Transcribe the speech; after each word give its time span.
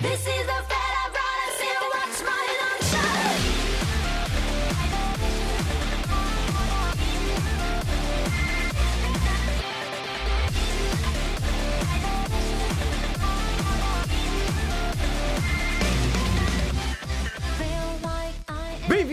This 0.00 0.28
is 0.28 0.57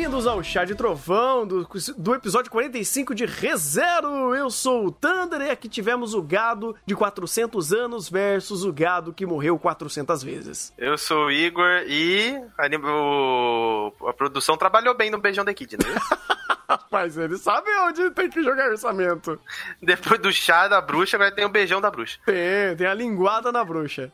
Bem-vindos 0.05 0.27
ao 0.27 0.43
Chá 0.43 0.63
de 0.63 0.75
Trovão 0.75 1.47
do, 1.47 1.67
do 1.97 2.13
episódio 2.13 2.51
45 2.51 3.15
de 3.15 3.25
ReZero. 3.25 4.35
Eu 4.35 4.51
sou 4.51 4.85
o 4.85 4.91
Thunder 4.91 5.41
e 5.41 5.49
aqui 5.49 5.67
tivemos 5.67 6.13
o 6.13 6.21
gado 6.21 6.75
de 6.85 6.95
400 6.95 7.73
anos 7.73 8.07
versus 8.07 8.63
o 8.63 8.71
gado 8.71 9.11
que 9.11 9.25
morreu 9.25 9.57
400 9.57 10.21
vezes. 10.21 10.71
Eu 10.77 10.95
sou 10.95 11.25
o 11.25 11.31
Igor 11.31 11.81
e 11.87 12.39
a, 12.55 12.67
o- 12.87 13.91
a 14.07 14.13
produção 14.13 14.55
trabalhou 14.55 14.93
bem 14.95 15.09
no 15.09 15.17
Beijão 15.17 15.43
da 15.43 15.55
Kid, 15.55 15.75
né? 15.75 15.85
Rapaz, 16.69 17.17
ele 17.17 17.37
sabe 17.37 17.69
onde 17.81 18.09
tem 18.11 18.29
que 18.29 18.41
jogar 18.43 18.69
orçamento. 18.69 19.39
Depois 19.81 20.19
do 20.19 20.31
chá 20.31 20.67
da 20.67 20.81
bruxa, 20.81 21.17
agora 21.17 21.31
tem 21.31 21.45
o 21.45 21.49
beijão 21.49 21.79
da 21.79 21.91
bruxa. 21.91 22.17
Tem, 22.25 22.75
tem 22.75 22.87
a 22.87 22.93
linguada 22.93 23.51
na 23.51 23.63
bruxa. 23.63 24.11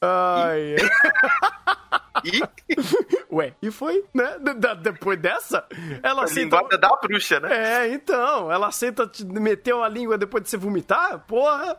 Ai, 0.00 0.76
E 2.24 2.42
ué, 3.30 3.54
e 3.62 3.70
foi, 3.70 4.04
né? 4.14 4.36
D- 4.40 4.54
d- 4.54 4.74
depois 4.76 5.18
dessa, 5.18 5.66
ela 6.02 6.22
a 6.22 6.24
aceita. 6.24 6.56
linguada 6.56 6.78
da 6.78 6.88
bruxa, 7.02 7.40
né? 7.40 7.84
É, 7.86 7.88
então, 7.94 8.50
ela 8.52 8.68
aceita 8.68 9.06
te 9.06 9.24
meter 9.24 9.74
a 9.74 9.88
língua 9.88 10.16
depois 10.18 10.42
de 10.44 10.50
você 10.50 10.56
vomitar? 10.56 11.20
Porra! 11.26 11.78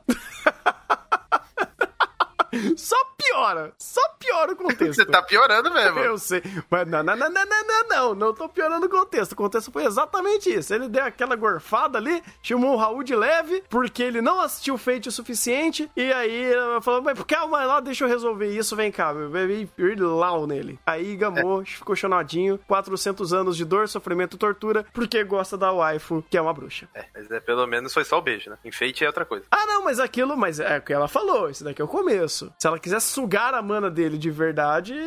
Só 2.77 2.95
piora, 3.17 3.73
só 3.77 4.01
piora 4.19 4.51
o 4.51 4.55
contexto. 4.55 4.95
Você 4.95 5.05
tá 5.05 5.21
piorando 5.21 5.71
mesmo. 5.73 5.99
Eu 5.99 6.17
sei, 6.17 6.41
mas 6.69 6.87
não, 6.87 7.01
não, 7.01 7.15
não, 7.15 7.29
não, 7.29 7.45
não, 7.45 7.63
não, 7.67 7.87
não, 7.89 8.15
não 8.15 8.33
tô 8.33 8.47
piorando 8.49 8.85
o 8.85 8.89
contexto. 8.89 9.31
O 9.31 9.35
contexto 9.35 9.71
foi 9.71 9.85
exatamente 9.85 10.53
isso. 10.53 10.73
Ele 10.73 10.87
deu 10.87 11.03
aquela 11.03 11.35
gorfada 11.35 11.97
ali, 11.97 12.21
chamou 12.41 12.73
o 12.73 12.77
Raul 12.77 13.03
de 13.03 13.15
leve, 13.15 13.63
porque 13.69 14.03
ele 14.03 14.21
não 14.21 14.39
assistiu 14.39 14.77
Fate 14.77 15.09
o 15.09 15.11
suficiente, 15.11 15.89
e 15.95 16.11
aí 16.11 16.53
ela 16.53 16.81
falou, 16.81 17.01
mas 17.01 17.21
calma 17.23 17.63
lá, 17.63 17.79
deixa 17.79 18.03
eu 18.03 18.09
resolver 18.09 18.47
isso, 18.47 18.75
vem 18.75 18.91
cá, 18.91 19.13
bebi 19.13 19.69
lau 19.99 20.45
nele. 20.45 20.79
Aí 20.85 21.15
gamou, 21.15 21.63
ficou 21.65 21.95
chonadinho, 21.95 22.59
400 22.67 23.33
anos 23.33 23.57
de 23.57 23.65
dor, 23.65 23.87
sofrimento 23.87 24.35
e 24.35 24.39
tortura, 24.39 24.85
porque 24.93 25.23
gosta 25.23 25.57
da 25.57 25.71
waifu, 25.71 26.23
que 26.29 26.37
é 26.37 26.41
uma 26.41 26.53
bruxa. 26.53 26.87
É, 26.93 27.05
mas 27.13 27.31
é, 27.31 27.39
pelo 27.39 27.65
menos 27.65 27.93
foi 27.93 28.03
só 28.03 28.17
o 28.17 28.21
beijo, 28.21 28.49
né? 28.49 28.57
Enfeite 28.65 29.03
é 29.03 29.07
outra 29.07 29.25
coisa. 29.25 29.45
Ah, 29.49 29.65
não, 29.65 29.83
mas 29.83 29.99
aquilo, 29.99 30.35
mas 30.35 30.59
é 30.59 30.77
o 30.77 30.81
que 30.81 30.93
ela 30.93 31.07
falou, 31.07 31.49
esse 31.49 31.63
daqui 31.63 31.81
é 31.81 31.85
o 31.85 31.87
começo. 31.87 32.42
Se 32.59 32.67
ela 32.67 32.79
quiser 32.79 32.99
sugar 32.99 33.53
a 33.53 33.61
mana 33.61 33.89
dele 33.89 34.17
de 34.17 34.31
verdade. 34.31 34.93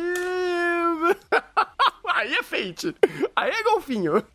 Aí 2.13 2.33
é 2.33 2.43
fate. 2.43 2.95
Aí 3.35 3.51
é 3.51 3.63
golfinho. 3.63 4.23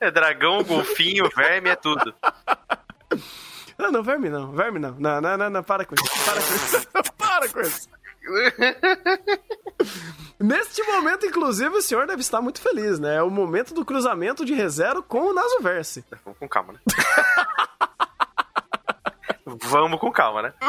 É 0.00 0.10
dragão, 0.10 0.62
golfinho, 0.62 1.28
verme, 1.34 1.70
é 1.70 1.76
tudo. 1.76 2.14
Não, 3.78 3.92
não, 3.92 4.02
verme 4.02 4.30
não, 4.30 4.52
verme 4.52 4.78
não. 4.78 4.94
Não, 4.98 5.20
não, 5.20 5.36
não, 5.36 5.50
não, 5.50 5.62
para 5.62 5.84
com 5.84 5.94
isso. 5.94 6.24
Para 6.24 6.40
com 6.40 6.54
isso. 6.54 6.86
para 7.18 7.48
com 7.48 7.60
isso. 7.60 7.88
Neste 10.40 10.82
momento, 10.82 11.26
inclusive, 11.26 11.76
o 11.76 11.82
senhor 11.82 12.06
deve 12.06 12.20
estar 12.20 12.40
muito 12.40 12.60
feliz, 12.60 12.98
né? 12.98 13.16
É 13.16 13.22
o 13.22 13.30
momento 13.30 13.74
do 13.74 13.84
cruzamento 13.84 14.44
de 14.44 14.54
ReZero 14.54 15.02
com 15.02 15.28
o 15.28 15.34
Nasoverse. 15.34 16.04
Vamos 16.24 16.38
com 16.38 16.48
calma, 16.48 16.72
né? 16.72 16.80
Vamos 19.46 20.00
com 20.00 20.10
calma, 20.10 20.42
né? 20.42 20.52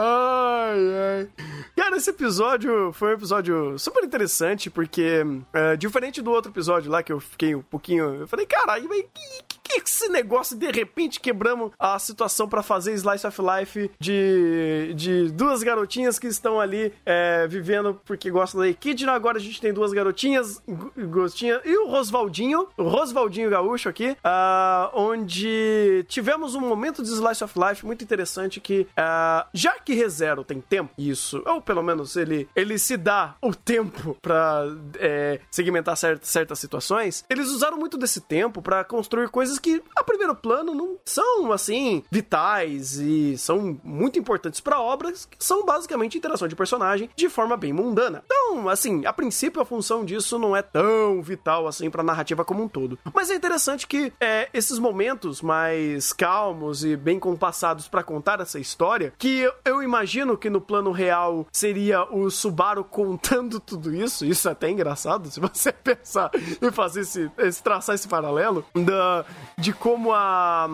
Ai, 0.00 0.78
ai. 0.94 1.28
Cara, 1.76 1.96
esse 1.96 2.10
episódio 2.10 2.92
foi 2.92 3.10
um 3.10 3.14
episódio 3.14 3.78
super 3.78 4.04
interessante, 4.04 4.70
porque, 4.70 5.22
é, 5.52 5.76
diferente 5.76 6.22
do 6.22 6.30
outro 6.30 6.52
episódio 6.52 6.90
lá 6.90 7.02
que 7.02 7.12
eu 7.12 7.18
fiquei 7.20 7.54
um 7.54 7.62
pouquinho. 7.62 8.14
Eu 8.20 8.28
falei, 8.28 8.46
caralho, 8.46 8.88
mas 8.88 9.02
que, 9.12 9.42
que, 9.48 9.80
que 9.80 9.88
esse 9.88 10.08
negócio? 10.08 10.56
De 10.56 10.70
repente 10.70 11.18
quebramos 11.20 11.72
a 11.78 11.98
situação 11.98 12.48
pra 12.48 12.62
fazer 12.62 12.92
Slice 12.94 13.26
of 13.26 13.40
Life 13.42 13.90
de, 13.98 14.92
de 14.94 15.30
duas 15.32 15.62
garotinhas 15.64 16.16
que 16.18 16.28
estão 16.28 16.60
ali 16.60 16.92
é, 17.04 17.46
vivendo 17.48 18.00
porque 18.04 18.30
gostam 18.30 18.60
da 18.60 18.68
Equidna. 18.68 19.12
Agora 19.12 19.38
a 19.38 19.40
gente 19.40 19.60
tem 19.60 19.72
duas 19.72 19.92
garotinhas, 19.92 20.62
Go- 20.66 20.92
Gostinha 21.08 21.60
e 21.64 21.76
o 21.76 21.88
Rosvaldinho, 21.88 22.68
o 22.76 22.84
Rosvaldinho 22.84 23.50
Gaúcho 23.50 23.88
aqui, 23.88 24.16
ah, 24.22 24.90
onde 24.94 26.04
tivemos 26.08 26.54
um 26.54 26.60
momento 26.60 27.02
de 27.02 27.08
Slice 27.10 27.42
of 27.44 27.54
Life 27.58 27.84
muito 27.84 27.97
interessante 28.04 28.60
que, 28.60 28.86
ah, 28.96 29.46
já 29.52 29.72
que 29.78 29.94
ReZero 29.94 30.44
tem 30.44 30.60
tempo, 30.60 30.90
isso, 30.98 31.42
ou 31.46 31.60
pelo 31.60 31.82
menos 31.82 32.16
ele, 32.16 32.48
ele 32.54 32.78
se 32.78 32.96
dá 32.96 33.36
o 33.40 33.54
tempo 33.54 34.16
pra 34.20 34.64
é, 34.98 35.40
segmentar 35.50 35.96
cer- 35.96 36.18
certas 36.22 36.58
situações, 36.58 37.24
eles 37.28 37.48
usaram 37.48 37.76
muito 37.78 37.96
desse 37.98 38.20
tempo 38.20 38.60
pra 38.62 38.84
construir 38.84 39.28
coisas 39.28 39.58
que, 39.58 39.82
a 39.96 40.02
primeiro 40.04 40.34
plano, 40.34 40.74
não 40.74 40.96
são, 41.04 41.52
assim, 41.52 42.02
vitais 42.10 42.98
e 42.98 43.36
são 43.38 43.78
muito 43.82 44.18
importantes 44.18 44.60
pra 44.60 44.80
obras, 44.80 45.26
que 45.26 45.36
são 45.42 45.64
basicamente 45.64 46.16
interação 46.18 46.48
de 46.48 46.56
personagem 46.56 47.10
de 47.16 47.28
forma 47.28 47.56
bem 47.56 47.72
mundana. 47.72 48.22
Então, 48.26 48.68
assim, 48.68 49.04
a 49.06 49.12
princípio 49.12 49.60
a 49.62 49.64
função 49.64 50.04
disso 50.04 50.38
não 50.38 50.54
é 50.54 50.62
tão 50.62 51.22
vital 51.22 51.66
assim 51.66 51.90
pra 51.90 52.02
narrativa 52.02 52.44
como 52.44 52.62
um 52.62 52.68
todo. 52.68 52.98
Mas 53.14 53.30
é 53.30 53.34
interessante 53.34 53.86
que 53.86 54.12
é, 54.20 54.48
esses 54.52 54.78
momentos 54.78 55.40
mais 55.42 56.12
calmos 56.12 56.84
e 56.84 56.96
bem 56.96 57.18
compassados 57.18 57.87
pra 57.88 58.02
contar 58.02 58.40
essa 58.40 58.58
história, 58.58 59.12
que 59.18 59.40
eu, 59.40 59.52
eu 59.64 59.82
imagino 59.82 60.36
que 60.36 60.50
no 60.50 60.60
plano 60.60 60.90
real 60.90 61.46
seria 61.52 62.04
o 62.04 62.30
Subaru 62.30 62.84
contando 62.84 63.60
tudo 63.60 63.94
isso, 63.94 64.24
isso 64.24 64.48
é 64.48 64.52
até 64.52 64.70
engraçado 64.70 65.30
se 65.30 65.40
você 65.40 65.72
pensar 65.84 66.30
e 66.34 66.70
fazer 66.70 67.00
esse, 67.00 67.30
esse 67.38 67.62
traçar 67.62 67.94
esse 67.94 68.08
paralelo 68.08 68.64
da, 68.74 69.24
de 69.56 69.72
como 69.72 70.12
a 70.12 70.68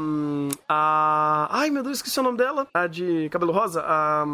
a 0.69 1.48
ai 1.50 1.70
meu 1.70 1.82
Deus 1.82 1.98
esqueci 1.98 2.19
o 2.20 2.22
nome 2.22 2.38
dela 2.38 2.66
a 2.75 2.86
de 2.86 3.28
cabelo 3.31 3.52
rosa 3.52 3.82
a 3.86 4.25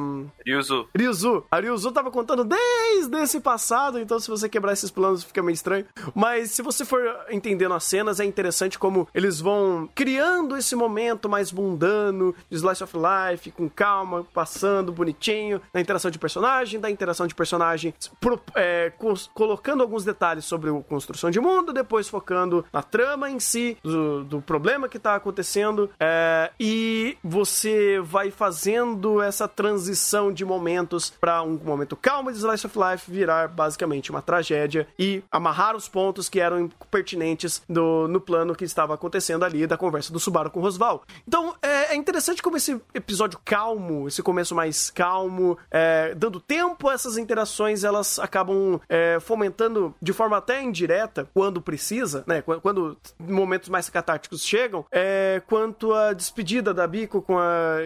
Ryuzu. 0.47 0.89
Ryuzu. 0.97 1.45
A 1.51 1.61
Ryuzu 1.61 1.93
tava 1.93 2.11
contando 2.11 2.45
desde 2.45 3.17
esse 3.19 3.41
passado, 3.41 3.99
então 3.99 4.19
se 4.19 4.29
você 4.29 4.49
quebrar 4.49 4.73
esses 4.73 4.91
planos 4.91 5.25
fica 5.25 5.43
meio 5.43 5.55
estranho. 5.55 5.87
Mas 6.15 6.51
se 6.51 6.63
você 6.63 6.85
for 6.85 7.01
entendendo 7.31 7.75
as 7.75 7.85
cenas, 7.85 8.21
é 8.21 8.25
interessante 8.25 8.79
como 8.79 9.09
eles 9.15 9.41
vão 9.41 9.89
criando 9.95 10.57
esse 10.57 10.75
momento 10.75 11.29
mais 11.29 11.53
mundano 11.53 12.35
Slice 12.71 12.85
of 12.85 12.97
Life, 12.97 13.51
com 13.51 13.69
calma, 13.69 14.25
passando 14.33 14.93
bonitinho, 14.93 15.61
na 15.73 15.81
interação 15.81 16.11
de 16.11 16.19
personagem, 16.19 16.81
da 16.81 16.91
interação 16.91 17.27
de 17.27 17.35
personagem, 17.35 17.95
pro- 18.21 18.41
é, 18.55 18.93
colocando 19.35 19.83
alguns 19.83 20.05
detalhes 20.05 20.45
sobre 20.45 20.71
a 20.71 20.83
construção 20.83 21.31
de 21.31 21.41
mundo, 21.41 21.73
depois 21.73 22.09
focando 22.09 22.65
na 22.73 22.83
trama 22.83 23.31
em 23.31 23.41
si, 23.41 23.77
do, 23.83 24.25
do 24.25 24.41
problema 24.43 24.89
que 24.89 24.99
tá 24.99 25.15
acontecendo, 25.15 25.91
é, 25.99 26.51
e 26.59 27.17
você 27.23 28.01
vai 28.01 28.31
fazendo 28.31 29.21
essa 29.21 29.49
transição 29.49 30.33
de 30.33 30.45
momentos 30.45 31.11
para 31.11 31.43
um 31.43 31.59
momento 31.63 31.97
calmo 31.97 32.31
de 32.31 32.39
Slice 32.39 32.67
of 32.67 32.79
Life 32.79 33.11
virar 33.11 33.49
basicamente 33.49 34.11
uma 34.11 34.23
tragédia 34.23 34.87
e 34.99 35.23
amarrar 35.31 35.77
os 35.77 35.89
pontos 35.89 36.29
que 36.29 36.41
eram 36.41 36.69
pertinentes 36.91 37.63
do, 37.69 38.07
no 38.09 38.21
plano 38.21 38.55
que 38.55 38.65
estava 38.65 38.95
acontecendo 38.95 39.45
ali 39.45 39.67
da 39.67 39.77
conversa 39.77 40.13
do 40.13 40.21
Subaru 40.21 40.51
com 40.51 40.61
o 40.61 40.63
Rosval. 40.63 41.03
Então 41.27 41.55
é, 41.63 41.93
é 41.93 41.97
interessante 41.97 42.43
como 42.43 42.57
esse 42.61 42.81
episódio 42.95 43.41
calmo, 43.45 44.07
esse 44.07 44.23
começo 44.23 44.55
mais 44.55 44.91
calmo, 44.91 45.57
é, 45.71 46.15
dando 46.15 46.39
tempo 46.39 46.89
a 46.89 46.93
essas 46.93 47.17
interações, 47.17 47.83
elas 47.85 48.19
acabam 48.19 48.79
é, 48.89 49.19
fomentando 49.21 49.95
de 50.01 50.13
forma 50.13 50.37
até 50.37 50.63
indireta, 50.63 51.29
quando 51.35 51.61
precisa, 51.61 52.23
né? 52.27 52.43
Quando, 52.43 52.61
quando 52.61 52.97
momentos 53.19 53.69
mais 53.69 53.89
catárticos 53.89 54.45
chegam, 54.45 54.85
é, 54.93 55.41
quanto 55.47 55.93
a 55.95 56.13
despedida 56.13 56.73
da 56.75 56.87
Biko 56.87 57.23
com 57.23 57.39
a 57.39 57.77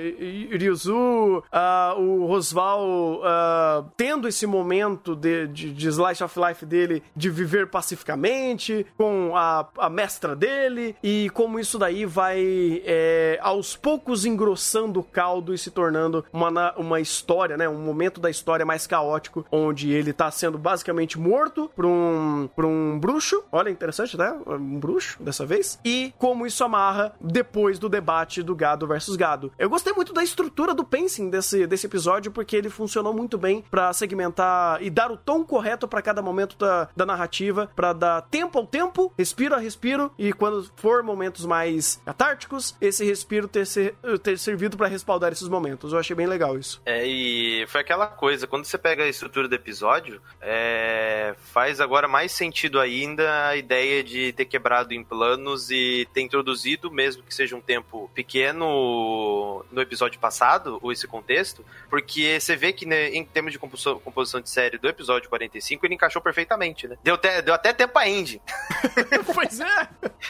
Ryuzu, 0.51 1.43
a- 1.53 1.95
o 1.97 2.27
Rosval 2.27 3.21
ah, 3.25 3.85
tendo 3.97 4.27
esse 4.29 4.47
momento 4.47 5.15
de, 5.15 5.47
de, 5.49 5.73
de 5.73 5.88
slice 5.88 6.23
of 6.23 6.38
life 6.38 6.65
dele 6.67 7.03
de 7.15 7.31
viver 7.31 7.69
pacificamente 7.69 8.87
com 8.97 9.32
a, 9.37 9.69
a 9.79 9.88
mestra 9.91 10.35
dele 10.35 10.97
e 11.03 11.31
como 11.31 11.59
isso 11.59 11.79
daí 11.79 12.05
vai 12.05 12.82
é, 12.85 13.38
aos 13.43 13.77
poucos 13.77 14.25
engrossando 14.25 14.54
o 14.56 15.03
caldo 15.03 15.53
e 15.55 15.59
se 15.59 15.71
tornando 15.71 16.25
uma, 16.33 16.73
uma 16.77 17.01
história, 17.01 17.56
né? 17.56 17.69
Um 17.69 17.81
momento 17.81 18.21
da 18.21 18.31
história 18.31 18.65
mais 18.67 18.87
caótico, 18.87 19.45
onde 19.51 19.93
ele 19.93 20.12
tá 20.12 20.31
sendo 20.31 20.59
basicamente 20.59 21.19
morto 21.19 21.71
por 21.75 21.85
um, 21.87 22.49
por 22.55 22.65
um 22.65 22.99
bruxo. 22.99 23.43
Olha, 23.51 23.71
interessante, 23.71 24.17
né? 24.17 24.35
Um 24.47 24.79
bruxo 24.79 25.23
dessa 25.23 25.45
vez. 25.47 25.79
E 25.85 26.12
como 26.19 26.47
isso 26.47 26.62
amarra 26.65 27.15
depois 27.21 27.79
do 27.79 27.89
debate 27.89 28.43
do 28.43 28.55
gado 28.55 28.87
versus 28.87 29.17
gado. 29.17 29.53
Eu 29.59 29.69
gostei 29.71 29.93
muito 29.93 30.12
da 30.12 30.23
estrutura 30.23 30.75
do 30.75 30.85
pacing 30.85 31.31
desse, 31.31 31.67
desse 31.67 31.87
episódio, 31.87 32.33
porque 32.33 32.56
ele 32.56 32.69
funcionou 32.71 33.12
muito 33.12 33.37
bem 33.39 33.62
pra 33.71 33.93
segmentar 33.93 34.83
e 34.83 34.91
dar 34.91 35.11
o 35.11 35.17
tom 35.17 35.45
correto 35.45 35.87
pra 35.89 36.03
cada 36.03 36.23
momento 36.23 36.56
da, 36.59 36.89
da 36.97 37.06
narrativa, 37.06 37.71
pra 37.75 37.93
dar 37.93 38.23
tempo 38.23 38.59
ao 38.59 38.67
tempo, 38.67 39.12
respiro 39.19 39.55
a 39.55 39.59
respiro, 39.59 40.11
e 40.19 40.33
quando 40.33 40.71
for 40.77 41.03
momentos 41.03 41.45
mais 41.47 42.01
catárticos, 42.05 42.75
esse 42.81 43.05
respiro 43.05 43.49
ter, 43.49 43.67
ser- 43.67 43.95
ter 44.23 44.39
servido 44.44 44.76
pra 44.76 44.87
respaldar 44.87 45.32
esses 45.32 45.49
momentos. 45.49 45.93
Eu 45.93 45.99
achei 45.99 46.14
bem 46.14 46.26
legal 46.26 46.58
isso. 46.58 46.81
É, 46.85 47.05
e 47.06 47.67
foi 47.67 47.81
aquela 47.81 48.06
coisa, 48.06 48.46
quando 48.46 48.64
você 48.64 48.76
pega 48.76 49.05
a 49.05 49.08
estrutura 49.08 49.49
do 49.49 49.55
episódio, 49.55 50.20
é, 50.41 51.35
faz 51.52 51.81
agora 51.81 52.06
mais 52.06 52.32
sentido 52.32 52.79
ainda 52.79 53.49
a 53.49 53.56
ideia 53.56 54.05
de 54.05 54.32
ter 54.32 54.44
quebrado 54.44 54.93
em 54.93 55.02
planos 55.02 55.70
e 55.70 56.06
ter 56.12 56.20
introduzido, 56.20 56.91
mesmo 56.91 57.23
que 57.23 57.35
seja 57.35 57.56
um 57.56 57.61
tempo 57.61 58.11
pequeno 58.14 59.64
no 59.70 59.81
episódio 59.81 60.20
passado, 60.20 60.79
ou 60.82 60.93
esse 60.93 61.06
contexto, 61.06 61.64
porque 61.88 62.38
você 62.38 62.55
vê 62.55 62.73
que 62.73 62.85
né, 62.85 63.08
em 63.08 63.25
termos 63.25 63.52
de 63.52 63.58
composição, 63.58 63.99
composição 63.99 64.41
de 64.41 64.50
série 64.50 64.79
do 64.79 64.88
episódio 64.88 65.29
45, 65.29 65.87
ele 65.87 65.94
encaixou 65.94 66.20
perfeitamente, 66.20 66.87
né? 66.87 66.96
Deu 67.02 67.14
até, 67.14 67.41
deu 67.41 67.55
até 67.55 67.73
tempo 67.73 67.99
a 67.99 68.08
ending. 68.08 68.41
pois 69.35 69.61
é! 69.61 69.88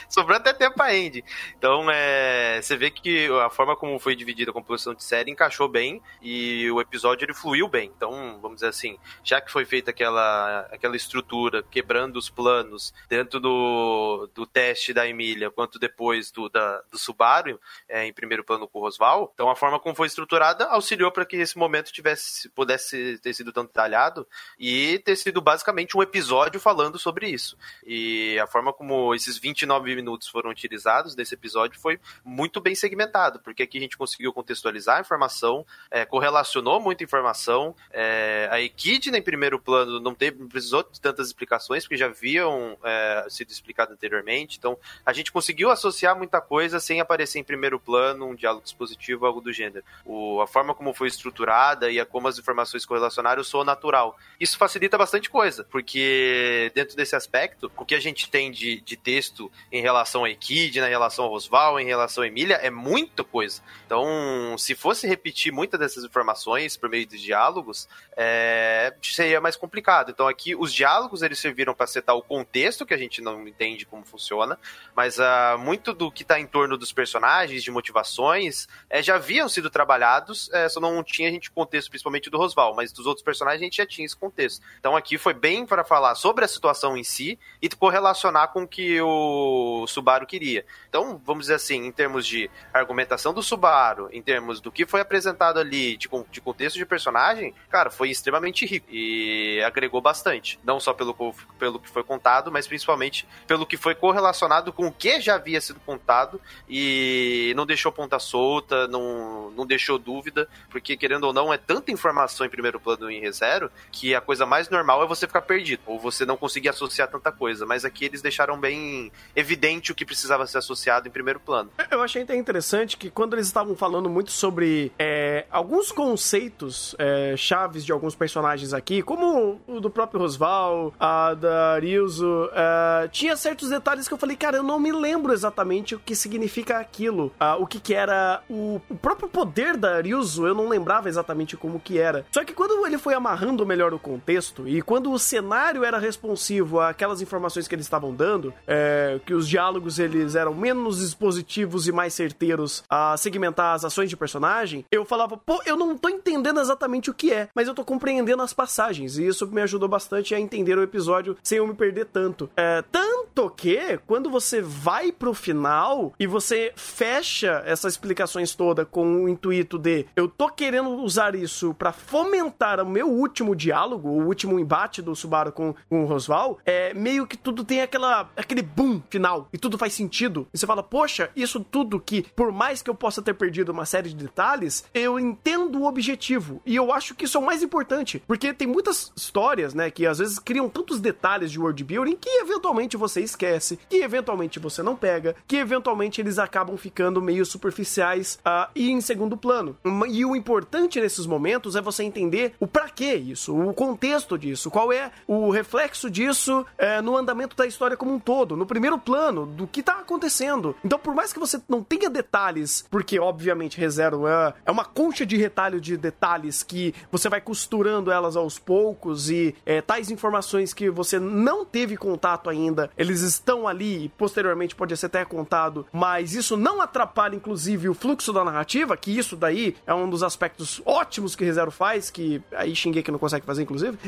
Sobrou 0.08 0.37
até 0.37 0.52
tempo 0.52 0.81
a 0.81 0.94
ending. 0.94 1.22
Então, 1.58 1.90
é, 1.90 2.61
você 2.62 2.76
vê 2.76 2.90
que 2.90 3.28
a 3.44 3.50
forma 3.50 3.75
como 3.76 3.99
foi 4.04 4.14
dividida 4.14 4.50
a 4.50 4.54
composição 4.54 4.92
de 4.92 5.02
série 5.02 5.30
encaixou 5.30 5.66
bem 5.66 6.02
e 6.20 6.70
o 6.70 6.78
episódio 6.78 7.24
ele 7.24 7.32
fluiu 7.32 7.66
bem. 7.66 7.90
Então, 7.96 8.38
vamos 8.38 8.56
dizer 8.56 8.68
assim, 8.68 8.98
já 9.22 9.40
que 9.40 9.50
foi 9.50 9.64
feita 9.64 9.90
aquela, 9.92 10.60
aquela 10.70 10.94
estrutura, 10.94 11.62
quebrando 11.62 12.16
os 12.16 12.28
planos, 12.28 12.92
tanto 13.08 13.40
do, 13.40 14.28
do 14.34 14.44
teste 14.44 14.92
da 14.92 15.08
Emília 15.08 15.50
quanto 15.50 15.78
depois 15.78 16.30
do, 16.30 16.50
da, 16.50 16.82
do 16.90 16.98
Subaru, 16.98 17.58
é, 17.88 18.04
em 18.04 18.12
primeiro 18.12 18.44
plano 18.44 18.68
com 18.68 18.78
o 18.78 18.82
Rosval, 18.82 19.32
então 19.32 19.48
a 19.48 19.56
forma 19.56 19.80
como 19.80 19.94
foi 19.94 20.06
estruturada 20.06 20.66
auxiliou 20.66 21.10
para 21.10 21.24
que 21.24 21.36
esse 21.36 21.56
momento 21.56 21.90
tivesse, 21.90 22.50
pudesse 22.50 23.18
ter 23.20 23.32
sido 23.32 23.54
tão 23.54 23.64
detalhado 23.64 24.28
e 24.58 24.98
ter 24.98 25.16
sido 25.16 25.40
basicamente 25.40 25.96
um 25.96 26.02
episódio 26.02 26.60
falando 26.60 26.98
sobre 26.98 27.26
isso. 27.26 27.56
E 27.86 28.38
a 28.38 28.46
forma 28.46 28.70
como 28.70 29.14
esses 29.14 29.38
29 29.38 29.96
minutos 29.96 30.28
foram 30.28 30.50
utilizados 30.50 31.14
desse 31.14 31.32
episódio 31.32 31.80
foi 31.80 31.98
muito 32.22 32.60
bem 32.60 32.74
segmentado, 32.74 33.40
porque 33.40 33.62
aqui 33.62 33.78
a 33.78 33.80
gente 33.80 33.94
conseguiu 33.96 34.32
contextualizar 34.32 34.99
a 34.99 35.00
informação, 35.00 35.67
é, 35.91 36.05
correlacionou 36.05 36.81
muita 36.81 37.05
informação, 37.05 37.75
é, 37.91 38.49
a 38.50 38.61
Equidna 38.61 39.19
em 39.19 39.23
primeiro 39.23 39.58
plano 39.58 40.00
não 40.00 40.14
teve, 40.14 40.41
não 40.41 40.49
precisou 40.49 40.82
de 40.82 41.00
tantas 41.00 41.26
explicações, 41.26 41.85
porque 41.85 41.96
já 41.96 42.06
haviam 42.06 42.76
é, 42.82 43.26
sido 43.29 43.50
explicado 43.50 43.93
anteriormente, 43.93 44.58
então 44.58 44.79
a 45.05 45.12
gente 45.12 45.32
conseguiu 45.32 45.70
associar 45.70 46.17
muita 46.17 46.41
coisa 46.41 46.81
sem 46.81 47.00
aparecer 47.00 47.38
em 47.38 47.44
primeiro 47.44 47.79
plano, 47.79 48.26
um 48.26 48.35
diálogo 48.35 48.64
dispositivo, 48.64 49.26
algo 49.26 49.41
do 49.41 49.52
gênero. 49.52 49.85
O, 50.05 50.40
a 50.40 50.47
forma 50.47 50.75
como 50.75 50.93
foi 50.93 51.08
estruturada 51.08 51.90
e 51.90 52.00
a 52.00 52.06
como 52.06 52.29
as 52.29 52.38
informações 52.38 52.85
correlacionaram 52.85 53.43
soou 53.43 53.64
natural. 53.64 54.17
Isso 54.38 54.58
facilita 54.58 54.99
bastante 54.99 55.31
coisa, 55.31 55.64
porque 55.64 56.70
dentro 56.75 56.97
desse 56.97 57.17
aspecto, 57.17 57.70
o 57.76 57.85
que 57.85 57.94
a 57.94 58.00
gente 58.00 58.31
tem 58.31 58.50
de, 58.50 58.81
de 58.81 58.97
texto 58.97 59.50
em 59.70 59.81
relação 59.81 60.25
a 60.25 60.31
Equidna, 60.31 60.87
em 60.87 60.90
relação 60.90 61.25
ao 61.25 61.31
Rosval, 61.31 61.81
em 61.81 61.87
relação 61.87 62.25
a 62.25 62.26
Emília, 62.26 62.56
é 62.56 62.70
muita 62.70 63.25
coisa. 63.25 63.62
Então, 63.84 64.56
se 64.56 64.75
fosse 64.75 65.06
repetir 65.06 65.52
muitas 65.52 65.78
dessas 65.78 66.04
informações 66.04 66.76
por 66.76 66.88
meio 66.88 67.06
de 67.06 67.19
diálogos, 67.20 67.88
é, 68.16 68.94
seria 69.02 69.40
mais 69.40 69.56
complicado. 69.56 70.10
Então, 70.10 70.26
aqui, 70.26 70.54
os 70.54 70.72
diálogos 70.72 71.22
eles 71.22 71.38
serviram 71.38 71.75
para 71.75 71.86
setar 71.86 72.16
o 72.16 72.22
contexto, 72.22 72.86
que 72.86 72.94
a 72.94 72.98
gente 72.98 73.20
não 73.20 73.46
entende 73.46 73.84
como 73.84 74.04
funciona, 74.04 74.58
mas 74.94 75.20
ah, 75.20 75.56
muito 75.58 75.92
do 75.92 76.10
que 76.10 76.22
está 76.22 76.40
em 76.40 76.46
torno 76.46 76.78
dos 76.78 76.92
personagens, 76.92 77.62
de 77.62 77.70
motivações, 77.70 78.66
é, 78.88 79.02
já 79.02 79.16
haviam 79.16 79.48
sido 79.48 79.69
trabalhados, 79.69 80.50
é, 80.52 80.69
só 80.69 80.80
não 80.80 81.02
tinha 81.02 81.28
a 81.28 81.32
gente 81.32 81.50
contexto, 81.50 81.90
principalmente 81.90 82.30
do 82.30 82.38
Rosval, 82.38 82.75
mas 82.75 82.92
dos 82.92 83.06
outros 83.06 83.25
personagens 83.25 83.60
a 83.60 83.64
gente 83.64 83.76
já 83.76 83.87
tinha 83.87 84.06
esse 84.06 84.16
contexto. 84.16 84.64
Então, 84.80 84.96
aqui 84.96 85.19
foi 85.19 85.34
bem 85.34 85.66
para 85.66 85.84
falar 85.84 86.14
sobre 86.14 86.44
a 86.44 86.48
situação 86.48 86.96
em 86.96 87.04
si 87.04 87.38
e 87.60 87.69
correlacionar 87.69 88.48
com 88.48 88.62
o 88.62 88.69
que 88.69 89.00
o 89.00 89.87
Subaru 89.87 90.26
queria. 90.26 90.64
Então, 90.88 91.20
vamos 91.25 91.44
dizer 91.44 91.54
assim, 91.54 91.84
em 91.87 91.92
termos 91.92 92.26
de 92.26 92.50
argumentação 92.72 93.34
do 93.34 93.42
Subaru, 93.42 93.74
em 94.11 94.23
termos 94.23 94.61
do 94.61 94.71
que 94.71 94.87
foi 94.87 95.00
apresentado 95.00 95.59
ali, 95.59 95.97
de, 95.97 96.09
de 96.31 96.41
contexto 96.41 96.76
de 96.76 96.87
personagem, 96.87 97.55
cara, 97.69 97.91
foi 97.91 98.11
extremamente 98.11 98.67
rico 98.67 98.87
e 98.91 99.62
agregou 99.65 100.00
bastante. 100.00 100.59
Não 100.65 100.79
só 100.79 100.93
pelo, 100.93 101.15
pelo 101.59 101.79
que 101.79 101.88
foi 101.88 102.03
contado, 102.03 102.50
mas 102.50 102.67
principalmente 102.67 103.26
pelo 103.47 103.67
que 103.67 103.76
foi 103.76 103.94
correlacionado 103.94 104.73
com 104.73 104.87
o 104.87 104.93
que 104.93 105.21
já 105.21 105.35
havia 105.35 105.61
sido 105.61 105.81
contado 105.81 106.41
e 106.69 107.53
não 107.56 107.67
deixou 107.67 107.93
ponta 107.93 108.19
solta, 108.19 108.87
não, 108.88 109.50
não 109.50 109.67
deixou 109.67 109.99
dúvida, 109.99 110.49
porque 110.71 110.97
querendo 110.97 111.25
ou 111.25 111.32
não, 111.32 111.53
é 111.53 111.56
tanta 111.56 111.91
informação 111.91 112.47
em 112.47 112.50
primeiro 112.50 112.81
plano 112.81 113.11
em 113.11 113.21
ReZero 113.21 113.71
que 113.91 114.15
a 114.15 114.21
coisa 114.21 114.44
mais 114.44 114.69
normal 114.69 115.03
é 115.03 115.06
você 115.06 115.26
ficar 115.26 115.43
perdido, 115.43 115.82
ou 115.87 115.99
você 115.99 116.25
não 116.25 116.37
conseguir 116.37 116.69
associar 116.69 117.09
tanta 117.09 117.32
coisa. 117.32 117.65
Mas 117.65 117.85
aqui 117.85 118.05
eles 118.05 118.21
deixaram 118.21 118.59
bem 118.59 119.11
evidente 119.35 119.93
o 119.93 119.94
que 119.94 120.05
precisava 120.05 120.47
ser 120.47 120.59
associado 120.59 121.09
em 121.09 121.11
primeiro 121.11 121.41
plano. 121.41 121.71
Eu 121.91 122.03
achei 122.03 122.23
até 122.23 122.37
interessante 122.37 122.97
que 122.97 123.11
quando 123.11 123.35
eles 123.35 123.47
estavam 123.47 123.63
falando 123.76 124.11
muito 124.11 124.32
sobre 124.32 124.93
é, 124.99 125.46
alguns 125.50 125.93
conceitos 125.93 126.94
é, 126.99 127.34
chaves 127.37 127.84
de 127.84 127.93
alguns 127.93 128.14
personagens 128.14 128.75
aqui, 128.75 129.02
como 129.02 129.61
o 129.66 129.81
do 129.81 129.88
próprio 129.88 130.20
Rosval, 130.20 130.93
a 130.99 131.34
da 131.34 131.78
Ryuzo, 131.78 132.50
é, 132.52 133.08
tinha 133.08 133.37
certos 133.37 133.70
detalhes 133.70 134.08
que 134.08 134.14
eu 134.14 134.19
falei, 134.19 134.37
cara, 134.37 134.56
eu 134.56 134.62
não 134.62 134.81
me 134.81 134.93
lembro 134.93 135.32
exatamente 135.32 135.94
o 135.94 135.99
que 135.99 136.14
significa 136.14 136.78
aquilo, 136.78 137.32
o 137.61 137.66
que 137.66 137.78
que 137.78 137.94
era 137.94 138.43
o, 138.49 138.81
o 138.90 138.94
próprio 138.96 139.28
poder 139.28 139.76
da 139.76 140.00
Ryuzo, 140.00 140.46
eu 140.46 140.55
não 140.55 140.69
lembrava 140.69 141.08
exatamente 141.08 141.56
como 141.56 141.78
que 141.78 141.99
era. 141.99 142.26
Só 142.31 142.44
que 142.44 142.52
quando 142.52 142.84
ele 142.87 142.99
foi 142.99 143.14
amarrando 143.14 143.64
melhor 143.64 143.94
o 143.94 143.99
contexto 143.99 144.66
e 144.66 144.82
quando 144.82 145.12
o 145.12 145.19
cenário 145.19 145.84
era 145.84 145.99
responsivo 145.99 146.81
àquelas 146.81 147.20
informações 147.20 147.69
que 147.69 147.75
eles 147.75 147.87
estavam 147.87 148.14
dando, 148.14 148.52
é, 148.66 149.20
que 149.25 149.34
os 149.34 149.49
diálogos 149.49 149.99
eles 149.99 150.34
eram 150.34 150.55
menos 150.55 151.02
expositivos 151.02 151.87
e 151.87 151.93
mais 151.93 152.14
certeiros 152.14 152.82
a 152.88 153.16
segmentar 153.16 153.53
as 153.56 153.84
ações 153.84 154.10
de 154.10 154.16
personagem, 154.16 154.84
eu 154.90 155.04
falava, 155.04 155.36
pô, 155.36 155.60
eu 155.66 155.76
não 155.76 155.96
tô 155.96 156.08
entendendo 156.08 156.60
exatamente 156.60 157.10
o 157.10 157.14
que 157.14 157.32
é, 157.32 157.48
mas 157.54 157.68
eu 157.68 157.74
tô 157.74 157.84
compreendendo 157.84 158.42
as 158.42 158.52
passagens 158.52 159.18
e 159.18 159.26
isso 159.26 159.46
me 159.46 159.62
ajudou 159.62 159.88
bastante 159.88 160.34
a 160.34 160.40
entender 160.40 160.78
o 160.78 160.82
episódio 160.82 161.36
sem 161.42 161.58
eu 161.58 161.66
me 161.66 161.74
perder 161.74 162.06
tanto. 162.06 162.50
É, 162.56 162.82
tanto 162.90 163.50
que 163.50 163.98
quando 164.06 164.30
você 164.30 164.60
vai 164.60 165.12
pro 165.12 165.34
final 165.34 166.12
e 166.18 166.26
você 166.26 166.72
fecha 166.76 167.62
essas 167.66 167.94
explicações 167.94 168.54
toda 168.54 168.84
com 168.84 169.24
o 169.24 169.28
intuito 169.28 169.78
de 169.78 170.06
eu 170.14 170.28
tô 170.28 170.48
querendo 170.48 170.90
usar 170.90 171.34
isso 171.34 171.74
pra 171.74 171.92
fomentar 171.92 172.80
o 172.80 172.88
meu 172.88 173.08
último 173.08 173.54
diálogo, 173.54 174.08
o 174.08 174.26
último 174.26 174.58
embate 174.58 175.02
do 175.02 175.14
Subaru 175.14 175.52
com, 175.52 175.74
com 175.88 176.02
o 176.02 176.06
Rosval, 176.06 176.58
é 176.64 176.94
meio 176.94 177.26
que 177.26 177.36
tudo 177.36 177.64
tem 177.64 177.82
aquela 177.82 178.30
aquele 178.36 178.62
boom 178.62 179.02
final 179.08 179.48
e 179.52 179.58
tudo 179.58 179.78
faz 179.78 179.92
sentido. 179.92 180.46
E 180.52 180.58
você 180.58 180.66
fala, 180.66 180.82
poxa, 180.82 181.30
isso 181.34 181.60
tudo 181.60 182.00
que 182.00 182.22
por 182.34 182.52
mais 182.52 182.82
que 182.82 182.90
eu 182.90 182.94
possa 182.94 183.22
ter 183.22 183.34
uma 183.70 183.85
série 183.85 184.08
de 184.08 184.17
detalhes, 184.17 184.85
eu 184.94 185.19
entendo 185.19 185.81
o 185.81 185.87
objetivo. 185.87 186.61
E 186.64 186.76
eu 186.76 186.93
acho 186.93 187.14
que 187.14 187.25
isso 187.25 187.38
é 187.38 187.41
o 187.41 187.44
mais 187.44 187.62
importante, 187.62 188.23
porque 188.26 188.52
tem 188.52 188.69
muitas 188.69 189.12
histórias, 189.17 189.75
né, 189.75 189.90
que 189.90 190.07
às 190.07 190.18
vezes 190.18 190.38
criam 190.38 190.68
tantos 190.68 191.00
detalhes 191.00 191.50
de 191.50 191.59
world 191.59 191.83
building 191.83 192.16
que 192.16 192.28
eventualmente 192.28 192.97
você 192.97 193.21
esquece, 193.21 193.78
que 193.88 193.97
eventualmente 193.97 194.59
você 194.59 194.83
não 194.83 194.97
pega, 194.97 195.35
que 195.47 195.57
eventualmente 195.57 196.21
eles 196.21 196.38
acabam 196.38 196.76
ficando 196.76 197.21
meio 197.21 197.45
superficiais 197.45 198.38
ah, 198.45 198.71
e 198.75 198.90
em 198.90 199.00
segundo 199.00 199.37
plano. 199.37 199.76
E 200.09 200.25
o 200.25 200.37
importante 200.37 201.00
nesses 201.00 201.26
momentos 201.26 201.76
é 201.76 201.80
você 201.80 202.04
entender 202.04 202.54
o 202.61 202.66
pra 202.66 202.88
que 202.88 203.14
isso, 203.14 203.57
o 203.57 203.73
contexto 203.75 204.38
disso, 204.38 204.71
qual 204.71 204.92
é 204.92 205.11
o 205.26 205.50
reflexo 205.50 206.11
disso 206.11 206.64
eh, 206.78 207.00
no 207.02 207.16
andamento 207.16 207.57
da 207.57 207.66
história 207.66 207.97
como 207.97 208.14
um 208.14 208.18
todo, 208.18 208.57
no 208.57 208.66
primeiro 208.66 208.99
plano, 208.99 209.47
do 209.47 209.66
que 209.66 209.83
tá 209.83 210.00
acontecendo. 210.00 210.75
Então, 210.85 210.99
por 210.99 211.14
mais 211.14 211.33
que 211.33 211.38
você 211.38 211.61
não 211.68 211.83
tenha 211.83 212.09
detalhes, 212.09 212.85
porque 212.90 213.18
obviamente 213.35 213.79
ReZero 213.79 214.26
é, 214.29 214.55
é 214.64 214.71
uma 214.71 214.85
concha 214.85 215.26
de 215.26 215.37
retalho 215.37 215.81
de 215.81 215.97
detalhes 215.97 216.62
que 216.62 216.95
você 217.11 217.29
vai 217.29 217.41
costurando 217.41 218.12
elas 218.12 218.37
aos 218.37 218.59
poucos 218.59 219.29
e 219.29 219.55
eh, 219.67 219.83
tais 219.83 220.11
informações 220.11 220.73
que 220.73 220.88
você 220.88 221.19
não 221.19 221.64
teve 221.64 221.97
contato 221.97 222.49
ainda, 222.49 222.91
eles 222.97 223.21
estão 223.21 223.67
ali 223.67 224.05
e 224.05 224.09
posteriormente 224.09 224.76
pode 224.76 224.97
ser 224.97 225.07
até 225.07 225.25
contado, 225.25 225.87
mas 225.93 226.35
isso 226.35 226.57
não 226.57 226.81
atrapalha 226.81 227.35
inclusive 227.35 227.88
o 227.88 227.95
fluxo 227.95 228.33
da 228.33 228.45
narrativa, 228.45 228.97
que 228.97 229.17
isso 229.17 229.37
daí 229.37 229.76
é 229.87 229.93
um 229.93 230.09
dos 230.09 230.23
aspectos 230.23 230.81
ótimos 230.87 231.35
que 231.35 231.45
ReZero 231.45 231.71
faz, 231.71 232.11
que 232.11 232.41
aí 232.53 232.75
Shingeki 232.75 233.11
não 233.11 233.19
consegue 233.19 233.45
fazer 233.45 233.62
inclusive. 233.62 233.99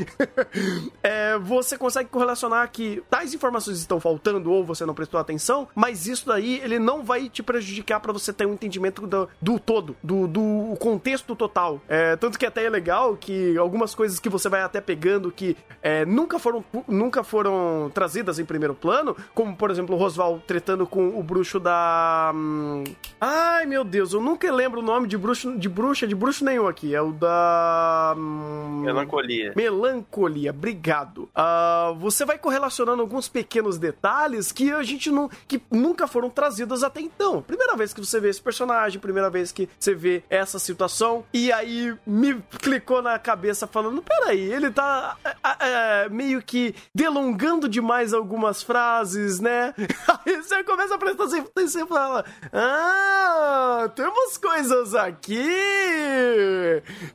é, 1.02 1.36
você 1.38 1.76
consegue 1.76 2.08
correlacionar 2.08 2.70
que 2.70 3.02
tais 3.10 3.34
informações 3.34 3.78
estão 3.78 3.98
faltando 3.98 4.52
ou 4.52 4.64
você 4.64 4.86
não 4.86 4.94
prestou 4.94 5.18
atenção, 5.18 5.68
mas 5.74 6.06
isso 6.06 6.26
daí 6.26 6.60
ele 6.62 6.78
não 6.78 7.02
vai 7.02 7.28
te 7.28 7.42
prejudicar 7.42 8.00
para 8.00 8.12
você 8.12 8.32
ter 8.32 8.46
um 8.46 8.54
entendimento 8.54 9.06
do, 9.16 9.28
do 9.40 9.58
todo, 9.60 9.96
do, 10.02 10.26
do 10.26 10.76
contexto 10.80 11.36
total. 11.36 11.80
É, 11.88 12.16
tanto 12.16 12.38
que 12.38 12.44
até 12.44 12.64
é 12.64 12.70
legal 12.70 13.16
que 13.16 13.56
algumas 13.56 13.94
coisas 13.94 14.18
que 14.18 14.28
você 14.28 14.48
vai 14.48 14.62
até 14.62 14.80
pegando 14.80 15.30
que 15.30 15.56
é, 15.80 16.04
nunca 16.04 16.38
foram 16.40 16.64
nunca 16.88 17.22
foram 17.22 17.90
trazidas 17.94 18.38
em 18.40 18.44
primeiro 18.44 18.74
plano, 18.74 19.16
como 19.32 19.54
por 19.56 19.70
exemplo 19.70 19.94
o 19.94 19.98
Rosval 19.98 20.40
tre- 20.44 20.56
tretando 20.56 20.86
com 20.86 21.10
o 21.18 21.22
bruxo 21.22 21.60
da. 21.60 22.32
hum, 22.34 22.82
Ai, 23.20 23.66
meu 23.66 23.84
Deus, 23.84 24.14
eu 24.14 24.20
nunca 24.22 24.50
lembro 24.50 24.80
o 24.80 24.82
nome 24.82 25.06
de 25.06 25.18
bruxo, 25.18 25.56
de 25.58 25.68
bruxa, 25.68 26.06
de 26.06 26.14
bruxo 26.14 26.42
nenhum 26.44 26.66
aqui. 26.66 26.94
É 26.94 27.02
o 27.02 27.12
da. 27.12 28.14
hum, 28.16 28.80
Melancolia. 28.84 29.52
Melancolia, 29.54 30.50
obrigado. 30.50 31.28
Ah, 31.34 31.92
você 31.98 32.24
vai 32.24 32.38
correlacionando 32.38 33.02
alguns 33.02 33.28
pequenos 33.28 33.78
detalhes 33.78 34.50
que 34.50 34.72
a 34.72 34.82
gente 34.82 35.10
não. 35.10 35.28
que 35.46 35.60
nunca 35.70 36.06
foram 36.06 36.30
trazidos 36.30 36.82
até 36.82 37.00
então. 37.00 37.42
Primeira 37.42 37.76
vez 37.76 37.92
que 37.92 38.00
você 38.04 38.18
vê 38.18 38.30
esse 38.30 38.40
personagem, 38.40 38.98
primeira 39.06 39.30
vez 39.30 39.52
que 39.52 39.68
você 39.78 39.94
vê 39.94 40.22
essa 40.28 40.58
situação, 40.58 41.24
e 41.32 41.52
aí 41.52 41.96
me 42.06 42.40
clicou 42.60 43.00
na 43.00 43.18
cabeça 43.18 43.66
falando: 43.66 44.02
peraí, 44.02 44.52
ele 44.52 44.70
tá 44.70 45.16
ah, 45.24 45.34
ah, 45.42 46.08
meio 46.10 46.42
que 46.42 46.74
delongando 46.94 47.68
demais 47.68 48.12
algumas 48.12 48.62
frases, 48.62 49.40
né? 49.40 49.74
Aí 50.26 50.36
você 50.42 50.64
começa 50.64 50.94
a 50.94 50.98
prestar 50.98 51.24
atenção 51.24 51.84
e 51.84 51.88
fala: 51.88 52.24
Ah, 52.52 53.90
temos 53.94 54.36
coisas 54.36 54.94
aqui! 54.94 55.46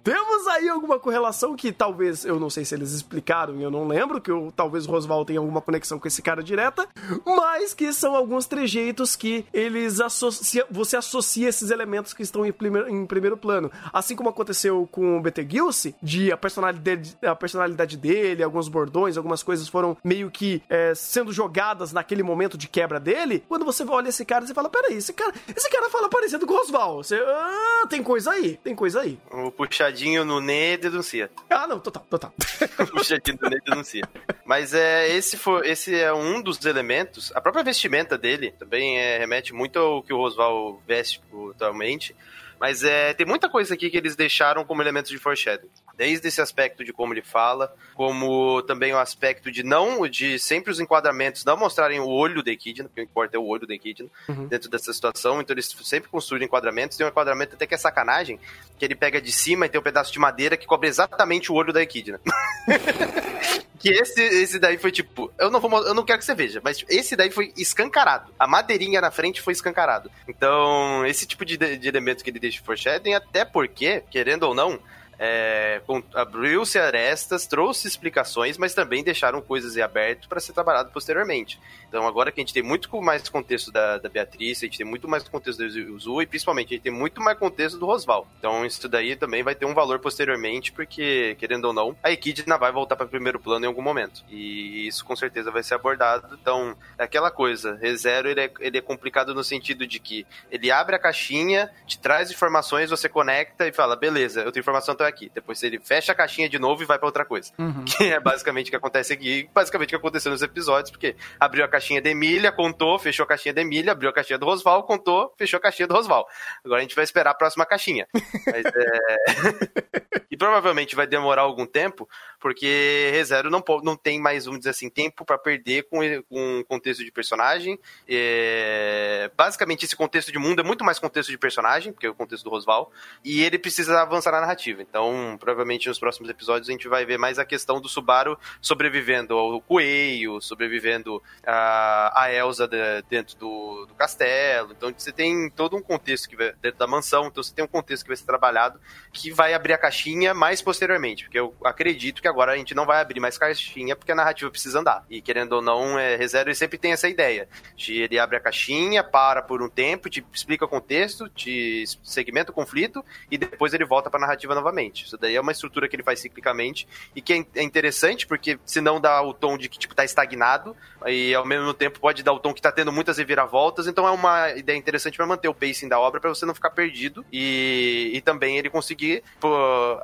Temos 0.03 0.47
aí 0.47 0.69
alguma 0.69 0.99
correlação 0.99 1.55
que 1.55 1.71
talvez, 1.71 2.25
eu 2.25 2.39
não 2.39 2.49
sei 2.49 2.65
se 2.65 2.75
eles 2.75 2.91
explicaram 2.91 3.51
eu 3.59 3.71
não 3.71 3.87
lembro, 3.87 4.21
que 4.21 4.31
eu, 4.31 4.51
talvez 4.55 4.85
o 4.85 4.91
Rosval 4.91 5.25
tenha 5.25 5.39
alguma 5.39 5.61
conexão 5.61 5.99
com 5.99 6.07
esse 6.07 6.21
cara 6.21 6.43
direta, 6.43 6.87
mas 7.25 7.73
que 7.73 7.91
são 7.91 8.15
alguns 8.15 8.45
trejeitos 8.45 9.15
que 9.15 9.45
eles 9.53 9.99
associam, 9.99 10.65
você 10.69 10.97
associa 10.97 11.49
esses 11.49 11.69
elementos 11.69 11.80
que 12.15 12.23
estão 12.23 12.45
em 12.45 12.51
primeiro, 12.51 12.89
em 12.89 13.05
primeiro 13.05 13.37
plano. 13.37 13.71
Assim 13.91 14.15
como 14.15 14.29
aconteceu 14.29 14.87
com 14.91 15.17
o 15.17 15.21
Betelgeuse, 15.21 15.95
de 16.01 16.31
a 16.31 16.37
personalidade, 16.37 17.17
a 17.21 17.35
personalidade 17.35 17.97
dele, 17.97 18.43
alguns 18.43 18.67
bordões, 18.67 19.17
algumas 19.17 19.43
coisas 19.43 19.67
foram 19.67 19.97
meio 20.03 20.29
que 20.29 20.61
é, 20.69 20.93
sendo 20.95 21.31
jogadas 21.31 21.93
naquele 21.93 22.23
momento 22.23 22.57
de 22.57 22.67
quebra 22.67 22.99
dele. 22.99 23.43
Quando 23.47 23.65
você 23.65 23.83
olha 23.83 24.09
esse 24.09 24.25
cara, 24.25 24.45
você 24.45 24.53
fala: 24.53 24.69
peraí, 24.69 24.95
esse 24.95 25.13
cara, 25.13 25.33
esse 25.55 25.69
cara 25.69 25.89
fala 25.89 26.09
parecido 26.09 26.45
com 26.45 26.53
o 26.53 26.57
Rosval. 26.57 26.97
Você, 27.03 27.15
ah, 27.15 27.87
tem 27.89 28.03
coisa 28.03 28.31
aí, 28.31 28.57
tem 28.63 28.75
coisa 28.75 29.01
aí. 29.01 29.19
O 29.31 29.51
puxadinho 29.51 30.23
no 30.25 30.39
Nê 30.39 30.77
denuncia. 30.77 31.29
Ah, 31.49 31.67
não, 31.67 31.79
total, 31.79 32.05
total. 32.09 32.33
O 32.79 32.87
puxadinho 32.87 33.37
no 33.41 33.49
Nê 33.49 33.59
denuncia. 33.65 34.03
Mas 34.45 34.73
é, 34.73 35.09
esse, 35.15 35.37
foi, 35.37 35.69
esse 35.69 35.95
é 35.95 36.13
um 36.13 36.41
dos 36.41 36.63
elementos. 36.65 37.31
A 37.35 37.41
própria 37.41 37.63
vestimenta 37.63 38.17
dele 38.17 38.51
também 38.57 38.97
é, 38.97 39.17
remete 39.17 39.53
muito 39.53 39.79
ao 39.79 40.03
que 40.03 40.13
o 40.13 40.17
Rosval 40.17 40.81
veste 40.87 41.21
atualmente. 41.61 42.15
Mas 42.59 42.83
é, 42.83 43.13
tem 43.13 43.25
muita 43.25 43.49
coisa 43.49 43.73
aqui 43.73 43.89
que 43.89 43.97
eles 43.97 44.15
deixaram 44.15 44.63
como 44.63 44.81
elementos 44.81 45.09
de 45.09 45.17
foreshadowing. 45.17 45.69
Desde 46.01 46.29
esse 46.29 46.41
aspecto 46.41 46.83
de 46.83 46.91
como 46.91 47.13
ele 47.13 47.21
fala, 47.21 47.71
como 47.93 48.63
também 48.63 48.91
o 48.91 48.97
aspecto 48.97 49.51
de 49.51 49.61
não, 49.61 50.07
de 50.07 50.39
sempre 50.39 50.71
os 50.71 50.79
enquadramentos 50.79 51.45
não 51.45 51.55
mostrarem 51.55 51.99
o 51.99 52.07
olho 52.07 52.41
da 52.41 52.49
Echidna, 52.51 52.85
porque 52.85 53.01
o 53.01 53.05
que 53.05 53.11
importa 53.11 53.37
é 53.37 53.39
o 53.39 53.45
olho 53.45 53.67
da 53.67 53.75
Echidna 53.75 54.09
dentro 54.49 54.67
dessa 54.67 54.91
situação. 54.91 55.39
Então 55.39 55.53
eles 55.53 55.71
sempre 55.83 56.09
construíram 56.09 56.47
enquadramentos. 56.47 56.97
Tem 56.97 57.05
um 57.05 57.09
enquadramento 57.09 57.53
até 57.53 57.67
que 57.67 57.75
é 57.75 57.77
sacanagem, 57.77 58.39
que 58.79 58.83
ele 58.83 58.95
pega 58.95 59.21
de 59.21 59.31
cima 59.31 59.67
e 59.67 59.69
tem 59.69 59.79
um 59.79 59.83
pedaço 59.83 60.11
de 60.11 60.17
madeira 60.17 60.57
que 60.57 60.65
cobre 60.65 60.89
exatamente 60.89 61.51
o 61.51 61.55
olho 61.55 61.71
da 61.71 61.83
Echidna. 61.83 62.19
que 63.77 63.89
esse, 63.89 64.19
esse 64.23 64.57
daí 64.57 64.79
foi 64.79 64.91
tipo, 64.91 65.31
eu 65.37 65.51
não 65.51 65.59
vou, 65.59 65.85
eu 65.85 65.93
não 65.93 66.03
quero 66.03 66.17
que 66.17 66.25
você 66.25 66.33
veja, 66.33 66.59
mas 66.63 66.83
esse 66.89 67.15
daí 67.15 67.29
foi 67.29 67.53
escancarado. 67.55 68.33
A 68.39 68.47
madeirinha 68.47 69.01
na 69.01 69.11
frente 69.11 69.39
foi 69.39 69.53
escancarado. 69.53 70.09
Então, 70.27 71.05
esse 71.05 71.27
tipo 71.27 71.45
de, 71.45 71.57
de 71.57 71.87
elemento 71.87 72.23
que 72.23 72.31
ele 72.31 72.39
deixa 72.39 72.57
de 72.57 72.65
foreshadowing, 72.65 73.13
até 73.13 73.45
porque, 73.45 74.03
querendo 74.09 74.43
ou 74.43 74.55
não, 74.55 74.79
é, 75.23 75.79
abriu-se 76.15 76.79
arestas, 76.79 77.45
trouxe 77.45 77.87
explicações, 77.87 78.57
mas 78.57 78.73
também 78.73 79.03
deixaram 79.03 79.39
coisas 79.39 79.77
em 79.77 79.81
aberto 79.81 80.27
para 80.27 80.39
ser 80.39 80.51
trabalhado 80.51 80.89
posteriormente. 80.89 81.59
Então, 81.87 82.07
agora 82.07 82.31
que 82.31 82.39
a 82.39 82.43
gente 82.43 82.55
tem 82.55 82.63
muito 82.63 82.89
mais 82.99 83.29
contexto 83.29 83.71
da, 83.71 83.99
da 83.99 84.09
Beatriz, 84.09 84.57
a 84.57 84.65
gente 84.65 84.79
tem 84.79 84.87
muito 84.87 85.07
mais 85.07 85.29
contexto 85.29 85.59
do 85.59 85.99
Zu 85.99 86.23
e 86.23 86.25
principalmente 86.25 86.73
a 86.73 86.75
gente 86.75 86.83
tem 86.83 86.91
muito 86.91 87.21
mais 87.21 87.37
contexto 87.37 87.77
do 87.77 87.85
Rosval. 87.85 88.27
Então, 88.39 88.65
isso 88.65 88.89
daí 88.89 89.15
também 89.15 89.43
vai 89.43 89.53
ter 89.53 89.67
um 89.67 89.75
valor 89.75 89.99
posteriormente, 89.99 90.71
porque, 90.71 91.35
querendo 91.37 91.65
ou 91.65 91.73
não, 91.73 91.95
a 92.01 92.11
Equidna 92.11 92.57
vai 92.57 92.71
voltar 92.71 92.95
para 92.95 93.05
primeiro 93.05 93.39
plano 93.39 93.65
em 93.65 93.67
algum 93.67 93.83
momento. 93.83 94.23
E 94.27 94.87
isso 94.87 95.05
com 95.05 95.15
certeza 95.15 95.51
vai 95.51 95.61
ser 95.61 95.75
abordado. 95.75 96.35
Então, 96.41 96.75
é 96.97 97.03
aquela 97.03 97.29
coisa, 97.29 97.75
ReZero 97.75 98.27
ele 98.27 98.41
é, 98.41 98.51
ele 98.59 98.77
é 98.79 98.81
complicado 98.81 99.35
no 99.35 99.43
sentido 99.43 99.85
de 99.85 99.99
que 99.99 100.25
ele 100.49 100.71
abre 100.71 100.95
a 100.95 100.99
caixinha, 100.99 101.69
te 101.85 101.99
traz 101.99 102.31
informações, 102.31 102.89
você 102.89 103.07
conecta 103.07 103.67
e 103.67 103.71
fala, 103.71 103.95
beleza, 103.95 104.41
eu 104.41 104.51
tenho 104.51 104.61
informação, 104.61 104.95
então 104.95 105.05
é 105.05 105.10
aqui. 105.11 105.31
Depois 105.33 105.61
ele 105.63 105.79
fecha 105.79 106.11
a 106.11 106.15
caixinha 106.15 106.49
de 106.49 106.57
novo 106.57 106.81
e 106.81 106.85
vai 106.85 106.97
para 106.97 107.07
outra 107.07 107.25
coisa. 107.25 107.51
Que 107.85 108.05
é 108.05 108.19
basicamente 108.19 108.67
o 108.67 108.69
que 108.71 108.75
acontece 108.75 109.13
aqui, 109.13 109.49
basicamente 109.53 109.89
o 109.89 109.91
que 109.91 109.95
aconteceu 109.95 110.31
nos 110.31 110.41
episódios, 110.41 110.91
porque 110.91 111.15
abriu 111.39 111.63
a 111.63 111.67
caixinha 111.67 112.01
da 112.01 112.09
Emília, 112.09 112.51
contou, 112.51 112.97
fechou 112.97 113.23
a 113.23 113.27
caixinha 113.27 113.53
da 113.53 113.61
Emília, 113.61 113.91
abriu 113.91 114.09
a 114.09 114.13
caixinha 114.13 114.37
do 114.37 114.45
Rosval, 114.45 114.83
contou, 114.83 115.33
fechou 115.37 115.57
a 115.57 115.61
caixinha 115.61 115.87
do 115.87 115.93
Rosval. 115.93 116.27
Agora 116.63 116.79
a 116.79 116.81
gente 116.81 116.95
vai 116.95 117.03
esperar 117.03 117.31
a 117.31 117.35
próxima 117.35 117.65
caixinha. 117.65 118.07
Mas, 118.13 118.65
é... 118.65 120.21
e 120.31 120.37
provavelmente 120.37 120.95
vai 120.95 121.05
demorar 121.05 121.41
algum 121.41 121.65
tempo, 121.65 122.07
porque 122.39 123.09
ReZero 123.11 123.49
não, 123.49 123.63
não 123.83 123.95
tem 123.95 124.19
mais, 124.19 124.45
vamos 124.45 124.59
dizer 124.61 124.71
assim, 124.71 124.89
tempo 124.89 125.25
para 125.25 125.37
perder 125.37 125.83
com, 125.83 125.99
com 126.29 126.59
o 126.59 126.65
contexto 126.65 127.03
de 127.03 127.11
personagem. 127.11 127.77
É, 128.07 129.29
Basicamente, 129.35 129.85
esse 129.85 129.95
contexto 129.95 130.31
de 130.31 130.37
mundo 130.37 130.61
é 130.61 130.63
muito 130.63 130.83
mais 130.83 130.99
contexto 130.99 131.29
de 131.29 131.37
personagem, 131.37 131.91
porque 131.91 132.05
é 132.05 132.09
o 132.09 132.15
contexto 132.15 132.43
do 132.43 132.49
Rosval, 132.49 132.91
e 133.23 133.41
ele 133.41 133.57
precisa 133.57 133.99
avançar 133.99 134.31
na 134.31 134.41
narrativa. 134.41 134.81
Então, 134.81 135.00
provavelmente 135.39 135.87
nos 135.87 135.99
próximos 135.99 136.29
episódios 136.29 136.69
a 136.69 136.71
gente 136.71 136.87
vai 136.87 137.05
ver 137.05 137.17
mais 137.17 137.39
a 137.39 137.45
questão 137.45 137.79
do 137.79 137.87
Subaru 137.87 138.37
sobrevivendo 138.61 139.33
ao 139.33 139.61
coelho, 139.61 140.41
sobrevivendo 140.41 141.21
a, 141.45 142.23
a 142.23 142.33
Elsa 142.33 142.67
de- 142.67 143.03
dentro 143.09 143.37
do, 143.37 143.85
do 143.85 143.93
castelo. 143.95 144.71
Então, 144.71 144.93
você 144.95 145.11
tem 145.11 145.49
todo 145.49 145.75
um 145.75 145.81
contexto 145.81 146.29
que 146.29 146.35
vai, 146.35 146.53
dentro 146.61 146.79
da 146.79 146.87
mansão, 146.87 147.27
então 147.27 147.41
você 147.41 147.53
tem 147.53 147.63
um 147.63 147.67
contexto 147.67 148.03
que 148.03 148.09
vai 148.09 148.17
ser 148.17 148.25
trabalhado 148.25 148.79
que 149.13 149.31
vai 149.31 149.53
abrir 149.53 149.73
a 149.73 149.77
caixinha 149.77 150.33
mais 150.33 150.61
posteriormente, 150.61 151.23
porque 151.25 151.39
eu 151.39 151.55
acredito 151.63 152.21
que 152.21 152.27
agora 152.27 152.53
a 152.53 152.57
gente 152.57 152.73
não 152.73 152.85
vai 152.85 153.01
abrir 153.01 153.19
mais 153.19 153.37
caixinha 153.37 153.95
porque 153.95 154.11
a 154.11 154.15
narrativa 154.15 154.49
precisa 154.49 154.79
andar. 154.79 155.05
E 155.09 155.21
querendo 155.21 155.53
ou 155.53 155.61
não, 155.61 155.97
é, 155.97 156.15
ReZero 156.15 156.53
sempre 156.55 156.77
tem 156.77 156.91
essa 156.91 157.07
ideia 157.07 157.47
de 157.75 158.01
ele 158.01 158.17
abre 158.19 158.37
a 158.37 158.39
caixinha, 158.39 159.03
para 159.03 159.41
por 159.41 159.61
um 159.61 159.69
tempo, 159.69 160.09
te 160.09 160.25
explica 160.33 160.65
o 160.65 160.67
contexto, 160.67 161.29
te 161.29 161.83
segmenta 162.03 162.51
o 162.51 162.53
conflito 162.53 163.03
e 163.29 163.37
depois 163.37 163.73
ele 163.73 163.85
volta 163.85 164.09
para 164.09 164.19
a 164.19 164.21
narrativa 164.21 164.55
novamente. 164.55 164.80
Isso 164.87 165.17
daí 165.17 165.35
é 165.35 165.41
uma 165.41 165.51
estrutura 165.51 165.87
que 165.87 165.95
ele 165.95 166.03
faz 166.03 166.19
ciclicamente 166.19 166.87
e 167.15 167.21
que 167.21 167.33
é 167.33 167.61
é 167.61 167.63
interessante 167.63 168.27
porque 168.27 168.59
senão 168.65 168.99
dá 168.99 169.21
o 169.21 169.33
tom 169.33 169.57
de 169.57 169.69
que 169.69 169.79
tipo 169.79 169.95
tá 169.95 170.03
estagnado 170.03 170.75
e 171.07 171.33
ao 171.33 171.45
mesmo 171.45 171.73
tempo 171.73 171.99
pode 171.99 172.23
dar 172.23 172.33
o 172.33 172.39
tom 172.39 172.53
que 172.53 172.61
tá 172.61 172.71
tendo 172.71 172.91
muitas 172.91 173.17
reviravoltas, 173.17 173.87
então 173.87 174.07
é 174.07 174.11
uma 174.11 174.51
ideia 174.51 174.77
interessante 174.77 175.17
para 175.17 175.25
manter 175.25 175.47
o 175.47 175.53
pacing 175.53 175.87
da 175.87 175.99
obra 175.99 176.19
para 176.19 176.29
você 176.29 176.45
não 176.45 176.53
ficar 176.53 176.71
perdido 176.71 177.25
e, 177.31 178.11
e 178.13 178.21
também 178.21 178.57
ele 178.57 178.69
conseguir 178.69 179.23
pô, 179.39 179.49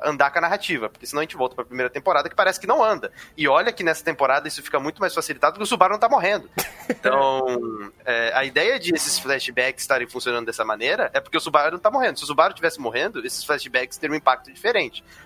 andar 0.02 0.30
com 0.30 0.38
a 0.38 0.42
narrativa, 0.42 0.88
porque 0.88 1.06
senão 1.06 1.20
a 1.20 1.22
gente 1.24 1.36
volta 1.36 1.54
para 1.54 1.64
a 1.64 1.66
primeira 1.66 1.90
temporada 1.90 2.28
que 2.28 2.34
parece 2.34 2.58
que 2.58 2.66
não 2.66 2.82
anda. 2.82 3.12
E 3.36 3.46
olha 3.46 3.72
que 3.72 3.84
nessa 3.84 4.04
temporada 4.04 4.48
isso 4.48 4.62
fica 4.62 4.80
muito 4.80 5.00
mais 5.00 5.14
facilitado 5.14 5.54
porque 5.54 5.64
o 5.64 5.66
Subaru 5.66 5.92
não 5.92 6.00
tá 6.00 6.08
morrendo. 6.08 6.48
Então, 6.90 7.92
é, 8.02 8.32
a 8.34 8.46
ideia 8.46 8.78
de 8.78 8.94
esses 8.94 9.18
flashbacks 9.18 9.82
estarem 9.82 10.08
funcionando 10.08 10.46
dessa 10.46 10.64
maneira 10.64 11.10
é 11.12 11.20
porque 11.20 11.36
o 11.36 11.40
Subaru 11.40 11.72
não 11.72 11.78
tá 11.78 11.90
morrendo. 11.90 12.18
Se 12.18 12.24
o 12.24 12.26
Subaru 12.26 12.54
tivesse 12.54 12.80
morrendo, 12.80 13.24
esses 13.26 13.44
flashbacks 13.44 13.98
teriam 13.98 14.14
um 14.14 14.16
impacto 14.16 14.50
diferente. 14.50 14.67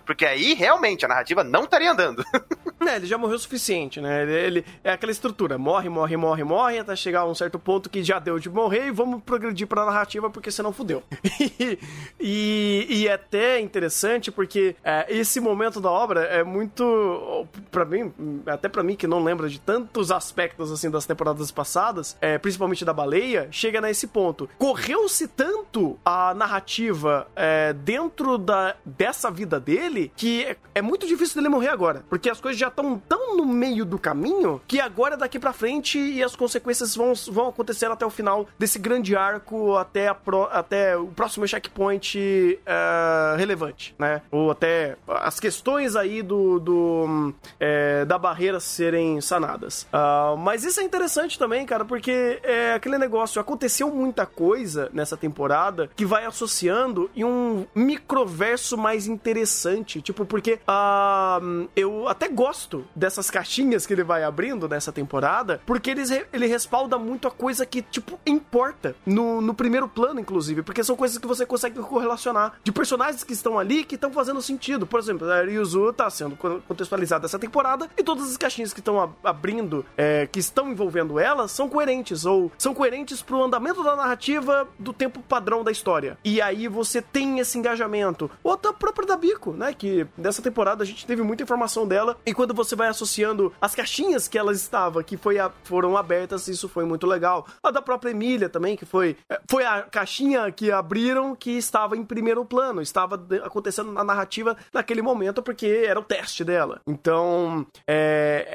Porque 0.05 0.25
aí, 0.25 0.55
realmente, 0.55 1.05
a 1.05 1.09
narrativa 1.09 1.43
não 1.45 1.65
estaria 1.65 1.91
andando. 1.91 2.25
É, 2.89 2.97
ele 2.97 3.07
já 3.07 3.17
morreu 3.19 3.37
o 3.37 3.39
suficiente, 3.39 4.01
né? 4.01 4.23
Ele, 4.23 4.33
ele- 4.33 4.65
é 4.85 4.93
aquela 4.93 5.13
estrutura, 5.13 5.57
morre, 5.59 5.89
morre, 5.89 6.17
morre, 6.17 6.45
morre, 6.45 6.79
até 6.79 6.95
chegar 6.97 7.21
a 7.21 7.27
um 7.27 7.35
certo 7.35 7.59
ponto 7.59 7.89
que 7.91 8.03
já 8.03 8.19
deu 8.19 8.39
de 8.39 8.49
morrer 8.51 8.87
e 8.89 8.91
vamos 8.91 9.23
progredir 9.23 9.67
pra 9.67 9.85
narrativa 9.85 10.29
porque 10.31 10.51
senão 10.51 10.73
fudeu. 10.73 11.03
e, 11.61 11.79
e, 12.21 12.87
e 12.89 13.09
é 13.09 13.13
até 13.15 13.61
interessante 13.61 14.31
porque 14.31 14.77
é, 14.85 15.07
esse 15.09 15.41
momento 15.41 15.81
da 15.81 15.91
obra 15.91 16.23
é 16.25 16.43
muito, 16.43 17.47
pra 17.71 17.85
mim, 17.85 18.13
até 18.47 18.69
pra 18.69 18.83
mim 18.83 18.97
que 18.97 19.07
não 19.07 19.23
lembra 19.23 19.49
de 19.49 19.61
tantos 19.61 20.11
aspectos 20.11 20.71
assim 20.71 20.91
das 20.91 21.07
temporadas 21.07 21.51
passadas, 21.51 22.17
é, 22.21 22.39
principalmente 22.39 22.85
da 22.85 22.93
baleia, 22.93 23.49
chega 23.51 23.81
nesse 23.81 24.07
ponto. 24.07 24.49
Correu-se 24.59 25.29
tanto 25.29 25.99
a 26.05 26.35
narrativa 26.35 27.27
é, 27.37 27.73
dentro 27.73 28.39
da, 28.39 28.75
dessa 28.85 29.31
vida 29.31 29.59
dele 29.61 30.13
que 30.17 30.45
é, 30.45 30.57
é 30.77 30.83
muito 30.83 31.07
difícil 31.07 31.37
dele 31.37 31.49
morrer 31.49 31.69
agora, 31.69 32.05
porque 32.09 32.29
as 32.31 32.41
coisas 32.41 32.59
já 32.59 32.71
estão 32.73 32.99
tão 32.99 33.37
no 33.37 33.47
meio 33.47 33.85
do 33.85 33.99
caminho 33.99 34.61
que 34.67 34.81
agora 34.81 35.17
daqui 35.17 35.39
pra 35.39 35.53
frente 35.53 35.99
e 35.99 36.23
as 36.23 36.35
consequências 36.37 36.95
vão, 36.97 37.13
vão 37.31 37.49
acontecer 37.49 37.87
até 37.87 38.05
o 38.05 38.11
final 38.11 38.47
desse 38.59 38.79
grande 38.79 39.15
arco 39.17 39.77
até, 39.77 40.13
pro- 40.13 40.49
até 40.51 40.97
o 40.97 41.07
próximo 41.07 41.47
checkpoint 41.47 42.59
é, 42.67 43.35
relevante, 43.37 43.95
né? 43.99 44.23
Ou 44.31 44.51
até 44.51 44.97
as 45.09 45.39
questões 45.41 45.97
aí 45.97 46.23
do, 46.23 46.59
do 46.59 47.35
é, 47.61 48.05
da 48.05 48.19
barreira 48.19 48.61
serem 48.61 49.21
sanadas. 49.21 49.87
Ah, 49.93 50.35
mas 50.39 50.65
isso 50.65 50.81
é 50.81 50.83
interessante 50.83 51.39
também, 51.39 51.65
cara, 51.67 51.85
porque 51.85 52.41
é 52.43 52.73
aquele 52.75 52.99
negócio, 52.99 53.41
aconteceu 53.41 53.91
muita 53.91 54.27
coisa 54.27 54.91
nessa 54.93 55.17
temporada 55.17 55.91
que 55.95 56.05
vai 56.05 56.25
associando 56.25 57.11
em 57.15 57.25
um 57.25 57.67
microverso 57.75 58.77
mais 58.77 59.07
interessante, 59.07 60.01
tipo, 60.01 60.25
porque 60.25 60.59
ah, 60.67 61.41
eu 61.77 62.09
até 62.09 62.29
gosto 62.29 62.62
gosto 62.63 62.85
dessas 62.95 63.31
caixinhas 63.31 63.87
que 63.87 63.93
ele 63.93 64.05
vai 64.05 64.23
abrindo 64.23 64.69
nessa 64.69 64.93
temporada, 64.93 65.61
porque 65.67 65.91
eles, 65.91 66.11
ele 66.33 66.47
respalda 66.47 66.97
muito 66.99 67.27
a 67.27 67.31
coisa 67.31 67.67
que, 67.67 67.83
tipo, 67.83 68.19
importa 68.25 68.95
no, 69.05 69.41
no 69.41 69.53
primeiro 69.55 69.89
plano, 69.89 70.21
inclusive, 70.21 70.63
porque 70.63 70.85
são 70.85 70.95
coisas 70.97 71.19
que 71.19 71.27
você 71.27 71.45
consegue 71.45 71.81
correlacionar 71.81 72.55
de 72.63 72.71
personagens 72.73 73.25
que 73.25 73.33
estão 73.33 73.59
ali 73.59 73.85
que 73.85 73.97
estão 73.97 74.13
fazendo 74.13 74.41
sentido. 74.41 74.87
Por 74.87 75.01
exemplo, 75.01 75.29
a 75.31 75.43
Ryuzu 75.43 75.93
tá 75.93 76.09
sendo 76.09 76.37
co- 76.37 76.61
contextualizada 76.69 77.27
essa 77.27 77.39
temporada 77.39 77.89
e 77.97 78.03
todas 78.03 78.31
as 78.31 78.37
caixinhas 78.37 78.73
que 78.73 78.81
estão 78.81 79.01
ab- 79.01 79.15
abrindo, 79.25 79.85
é, 79.97 80.27
que 80.27 80.39
estão 80.39 80.71
envolvendo 80.71 81.19
ela, 81.19 81.49
são 81.49 81.69
coerentes, 81.69 82.25
ou 82.25 82.51
são 82.57 82.75
coerentes 82.75 83.23
pro 83.23 83.43
andamento 83.43 83.83
da 83.83 83.97
narrativa 83.97 84.69
do 84.79 84.93
tempo 84.93 85.21
padrão 85.21 85.65
da 85.65 85.71
história. 85.73 86.17
E 86.25 86.41
aí 86.41 86.69
você 86.69 87.03
tem 87.03 87.39
esse 87.41 87.59
engajamento. 87.59 88.31
Ou 88.43 88.53
a 88.53 88.73
própria 88.73 89.07
da 89.09 89.17
Bico, 89.17 89.53
né? 89.53 89.73
Que 89.75 90.07
nessa 90.17 90.41
temporada 90.43 90.83
a 90.83 90.87
gente 90.87 91.05
teve 91.07 91.23
muita 91.23 91.43
informação 91.43 91.87
dela. 91.87 92.17
E 92.25 92.33
quando 92.33 92.52
você 92.53 92.75
vai 92.77 92.89
associando 92.89 93.53
as 93.61 93.75
caixinhas 93.75 94.29
que 94.29 94.39
ela 94.39 94.53
estava, 94.53 95.03
que 95.03 95.17
foi 95.17 95.39
a- 95.39 95.51
foram 95.65 95.97
abertas, 95.97 96.49
isso 96.49 96.69
foi 96.69 96.85
muito 96.85 97.07
legal. 97.07 97.47
A 97.63 97.71
da 97.71 97.81
própria 97.83 98.11
Emília 98.11 98.49
também, 98.49 98.77
que 98.77 98.85
foi, 98.85 99.17
é, 99.29 99.41
foi 99.51 99.65
a 99.65 99.83
caixinha 99.83 100.51
que 100.53 100.71
abriram 100.71 101.35
que 101.35 101.51
estava 101.53 101.97
em 101.97 102.05
primeiro 102.05 102.45
plano, 102.45 102.81
estava 102.83 103.21
acontecendo 103.45 103.93
na 103.93 104.05
narrativa 104.05 104.57
naquele 104.73 105.03
momento, 105.03 105.43
porque 105.43 105.67
era 105.87 105.99
o 105.99 106.05
teste 106.05 106.45
dela. 106.45 106.81
Então, 106.87 107.67
é, 107.87 108.47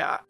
é, 0.00 0.02
a, 0.04 0.20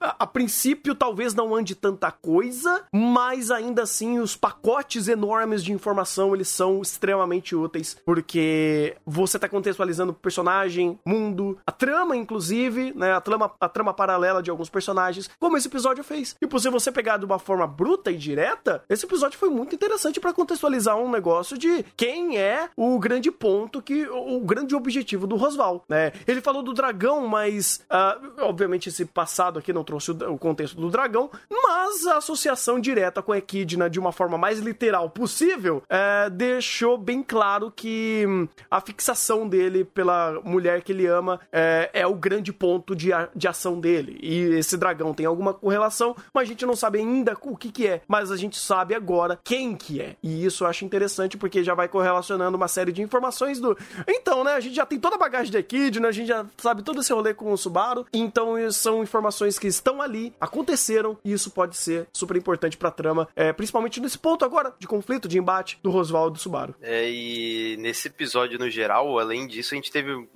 a- 0.00 0.14
a- 0.20 0.26
princípio 0.26 0.94
talvez 0.94 1.34
não 1.34 1.54
ande 1.54 1.74
tanta 1.74 2.10
coisa, 2.10 2.82
mas 2.92 3.50
ainda 3.50 3.82
assim 3.82 4.18
os 4.18 4.36
pacotes 4.36 5.06
enormes 5.08 5.62
de 5.62 5.72
informação 5.72 6.34
eles 6.34 6.48
são 6.48 6.80
extremamente 6.82 7.54
úteis, 7.54 7.96
porque 8.04 8.96
você 9.06 9.38
tá 9.38 9.48
contextualizando 9.48 10.12
personagem, 10.12 10.98
mundo, 11.06 11.56
a 11.66 11.70
trama, 11.72 12.16
inclusive, 12.16 12.53
né? 12.94 13.12
A 13.12 13.20
trama, 13.20 13.50
a 13.60 13.68
trama 13.68 13.92
paralela 13.92 14.42
de 14.42 14.50
alguns 14.50 14.68
personagens, 14.68 15.28
como 15.38 15.56
esse 15.56 15.68
episódio 15.68 16.04
fez. 16.04 16.34
Tipo, 16.38 16.58
se 16.58 16.68
você 16.70 16.90
pegar 16.92 17.16
de 17.16 17.24
uma 17.24 17.38
forma 17.38 17.66
bruta 17.66 18.10
e 18.10 18.16
direta, 18.16 18.82
esse 18.88 19.04
episódio 19.06 19.38
foi 19.38 19.48
muito 19.48 19.74
interessante 19.74 20.20
pra 20.20 20.32
contextualizar 20.32 20.96
um 20.96 21.10
negócio 21.10 21.56
de 21.58 21.84
quem 21.96 22.38
é 22.38 22.68
o 22.76 22.98
grande 22.98 23.30
ponto 23.30 23.82
que 23.82 24.06
o, 24.06 24.36
o 24.36 24.40
grande 24.40 24.74
objetivo 24.74 25.26
do 25.26 25.36
Rosval, 25.36 25.84
né? 25.88 26.12
Ele 26.26 26.40
falou 26.40 26.62
do 26.62 26.72
dragão, 26.72 27.26
mas 27.26 27.82
ah, 27.90 28.18
obviamente 28.38 28.88
esse 28.88 29.04
passado 29.04 29.58
aqui 29.58 29.72
não 29.72 29.84
trouxe 29.84 30.10
o, 30.10 30.32
o 30.32 30.38
contexto 30.38 30.80
do 30.80 30.90
dragão, 30.90 31.30
mas 31.50 32.06
a 32.06 32.18
associação 32.18 32.80
direta 32.80 33.22
com 33.22 33.32
a 33.32 33.38
Equidna 33.38 33.88
de 33.88 33.98
uma 33.98 34.12
forma 34.12 34.38
mais 34.38 34.58
literal 34.58 35.10
possível 35.10 35.82
é, 35.88 36.28
deixou 36.30 36.96
bem 36.98 37.22
claro 37.22 37.70
que 37.70 38.24
hum, 38.26 38.48
a 38.70 38.80
fixação 38.80 39.48
dele 39.48 39.84
pela 39.84 40.40
mulher 40.44 40.82
que 40.82 40.92
ele 40.92 41.06
ama 41.06 41.40
é, 41.52 41.90
é 41.92 42.06
o 42.06 42.14
grande 42.14 42.43
ponto 42.52 42.94
de, 42.94 43.12
a- 43.12 43.28
de 43.34 43.46
ação 43.48 43.80
dele. 43.80 44.18
E 44.22 44.40
esse 44.56 44.76
dragão 44.76 45.12
tem 45.14 45.26
alguma 45.26 45.52
correlação, 45.54 46.14
mas 46.32 46.44
a 46.44 46.46
gente 46.46 46.64
não 46.66 46.76
sabe 46.76 46.98
ainda 46.98 47.36
o 47.42 47.56
que, 47.56 47.70
que 47.70 47.86
é. 47.86 48.02
Mas 48.08 48.30
a 48.30 48.36
gente 48.36 48.58
sabe 48.58 48.94
agora 48.94 49.38
quem 49.42 49.74
que 49.76 50.00
é. 50.00 50.16
E 50.22 50.44
isso 50.44 50.64
eu 50.64 50.68
acho 50.68 50.84
interessante 50.84 51.36
porque 51.36 51.62
já 51.64 51.74
vai 51.74 51.88
correlacionando 51.88 52.56
uma 52.56 52.68
série 52.68 52.92
de 52.92 53.02
informações 53.02 53.60
do. 53.60 53.76
Então, 54.08 54.44
né? 54.44 54.52
A 54.54 54.60
gente 54.60 54.74
já 54.76 54.86
tem 54.86 54.98
toda 54.98 55.16
a 55.16 55.18
bagagem 55.18 55.52
da 55.52 55.58
Equidna, 55.58 56.08
a 56.08 56.12
gente 56.12 56.28
já 56.28 56.44
sabe 56.58 56.82
todo 56.82 57.00
esse 57.00 57.12
rolê 57.12 57.34
com 57.34 57.52
o 57.52 57.56
Subaru. 57.56 58.06
Então, 58.12 58.54
são 58.70 59.02
informações 59.02 59.58
que 59.58 59.66
estão 59.66 60.00
ali, 60.02 60.32
aconteceram, 60.40 61.16
e 61.24 61.32
isso 61.32 61.50
pode 61.50 61.76
ser 61.76 62.06
super 62.12 62.36
importante 62.36 62.76
pra 62.76 62.90
trama, 62.90 63.28
é, 63.34 63.52
principalmente 63.52 64.00
nesse 64.00 64.18
ponto 64.18 64.44
agora 64.44 64.72
de 64.78 64.86
conflito, 64.86 65.28
de 65.28 65.38
embate 65.38 65.78
do 65.82 65.90
Rosval 65.90 66.28
e 66.28 66.32
do 66.32 66.38
Subaru. 66.38 66.74
É, 66.80 67.10
e 67.10 67.76
nesse 67.78 68.08
episódio 68.08 68.58
no 68.58 68.68
geral, 68.70 69.18
além 69.18 69.46
disso, 69.46 69.74
a 69.74 69.76
gente 69.76 69.90
teve 69.90 70.12
um. 70.14 70.26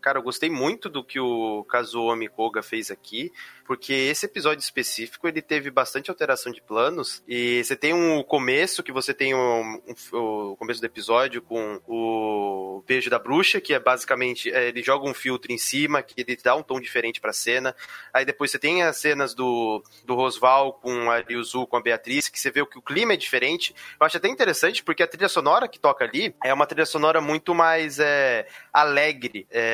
Cara, 0.00 0.18
eu 0.18 0.22
gostei 0.22 0.48
muito 0.50 0.88
do 0.88 1.02
que 1.04 1.18
o 1.20 1.64
Kazuomi 1.64 2.28
Koga 2.28 2.62
fez 2.62 2.90
aqui, 2.90 3.32
porque 3.66 3.92
esse 3.92 4.26
episódio 4.26 4.60
específico 4.62 5.28
ele 5.28 5.40
teve 5.42 5.70
bastante 5.70 6.10
alteração 6.10 6.50
de 6.52 6.60
planos. 6.60 7.22
E 7.28 7.62
você 7.62 7.76
tem 7.76 7.92
um 7.94 8.22
começo, 8.22 8.82
que 8.82 8.90
você 8.92 9.14
tem 9.14 9.34
um, 9.34 9.80
um- 10.12 10.16
o 10.52 10.56
começo 10.56 10.80
do 10.80 10.86
episódio 10.86 11.40
com 11.42 11.80
o 11.86 12.82
beijo 12.86 13.08
da 13.10 13.18
bruxa, 13.18 13.60
que 13.60 13.72
é 13.74 13.78
basicamente 13.78 14.50
é, 14.50 14.68
ele 14.68 14.82
joga 14.82 15.08
um 15.08 15.14
filtro 15.14 15.52
em 15.52 15.58
cima, 15.58 16.02
que 16.02 16.20
ele 16.20 16.36
dá 16.42 16.54
um 16.56 16.62
tom 16.62 16.80
diferente 16.80 17.20
pra 17.20 17.32
cena. 17.32 17.74
Aí 18.12 18.24
depois 18.24 18.50
você 18.50 18.58
tem 18.58 18.82
as 18.82 18.96
cenas 18.96 19.34
do, 19.34 19.82
do 20.04 20.14
Rosval 20.14 20.72
com 20.74 21.10
a 21.10 21.18
Ryuzu, 21.20 21.66
com 21.66 21.76
a 21.76 21.80
Beatriz, 21.82 22.28
que 22.28 22.38
você 22.40 22.50
vê 22.50 22.64
que 22.66 22.78
o 22.78 22.82
clima 22.82 23.12
é 23.12 23.16
diferente. 23.16 23.74
Eu 24.00 24.06
acho 24.06 24.16
até 24.16 24.28
interessante, 24.28 24.82
porque 24.82 25.02
a 25.02 25.06
trilha 25.06 25.28
sonora 25.28 25.68
que 25.68 25.78
toca 25.78 26.04
ali 26.04 26.34
é 26.44 26.52
uma 26.52 26.66
trilha 26.66 26.86
sonora 26.86 27.20
muito 27.20 27.54
mais 27.54 27.98
é, 27.98 28.46
alegre 28.72 29.46
é, 29.50 29.69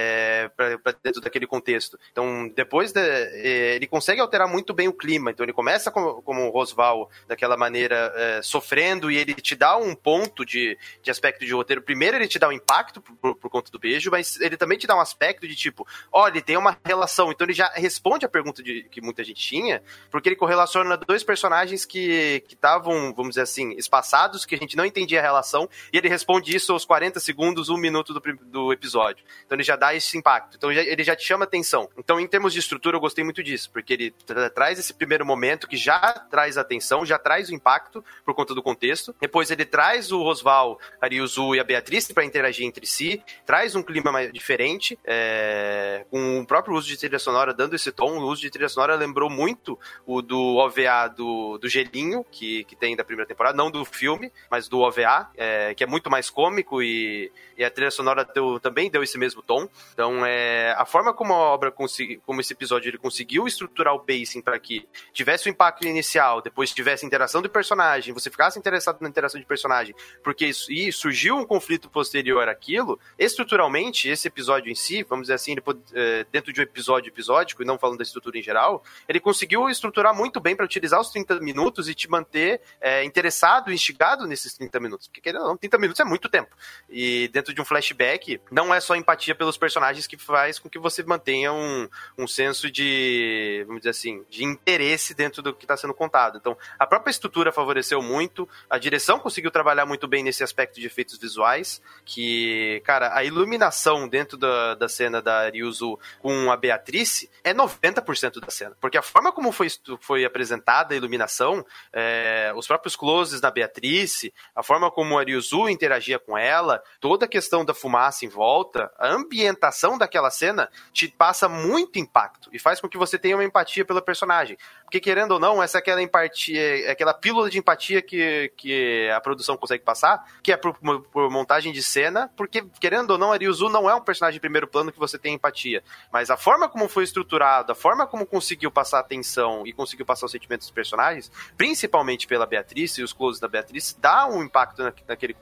pra, 0.57 0.79
pra 0.79 0.95
dentro 1.03 1.21
daquele 1.21 1.47
contexto. 1.47 1.99
Então, 2.11 2.49
depois 2.49 2.93
de- 2.93 3.01
é, 3.01 3.77
ele 3.77 3.87
consegue 3.87 4.21
alterar 4.21 4.49
muito 4.49 4.73
bem 4.73 4.89
o 4.89 4.93
clima. 4.93 5.31
Então, 5.31 5.45
ele 5.45 5.53
começa 5.53 5.91
como, 5.91 6.23
o 6.25 6.51
Rosval, 6.51 7.11
daquela 7.27 7.57
maneira, 7.57 8.13
é, 8.17 8.43
sofrendo, 8.43 9.11
e 9.11 9.17
ele 9.17 9.35
te 9.35 9.55
dá 9.55 9.77
um 9.77 9.95
ponto 9.95 10.45
de, 10.45 10.79
de 11.03 11.11
aspecto 11.11 11.45
de 11.45 11.53
roteiro. 11.53 11.83
Primeiro, 11.83 12.17
ele 12.17 12.29
te 12.29 12.39
dá 12.39 12.49
um 12.49 12.53
impacto 12.53 13.01
por, 13.01 13.35
por, 13.35 13.51
conta 13.51 13.71
do 13.71 13.79
beijo, 13.79 14.11
mas 14.11 14.41
ele 14.41 14.57
também 14.57 14.79
te 14.79 14.87
dá 14.87 14.97
um 14.97 15.01
aspecto 15.01 15.47
de 15.47 15.55
tipo, 15.55 15.87
olha, 16.13 16.33
ele 16.33 16.43
tem 16.43 16.57
uma 16.57 16.77
relação. 16.85 17.31
Então, 17.31 17.47
ele 17.47 17.55
já 17.55 17.71
responde 17.75 18.25
a 18.25 18.29
pergunta 18.29 18.63
de, 18.63 18.85
que 18.85 19.01
muita 19.01 19.25
gente 19.25 19.41
tinha, 19.41 19.83
porque 20.11 20.29
ele 20.29 20.37
correlaciona 20.37 20.97
dois 20.97 21.23
personagens 21.23 21.85
que 21.85 22.43
estavam, 22.49 23.13
vamos 23.15 23.31
dizer 23.31 23.43
assim, 23.43 23.73
espaçados, 23.77 24.45
que 24.45 24.55
a 24.55 24.59
gente 24.59 24.77
não 24.77 24.85
entendia 24.85 25.21
a 25.21 25.23
relação, 25.23 25.69
e 25.93 25.99
ele 25.99 26.09
responde 26.09 26.55
isso 26.55 26.73
aos 26.73 26.85
40 26.85 27.21
segundos, 27.21 27.69
um 27.69 27.77
minuto 27.77 28.13
do, 28.13 28.21
do 28.45 28.73
episódio. 28.73 29.25
Então 29.45 29.57
ele 29.57 29.63
já 29.63 29.77
dá 29.77 29.86
esse 29.95 30.17
impacto. 30.17 30.57
Então 30.57 30.71
ele 30.73 31.05
já 31.05 31.15
te 31.15 31.25
chama 31.25 31.45
atenção. 31.45 31.89
Então, 31.97 32.19
em 32.19 32.27
termos 32.27 32.53
de 32.53 32.59
estrutura, 32.59 32.97
eu 32.97 33.01
gostei 33.01 33.23
muito 33.25 33.43
disso, 33.43 33.71
porque 33.71 33.93
ele 33.93 34.11
tra- 34.11 34.51
traz 34.51 34.79
esse 34.79 34.93
primeiro 34.95 35.25
momento 35.25 35.69
que 35.69 35.77
já 35.77 36.01
traz 36.31 36.57
atenção, 36.59 37.05
já 37.05 37.19
traz 37.19 37.49
o 37.51 37.55
impacto 37.55 38.05
por 38.25 38.35
conta 38.35 38.55
do 38.55 38.63
contexto. 38.63 39.15
Depois 39.21 39.51
ele 39.51 39.65
traz 39.65 40.11
o 40.13 40.23
Rosval, 40.23 40.79
a 41.01 41.07
Ryuzu 41.07 41.55
e 41.55 41.61
a 41.61 41.65
Beatriz 41.65 42.11
para 42.13 42.25
interagir 42.25 42.67
entre 42.67 42.87
si, 42.87 43.23
traz 43.45 43.75
um 43.75 43.83
clima 43.83 44.11
mais 44.11 44.33
diferente, 44.33 44.99
é, 45.05 46.05
com 46.11 46.41
o 46.41 46.47
próprio 46.47 46.75
uso 46.77 46.87
de 46.89 46.97
trilha 46.97 47.19
sonora 47.19 47.53
dando 47.53 47.75
esse 47.75 47.93
tom. 47.93 48.19
O 48.19 48.27
uso 48.27 48.43
de 48.43 48.51
trilha 48.51 48.69
sonora 48.69 48.95
lembrou 48.95 49.29
muito 49.31 49.79
o 50.07 50.23
do 50.23 50.57
OVA 50.57 51.09
do, 51.15 51.59
do 51.59 51.69
Gelinho, 51.69 52.25
que, 52.31 52.65
que 52.65 52.77
tem 52.77 52.97
da 52.97 53.05
primeira 53.05 53.27
temporada, 53.29 53.57
não 53.57 53.71
do 53.71 53.85
filme, 53.85 54.33
mas 54.51 54.69
do 54.69 54.81
OVA, 54.81 55.29
é, 55.37 55.75
que 55.75 55.85
é 55.85 55.87
muito 55.87 56.11
mais 56.11 56.31
cômico 56.31 56.83
e, 56.83 57.31
e 57.57 57.65
a 57.65 57.71
trilha 57.71 57.91
sonora 57.91 58.25
deu- 58.25 58.59
também 58.61 58.91
deu 58.91 59.03
esse 59.03 59.19
mesmo 59.19 59.43
tom. 59.43 59.69
Então, 59.93 60.25
é, 60.25 60.75
a 60.77 60.85
forma 60.85 61.13
como 61.13 61.33
a 61.33 61.37
obra, 61.37 61.73
como 61.73 62.41
esse 62.41 62.53
episódio 62.53 62.89
ele 62.89 62.99
conseguiu 62.99 63.47
estruturar 63.47 63.95
o 63.95 64.01
pacing 64.01 64.41
para 64.41 64.59
que 64.59 64.89
tivesse 65.13 65.49
o 65.49 65.51
impacto 65.51 65.87
inicial, 65.87 66.43
depois 66.43 66.73
tivesse 66.73 67.07
interação 67.07 67.41
de 67.41 67.49
personagem, 67.49 68.13
você 68.13 68.31
ficasse 68.31 68.59
interessado 68.59 68.99
na 69.01 69.09
interação 69.09 69.41
de 69.41 69.47
personagem, 69.47 69.95
porque 70.23 70.47
isso, 70.47 70.71
e 70.73 70.93
surgiu 70.93 71.37
um 71.37 71.45
conflito 71.45 71.89
posterior 71.89 72.49
àquilo, 72.49 72.99
estruturalmente, 73.19 74.09
esse 74.09 74.29
episódio 74.29 74.71
em 74.71 74.75
si, 74.75 75.03
vamos 75.03 75.25
dizer 75.25 75.35
assim, 75.35 75.53
ele 75.53 75.63
é, 75.95 76.27
dentro 76.31 76.53
de 76.53 76.61
um 76.61 76.63
episódio 76.63 77.09
episódico, 77.09 77.63
e 77.63 77.67
não 77.67 77.79
falando 77.79 77.99
da 77.99 78.05
estrutura 78.05 78.39
em 78.39 78.43
geral, 78.43 78.83
ele 79.09 79.21
conseguiu 79.21 79.69
estruturar 79.69 80.15
muito 80.15 80.41
bem 80.41 80.57
para 80.57 80.65
utilizar 80.65 81.01
os 81.01 81.11
30 81.11 81.41
minutos 81.41 81.89
e 81.89 81.95
te 81.95 82.09
manter 82.09 82.61
é, 82.81 83.05
interessado, 83.05 83.73
instigado 83.73 84.27
nesses 84.27 84.55
30 84.55 84.81
minutos. 84.81 85.09
Porque, 85.09 85.21
querendo 85.21 85.43
ou 85.43 85.49
não, 85.49 85.57
30 85.57 85.79
minutos 85.79 86.01
é 86.01 86.05
muito 86.05 86.29
tempo. 86.29 86.55
E 86.89 87.29
dentro 87.29 87.55
de 87.55 87.61
um 87.61 87.65
flashback, 87.65 88.41
não 88.51 88.75
é 88.75 88.81
só 88.81 88.95
empatia 88.95 89.35
pelos 89.35 89.57
personagens 89.57 89.66
que 90.07 90.17
faz 90.17 90.59
com 90.59 90.69
que 90.69 90.79
você 90.79 91.03
mantenha 91.03 91.53
um, 91.53 91.89
um 92.19 92.27
senso 92.27 92.71
de, 92.71 93.65
vamos 93.67 93.81
dizer 93.81 93.91
assim, 93.91 94.25
de 94.29 94.45
interesse 94.45 95.15
dentro 95.15 95.43
do 95.43 95.55
que 95.55 95.65
está 95.65 95.77
sendo 95.77 95.95
contado. 95.95 96.39
Então, 96.39 96.57
a 96.79 96.87
própria 96.87 97.11
estrutura 97.11 97.53
favoreceu 97.53 98.03
muito, 98.03 98.49
a 98.69 98.79
direção 98.79 99.19
conseguiu 99.19 99.51
trabalhar 99.51 99.87
muito 99.87 100.07
bem 100.07 100.23
nesse 100.23 100.43
aspecto 100.43 100.81
de 100.81 100.87
efeitos 100.87 101.19
visuais, 101.19 101.83
que, 102.05 102.83
cara, 102.85 103.17
a 103.17 103.25
iluminação 103.25 104.09
dentro 104.09 104.37
da, 104.37 104.75
da 104.75 104.89
cena 104.89 105.21
da 105.21 105.49
Ryuzu 105.49 105.99
com 106.21 106.51
a 106.51 106.57
Beatrice 106.57 107.31
é 107.45 107.55
90% 107.55 108.41
da 108.41 108.51
cena. 108.51 108.77
Porque 108.81 108.99
a 108.99 109.03
forma 109.03 109.33
como 109.33 109.53
foi, 109.53 109.69
foi 110.01 110.25
apresentada 110.25 110.95
a 110.95 110.97
iluminação, 110.97 111.65
é, 111.93 112.53
os 112.57 112.67
próprios 112.67 112.97
closes 112.97 113.41
na 113.41 113.51
Beatrice, 113.51 114.33
a 114.55 114.63
forma 114.63 114.91
como 114.91 115.19
a 115.19 115.23
Ryuzu 115.23 115.69
interagia 115.69 116.19
com 116.19 116.37
ela, 116.37 116.83
toda 117.01 117.27
a 117.27 117.29
questão 117.29 117.65
da 117.65 117.75
fumaça 117.75 118.25
em 118.25 118.29
volta, 118.29 118.91
a 118.99 119.09
ambientação 119.09 119.56
daquela 119.99 120.31
cena 120.31 120.71
te 120.93 121.09
passa 121.09 121.49
muito 121.49 121.99
impacto 121.99 122.49
e 122.53 122.59
faz 122.59 122.81
com 122.81 122.89
que 122.89 122.99
você 122.99 123.19
tenha 123.19 123.37
uma 123.37 123.45
empatia 123.45 123.85
pela 123.85 124.03
personagem. 124.03 124.57
Porque, 124.85 125.01
querendo 125.01 125.33
ou 125.33 125.41
não, 125.41 125.63
essa 125.63 125.79
é 125.79 125.81
aquela 125.81 126.01
empatia, 126.01 126.87
é 126.87 126.91
aquela 126.91 127.13
pílula 127.13 127.51
de 127.51 127.59
empatia 127.59 128.01
que, 128.01 128.53
que 128.57 129.11
a 129.11 129.21
produção 129.21 129.57
consegue 129.57 129.83
passar, 129.83 130.25
que 130.43 130.53
é 130.53 130.57
por, 130.57 130.75
por 131.13 131.31
montagem 131.31 131.73
de 131.73 131.83
cena, 131.83 132.31
porque, 132.37 132.65
querendo 132.81 133.11
ou 133.11 133.19
não, 133.19 133.33
a 133.33 133.39
não 133.71 133.91
é 133.91 133.95
um 133.95 134.01
personagem 134.01 134.35
de 134.35 134.41
primeiro 134.41 134.67
plano 134.67 134.93
que 134.93 134.99
você 134.99 135.19
tem 135.19 135.35
empatia. 135.35 135.83
Mas 136.13 136.31
a 136.31 136.37
forma 136.37 136.69
como 136.69 136.89
foi 136.89 137.05
estruturado, 137.05 137.73
a 137.73 137.75
forma 137.75 138.07
como 138.07 138.27
conseguiu 138.27 138.71
passar 138.71 139.01
atenção 139.01 139.67
e 139.67 139.73
conseguiu 139.73 140.07
passar 140.07 140.27
os 140.27 140.33
sentimentos 140.33 140.67
dos 140.67 140.75
personagens, 140.75 141.31
principalmente 141.57 142.27
pela 142.27 142.47
Beatriz 142.47 142.97
e 142.99 143.03
os 143.03 143.13
closes 143.13 143.41
da 143.41 143.49
Beatriz, 143.49 143.97
dá 144.01 144.27
um 144.27 144.43
impacto 144.43 144.83
na, 144.83 144.93
naquele, 145.09 145.37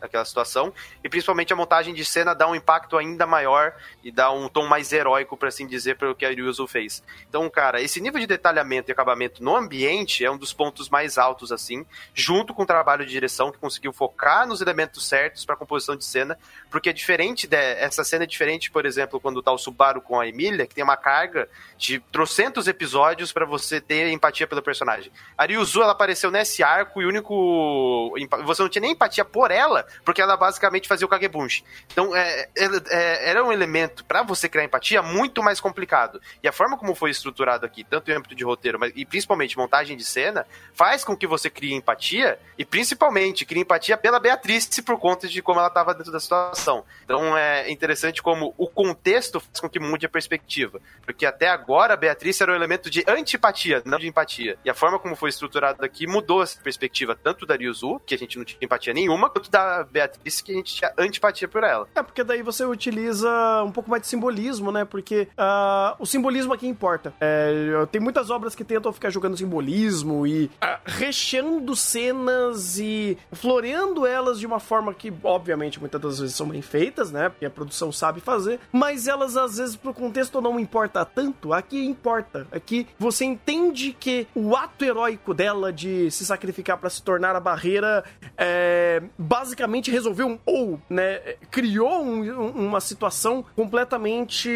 naquela 0.00 0.24
situação. 0.24 0.72
E 1.02 1.08
principalmente 1.08 1.52
a 1.52 1.56
montagem 1.56 1.94
de 1.94 2.04
cena 2.04 2.34
dá 2.34 2.48
um 2.48 2.54
impacto 2.54 2.96
ainda 2.96 3.26
maior 3.26 3.55
e 4.02 4.10
dá 4.10 4.30
um 4.30 4.48
tom 4.48 4.66
mais 4.66 4.92
heróico, 4.92 5.36
para 5.36 5.48
assim 5.48 5.66
dizer, 5.66 5.96
pelo 5.96 6.14
que 6.14 6.24
a 6.24 6.30
Ryuzo 6.30 6.66
fez. 6.66 7.02
Então, 7.28 7.48
cara, 7.50 7.80
esse 7.80 8.00
nível 8.00 8.20
de 8.20 8.26
detalhamento 8.26 8.90
e 8.90 8.92
acabamento 8.92 9.42
no 9.42 9.56
ambiente 9.56 10.24
é 10.24 10.30
um 10.30 10.36
dos 10.36 10.52
pontos 10.52 10.88
mais 10.88 11.18
altos, 11.18 11.52
assim, 11.52 11.84
junto 12.14 12.54
com 12.54 12.62
o 12.62 12.66
trabalho 12.66 13.04
de 13.04 13.10
direção 13.10 13.50
que 13.50 13.58
conseguiu 13.58 13.92
focar 13.92 14.46
nos 14.46 14.60
elementos 14.60 15.08
certos 15.08 15.44
para 15.44 15.56
composição 15.56 15.96
de 15.96 16.04
cena, 16.04 16.38
porque 16.70 16.90
é 16.90 16.92
diferente, 16.92 17.46
de, 17.46 17.56
essa 17.56 18.04
cena 18.04 18.24
é 18.24 18.26
diferente, 18.26 18.70
por 18.70 18.86
exemplo, 18.86 19.20
quando 19.20 19.42
tá 19.42 19.52
o 19.52 19.58
Subaru 19.58 20.00
com 20.00 20.20
a 20.20 20.26
Emília, 20.26 20.66
que 20.66 20.74
tem 20.74 20.84
uma 20.84 20.96
carga 20.96 21.48
de 21.76 22.00
trocentos 22.12 22.68
episódios 22.68 23.32
para 23.32 23.44
você 23.44 23.80
ter 23.80 24.08
empatia 24.08 24.46
pelo 24.46 24.62
personagem. 24.62 25.10
A 25.36 25.44
Ryuzu, 25.44 25.82
ela 25.82 25.92
apareceu 25.92 26.30
nesse 26.30 26.62
arco 26.62 27.00
e 27.00 27.06
o 27.06 27.08
único... 27.08 28.14
Você 28.44 28.62
não 28.62 28.68
tinha 28.68 28.82
nem 28.82 28.92
empatia 28.92 29.24
por 29.24 29.50
ela, 29.50 29.86
porque 30.04 30.20
ela 30.20 30.36
basicamente 30.36 30.88
fazia 30.88 31.06
o 31.06 31.10
Kagebunshi. 31.10 31.64
Então, 31.92 32.14
é, 32.14 32.48
é, 32.56 33.30
era 33.36 33.44
um 33.44 33.52
elemento, 33.52 34.04
para 34.04 34.22
você 34.22 34.48
criar 34.48 34.64
empatia, 34.64 35.02
muito 35.02 35.42
mais 35.42 35.60
complicado. 35.60 36.20
E 36.42 36.48
a 36.48 36.52
forma 36.52 36.76
como 36.76 36.94
foi 36.94 37.10
estruturado 37.10 37.64
aqui, 37.66 37.84
tanto 37.84 38.10
em 38.10 38.14
âmbito 38.14 38.34
de 38.34 38.44
roteiro, 38.44 38.78
mas, 38.78 38.92
e 38.94 39.04
principalmente 39.04 39.56
montagem 39.56 39.96
de 39.96 40.04
cena, 40.04 40.46
faz 40.72 41.04
com 41.04 41.16
que 41.16 41.26
você 41.26 41.48
crie 41.50 41.74
empatia, 41.74 42.38
e 42.58 42.64
principalmente 42.64 43.44
crie 43.44 43.62
empatia 43.62 43.96
pela 43.96 44.18
Beatriz 44.18 44.66
por 44.84 44.98
conta 44.98 45.28
de 45.28 45.40
como 45.42 45.58
ela 45.58 45.68
estava 45.68 45.94
dentro 45.94 46.12
da 46.12 46.20
situação. 46.20 46.84
Então 47.04 47.36
é 47.36 47.70
interessante 47.70 48.22
como 48.22 48.54
o 48.56 48.68
contexto 48.68 49.40
faz 49.40 49.60
com 49.60 49.68
que 49.68 49.78
mude 49.78 50.06
a 50.06 50.08
perspectiva. 50.08 50.80
Porque 51.04 51.26
até 51.26 51.48
agora 51.48 51.94
a 51.94 51.96
Beatriz 51.96 52.40
era 52.40 52.52
um 52.52 52.54
elemento 52.54 52.90
de 52.90 53.04
antipatia, 53.06 53.82
não 53.84 53.98
de 53.98 54.08
empatia. 54.08 54.58
E 54.64 54.70
a 54.70 54.74
forma 54.74 54.98
como 54.98 55.14
foi 55.14 55.30
estruturado 55.30 55.84
aqui 55.84 56.06
mudou 56.06 56.42
essa 56.42 56.60
perspectiva, 56.60 57.14
tanto 57.14 57.46
da 57.46 57.54
Ryuzu, 57.54 58.00
que 58.06 58.14
a 58.14 58.18
gente 58.18 58.38
não 58.38 58.44
tinha 58.44 58.58
empatia 58.60 58.92
nenhuma, 58.92 59.30
quanto 59.30 59.50
da 59.50 59.84
Beatriz, 59.84 60.40
que 60.40 60.52
a 60.52 60.54
gente 60.54 60.74
tinha 60.74 60.92
antipatia 60.98 61.48
por 61.48 61.62
ela. 61.62 61.88
É, 61.94 62.02
porque 62.02 62.24
daí 62.24 62.42
você 62.42 62.64
utiliza 62.64 63.25
um 63.64 63.70
pouco 63.70 63.90
mais 63.90 64.02
de 64.02 64.08
simbolismo, 64.08 64.70
né? 64.70 64.84
Porque 64.84 65.28
uh, 65.38 65.96
o 65.98 66.06
simbolismo 66.06 66.52
aqui 66.52 66.66
importa. 66.66 67.12
É, 67.20 67.86
tem 67.90 68.00
muitas 68.00 68.30
obras 68.30 68.54
que 68.54 68.64
tentam 68.64 68.92
ficar 68.92 69.10
jogando 69.10 69.36
simbolismo 69.36 70.26
e 70.26 70.46
uh, 70.46 70.78
recheando 70.84 71.74
cenas 71.74 72.78
e 72.78 73.18
floreando 73.32 74.06
elas 74.06 74.38
de 74.38 74.46
uma 74.46 74.60
forma 74.60 74.92
que, 74.94 75.12
obviamente, 75.22 75.80
muitas 75.80 76.00
das 76.00 76.18
vezes 76.18 76.36
são 76.36 76.48
bem 76.48 76.62
feitas, 76.62 77.10
né? 77.10 77.28
Porque 77.28 77.46
a 77.46 77.50
produção 77.50 77.92
sabe 77.92 78.20
fazer, 78.20 78.60
mas 78.72 79.08
elas 79.08 79.36
às 79.36 79.58
vezes 79.58 79.76
pro 79.76 79.94
contexto 79.94 80.40
não 80.40 80.58
importa 80.58 81.04
tanto. 81.04 81.52
Aqui 81.52 81.84
importa. 81.84 82.46
Aqui 82.52 82.86
você 82.98 83.24
entende 83.24 83.96
que 83.98 84.26
o 84.34 84.54
ato 84.54 84.84
heróico 84.84 85.34
dela 85.34 85.72
de 85.72 86.10
se 86.10 86.24
sacrificar 86.24 86.78
para 86.78 86.90
se 86.90 87.02
tornar 87.02 87.34
a 87.36 87.40
barreira 87.40 88.04
é, 88.36 89.02
basicamente 89.18 89.90
resolveu 89.90 90.28
um 90.28 90.38
ou, 90.44 90.80
né? 90.88 91.18
Criou 91.50 92.02
um, 92.02 92.50
uma 92.50 92.80
situação 92.80 93.15
completamente 93.54 94.50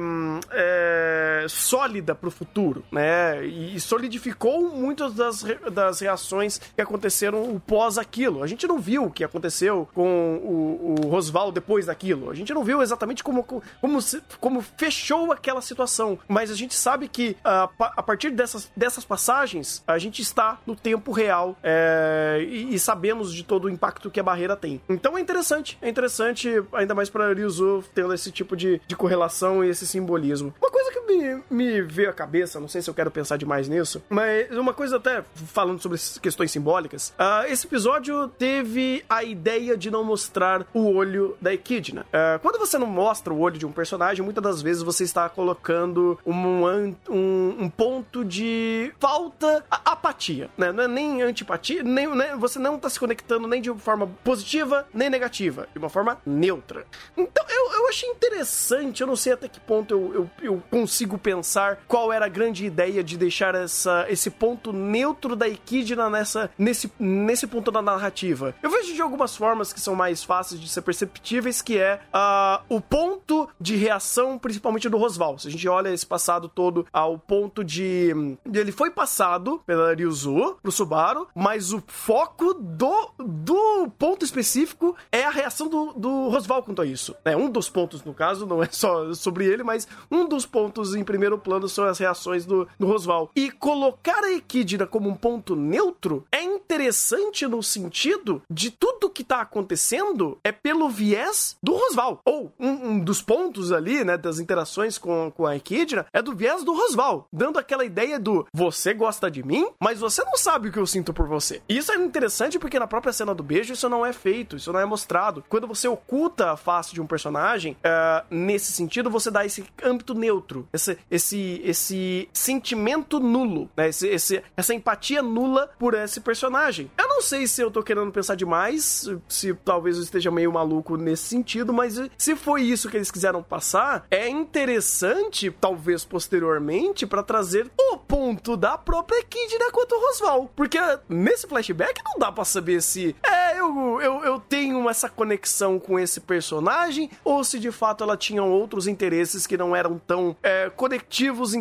hum, 0.00 0.40
é, 0.50 1.46
sólida 1.48 2.14
pro 2.14 2.30
futuro, 2.30 2.84
né? 2.90 3.44
E 3.44 3.78
solidificou 3.80 4.70
muitas 4.70 5.14
das, 5.14 5.44
das 5.72 6.00
reações 6.00 6.58
que 6.58 6.80
aconteceram 6.80 7.60
pós 7.66 7.98
aquilo. 7.98 8.42
A 8.42 8.46
gente 8.46 8.66
não 8.66 8.78
viu 8.78 9.04
o 9.04 9.10
que 9.10 9.24
aconteceu 9.24 9.88
com 9.94 10.36
o, 10.36 10.94
o 11.04 11.08
Rosval 11.08 11.52
depois 11.52 11.86
daquilo. 11.86 12.30
A 12.30 12.34
gente 12.34 12.52
não 12.52 12.64
viu 12.64 12.82
exatamente 12.82 13.22
como, 13.22 13.42
como, 13.42 13.98
como 14.40 14.62
fechou 14.76 15.32
aquela 15.32 15.60
situação, 15.60 16.18
mas 16.28 16.50
a 16.50 16.54
gente 16.54 16.74
sabe 16.74 17.08
que 17.08 17.36
uh, 17.40 17.68
a 17.78 18.02
partir 18.02 18.30
dessas, 18.30 18.70
dessas 18.76 19.04
passagens, 19.04 19.82
a 19.86 19.98
gente 19.98 20.22
está 20.22 20.58
no 20.66 20.76
tempo 20.76 21.12
real 21.12 21.56
é, 21.62 22.44
e, 22.46 22.74
e, 22.74 22.78
sabemos 22.78 23.32
de 23.32 23.42
todo 23.42 23.64
o 23.64 23.70
impacto 23.70 24.10
que 24.10 24.20
a 24.20 24.22
barreira 24.22 24.56
tem. 24.56 24.80
Então 24.88 25.16
é 25.16 25.20
interessante, 25.20 25.78
é 25.80 25.88
interessante, 25.88 26.50
ainda 26.72 26.94
mais 26.94 27.08
para 27.10 27.32
Ryuzu 27.32 27.84
tendo 28.04 28.14
esse 28.14 28.30
tipo 28.30 28.54
de, 28.54 28.80
de 28.86 28.94
correlação 28.94 29.64
e 29.64 29.70
esse 29.70 29.86
simbolismo. 29.86 30.54
Uma 30.60 30.70
coisa 30.70 30.92
que 30.92 31.00
me, 31.00 31.42
me 31.50 31.82
veio 31.82 32.10
à 32.10 32.12
cabeça, 32.12 32.60
não 32.60 32.68
sei 32.68 32.82
se 32.82 32.90
eu 32.90 32.94
quero 32.94 33.10
pensar 33.10 33.38
demais 33.38 33.66
nisso, 33.66 34.02
mas 34.10 34.50
uma 34.56 34.74
coisa 34.74 34.96
até 34.96 35.24
falando 35.34 35.80
sobre 35.80 35.98
questões 36.20 36.50
simbólicas, 36.50 37.14
uh, 37.18 37.46
esse 37.50 37.66
episódio 37.66 38.28
teve 38.28 39.04
a 39.08 39.24
ideia 39.24 39.76
de 39.76 39.90
não 39.90 40.04
mostrar 40.04 40.66
o 40.74 40.92
olho 40.92 41.36
da 41.40 41.54
Echidna. 41.54 42.02
Uh, 42.02 42.38
quando 42.40 42.58
você 42.58 42.76
não 42.78 42.86
mostra 42.86 43.32
o 43.32 43.40
olho 43.40 43.58
de 43.58 43.64
um 43.64 43.72
personagem, 43.72 44.22
muitas 44.22 44.42
das 44.42 44.60
vezes 44.60 44.82
você 44.82 45.04
está 45.04 45.28
colocando 45.28 46.18
um, 46.26 46.66
um, 47.08 47.56
um 47.60 47.70
ponto 47.70 48.24
de 48.24 48.92
falta, 49.00 49.64
apatia, 49.70 50.50
né? 50.58 50.72
Não 50.72 50.84
é 50.84 50.88
nem 50.88 51.22
antipatia, 51.22 51.82
nem, 51.82 52.06
né? 52.14 52.36
você 52.36 52.58
não 52.58 52.76
está 52.76 52.90
se 52.90 53.00
conectando 53.00 53.48
nem 53.48 53.62
de 53.62 53.72
forma 53.74 54.06
positiva, 54.22 54.86
nem 54.92 55.08
negativa, 55.08 55.66
de 55.72 55.78
uma 55.78 55.88
forma 55.88 56.18
neutra. 56.26 56.86
Então, 57.16 57.44
eu, 57.48 57.72
eu 57.72 57.88
achei 57.94 58.08
interessante, 58.08 59.00
eu 59.00 59.06
não 59.06 59.16
sei 59.16 59.32
até 59.32 59.48
que 59.48 59.60
ponto 59.60 59.94
eu, 59.94 60.14
eu, 60.14 60.30
eu 60.42 60.62
consigo 60.70 61.16
pensar 61.16 61.78
qual 61.86 62.12
era 62.12 62.26
a 62.26 62.28
grande 62.28 62.66
ideia 62.66 63.04
de 63.04 63.16
deixar 63.16 63.54
essa, 63.54 64.04
esse 64.08 64.30
ponto 64.30 64.72
neutro 64.72 65.36
da 65.36 65.48
Echidna 65.48 66.10
nessa, 66.10 66.50
nesse, 66.58 66.92
nesse 66.98 67.46
ponto 67.46 67.70
da 67.70 67.80
narrativa. 67.80 68.54
Eu 68.62 68.70
vejo 68.70 68.94
de 68.94 69.00
algumas 69.00 69.36
formas 69.36 69.72
que 69.72 69.80
são 69.80 69.94
mais 69.94 70.24
fáceis 70.24 70.60
de 70.60 70.68
ser 70.68 70.82
perceptíveis, 70.82 71.62
que 71.62 71.78
é 71.78 72.00
uh, 72.12 72.64
o 72.68 72.80
ponto 72.80 73.48
de 73.60 73.76
reação, 73.76 74.38
principalmente 74.38 74.88
do 74.88 74.98
Rosval. 74.98 75.38
Se 75.38 75.48
a 75.48 75.50
gente 75.50 75.68
olha 75.68 75.90
esse 75.90 76.06
passado 76.06 76.48
todo 76.48 76.86
ao 76.92 77.18
ponto 77.18 77.62
de. 77.62 78.36
Ele 78.52 78.72
foi 78.72 78.90
passado 78.90 79.62
pela 79.66 79.94
Ryuzu 79.94 80.56
pro 80.62 80.72
Subaru, 80.72 81.28
mas 81.34 81.72
o 81.72 81.82
foco 81.86 82.54
do, 82.54 83.10
do 83.18 83.88
ponto 83.98 84.24
específico 84.24 84.96
é 85.12 85.24
a 85.24 85.30
reação 85.30 85.68
do, 85.68 85.92
do 85.92 86.28
Rosval 86.28 86.62
quanto 86.62 86.82
a 86.82 86.86
isso. 86.86 87.14
É 87.24 87.36
um 87.36 87.48
dos 87.48 87.68
pontos, 87.68 87.83
no 88.04 88.14
caso, 88.14 88.46
não 88.46 88.62
é 88.62 88.68
só 88.70 89.12
sobre 89.14 89.46
ele, 89.46 89.62
mas 89.62 89.86
um 90.10 90.26
dos 90.26 90.46
pontos 90.46 90.94
em 90.94 91.04
primeiro 91.04 91.38
plano 91.38 91.68
são 91.68 91.84
as 91.84 91.98
reações 91.98 92.44
do, 92.44 92.68
do 92.78 92.86
Rosval. 92.86 93.30
E 93.34 93.50
colocar 93.50 94.22
a 94.24 94.32
Equidna 94.32 94.86
como 94.86 95.08
um 95.08 95.14
ponto 95.14 95.54
neutro 95.54 96.24
é 96.30 96.42
interessante 96.42 97.46
no 97.46 97.62
sentido 97.62 98.42
de 98.50 98.70
tudo 98.70 99.10
que 99.10 99.24
tá 99.24 99.40
acontecendo 99.40 100.38
é 100.42 100.52
pelo 100.52 100.88
viés 100.88 101.56
do 101.62 101.72
Rosval. 101.72 102.20
Ou 102.24 102.52
um, 102.58 102.68
um 102.68 102.98
dos 102.98 103.22
pontos 103.22 103.72
ali, 103.72 104.04
né, 104.04 104.16
das 104.16 104.38
interações 104.38 104.98
com, 104.98 105.30
com 105.30 105.46
a 105.46 105.56
Equidna 105.56 106.06
é 106.12 106.22
do 106.22 106.34
viés 106.34 106.64
do 106.64 106.74
Rosval, 106.74 107.28
dando 107.32 107.58
aquela 107.58 107.84
ideia 107.84 108.18
do 108.18 108.46
você 108.52 108.94
gosta 108.94 109.30
de 109.30 109.42
mim, 109.42 109.68
mas 109.80 110.00
você 110.00 110.24
não 110.24 110.36
sabe 110.36 110.68
o 110.68 110.72
que 110.72 110.78
eu 110.78 110.86
sinto 110.86 111.12
por 111.12 111.26
você. 111.26 111.62
E 111.68 111.76
isso 111.76 111.92
é 111.92 111.96
interessante 111.96 112.58
porque 112.58 112.78
na 112.78 112.86
própria 112.86 113.12
cena 113.12 113.34
do 113.34 113.42
beijo 113.42 113.72
isso 113.72 113.88
não 113.88 114.04
é 114.04 114.12
feito, 114.12 114.56
isso 114.56 114.72
não 114.72 114.80
é 114.80 114.84
mostrado. 114.84 115.44
Quando 115.48 115.66
você 115.66 115.88
oculta 115.88 116.52
a 116.52 116.56
face 116.56 116.94
de 116.94 117.00
um 117.00 117.06
personagem, 117.06 117.73
uh, 117.78 118.24
nesse 118.30 118.72
sentido, 118.72 119.10
você 119.10 119.30
dá 119.30 119.44
esse 119.44 119.64
âmbito 119.82 120.14
neutro, 120.14 120.68
esse, 120.72 120.98
esse, 121.10 121.60
esse 121.64 122.28
sentimento 122.32 123.20
nulo, 123.20 123.70
né? 123.76 123.88
Esse, 123.88 124.08
esse, 124.08 124.42
essa 124.56 124.74
empatia 124.74 125.22
nula 125.22 125.70
por 125.78 125.94
esse 125.94 126.20
personagem. 126.20 126.90
Eu 126.98 127.08
não 127.08 127.22
sei 127.22 127.46
se 127.46 127.60
eu 127.60 127.70
tô 127.70 127.82
querendo 127.82 128.10
pensar 128.12 128.34
demais, 128.34 129.08
se 129.28 129.54
talvez 129.64 129.96
eu 129.96 130.02
esteja 130.02 130.30
meio 130.30 130.52
maluco 130.52 130.96
nesse 130.96 131.24
sentido, 131.24 131.72
mas 131.72 132.00
se 132.16 132.36
foi 132.36 132.62
isso 132.62 132.88
que 132.88 132.96
eles 132.96 133.10
quiseram 133.10 133.42
passar, 133.42 134.06
é 134.10 134.28
interessante, 134.28 135.50
talvez 135.50 136.04
posteriormente, 136.04 137.06
para 137.06 137.22
trazer 137.22 137.70
o 137.78 137.96
ponto 137.96 138.56
da 138.56 138.76
própria 138.76 139.22
Kidna 139.24 139.70
quanto 139.70 139.94
o 139.94 140.06
Rosval. 140.06 140.50
Porque 140.54 140.78
nesse 141.08 141.46
flashback 141.46 142.00
não 142.04 142.18
dá 142.18 142.30
para 142.30 142.44
saber 142.44 142.82
se 142.82 143.14
é, 143.22 143.58
eu, 143.58 144.00
eu, 144.00 144.24
eu 144.24 144.40
tenho 144.40 144.88
essa 144.88 145.08
conexão 145.08 145.78
com 145.78 145.98
esse 145.98 146.20
personagem 146.20 147.10
ou 147.24 147.42
se 147.44 147.58
de 147.64 147.72
fato 147.72 148.04
ela 148.04 148.16
tinha 148.16 148.42
outros 148.42 148.86
interesses 148.86 149.46
que 149.46 149.56
não 149.56 149.74
eram 149.74 149.98
tão 149.98 150.36
é, 150.42 150.70
conectivos 150.70 151.54
em, 151.54 151.60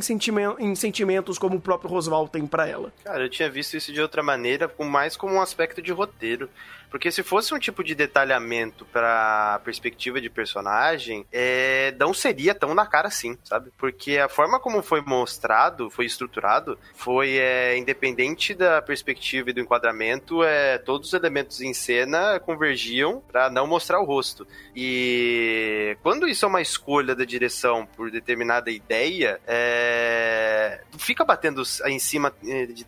em 0.60 0.76
sentimentos 0.76 1.38
como 1.38 1.56
o 1.56 1.62
próprio 1.62 1.89
Rosval 1.89 2.28
tem 2.28 2.46
para 2.46 2.68
ela. 2.68 2.92
Cara, 3.04 3.24
eu 3.24 3.30
tinha 3.30 3.50
visto 3.50 3.78
isso 3.78 3.94
de 3.94 4.02
outra 4.02 4.22
maneira, 4.22 4.68
mais 4.84 5.16
como 5.16 5.36
um 5.36 5.42
aspecto 5.42 5.82
de 5.82 5.92
roteiro. 5.92 6.50
Porque 6.93 7.10
se 7.10 7.23
fosse 7.23 7.51
um 7.56 7.58
tipo 7.58 7.84
de 7.84 7.95
detalhamento 7.95 8.86
pra 8.86 9.60
perspectiva 9.65 10.21
de 10.21 10.29
personagem, 10.29 11.25
é, 11.32 11.91
não 11.97 12.13
seria 12.13 12.53
tão 12.53 12.75
na 12.75 12.86
cara 12.86 13.08
assim, 13.08 13.36
sabe? 13.43 13.71
Porque 13.79 14.19
a 14.19 14.29
forma 14.29 14.60
como 14.60 14.84
foi 14.84 15.01
mostrado, 15.01 15.89
foi 15.89 16.06
estruturado, 16.06 16.77
foi 16.93 17.38
é, 17.38 17.75
independente 17.79 18.53
da 18.53 18.79
perspectiva 18.79 19.49
e 19.49 19.53
do 19.53 19.60
enquadramento, 19.60 20.43
é, 20.43 20.77
todos 20.77 21.08
os 21.08 21.13
elementos 21.15 21.62
em 21.62 21.73
cena 21.73 22.39
convergiam 22.39 23.23
para 23.27 23.49
não 23.49 23.65
mostrar 23.65 23.99
o 23.99 24.06
rosto. 24.06 24.47
E 24.75 25.97
quando 26.03 26.27
isso 26.27 26.45
é 26.45 26.47
uma 26.47 26.62
escolha 26.62 27.15
da 27.15 27.25
direção 27.25 27.88
por 27.97 28.12
determinada 28.12 28.69
ideia, 28.69 29.41
é, 29.47 30.79
fica 30.99 31.25
batendo 31.25 31.63
em 31.88 31.97
cima, 31.97 32.32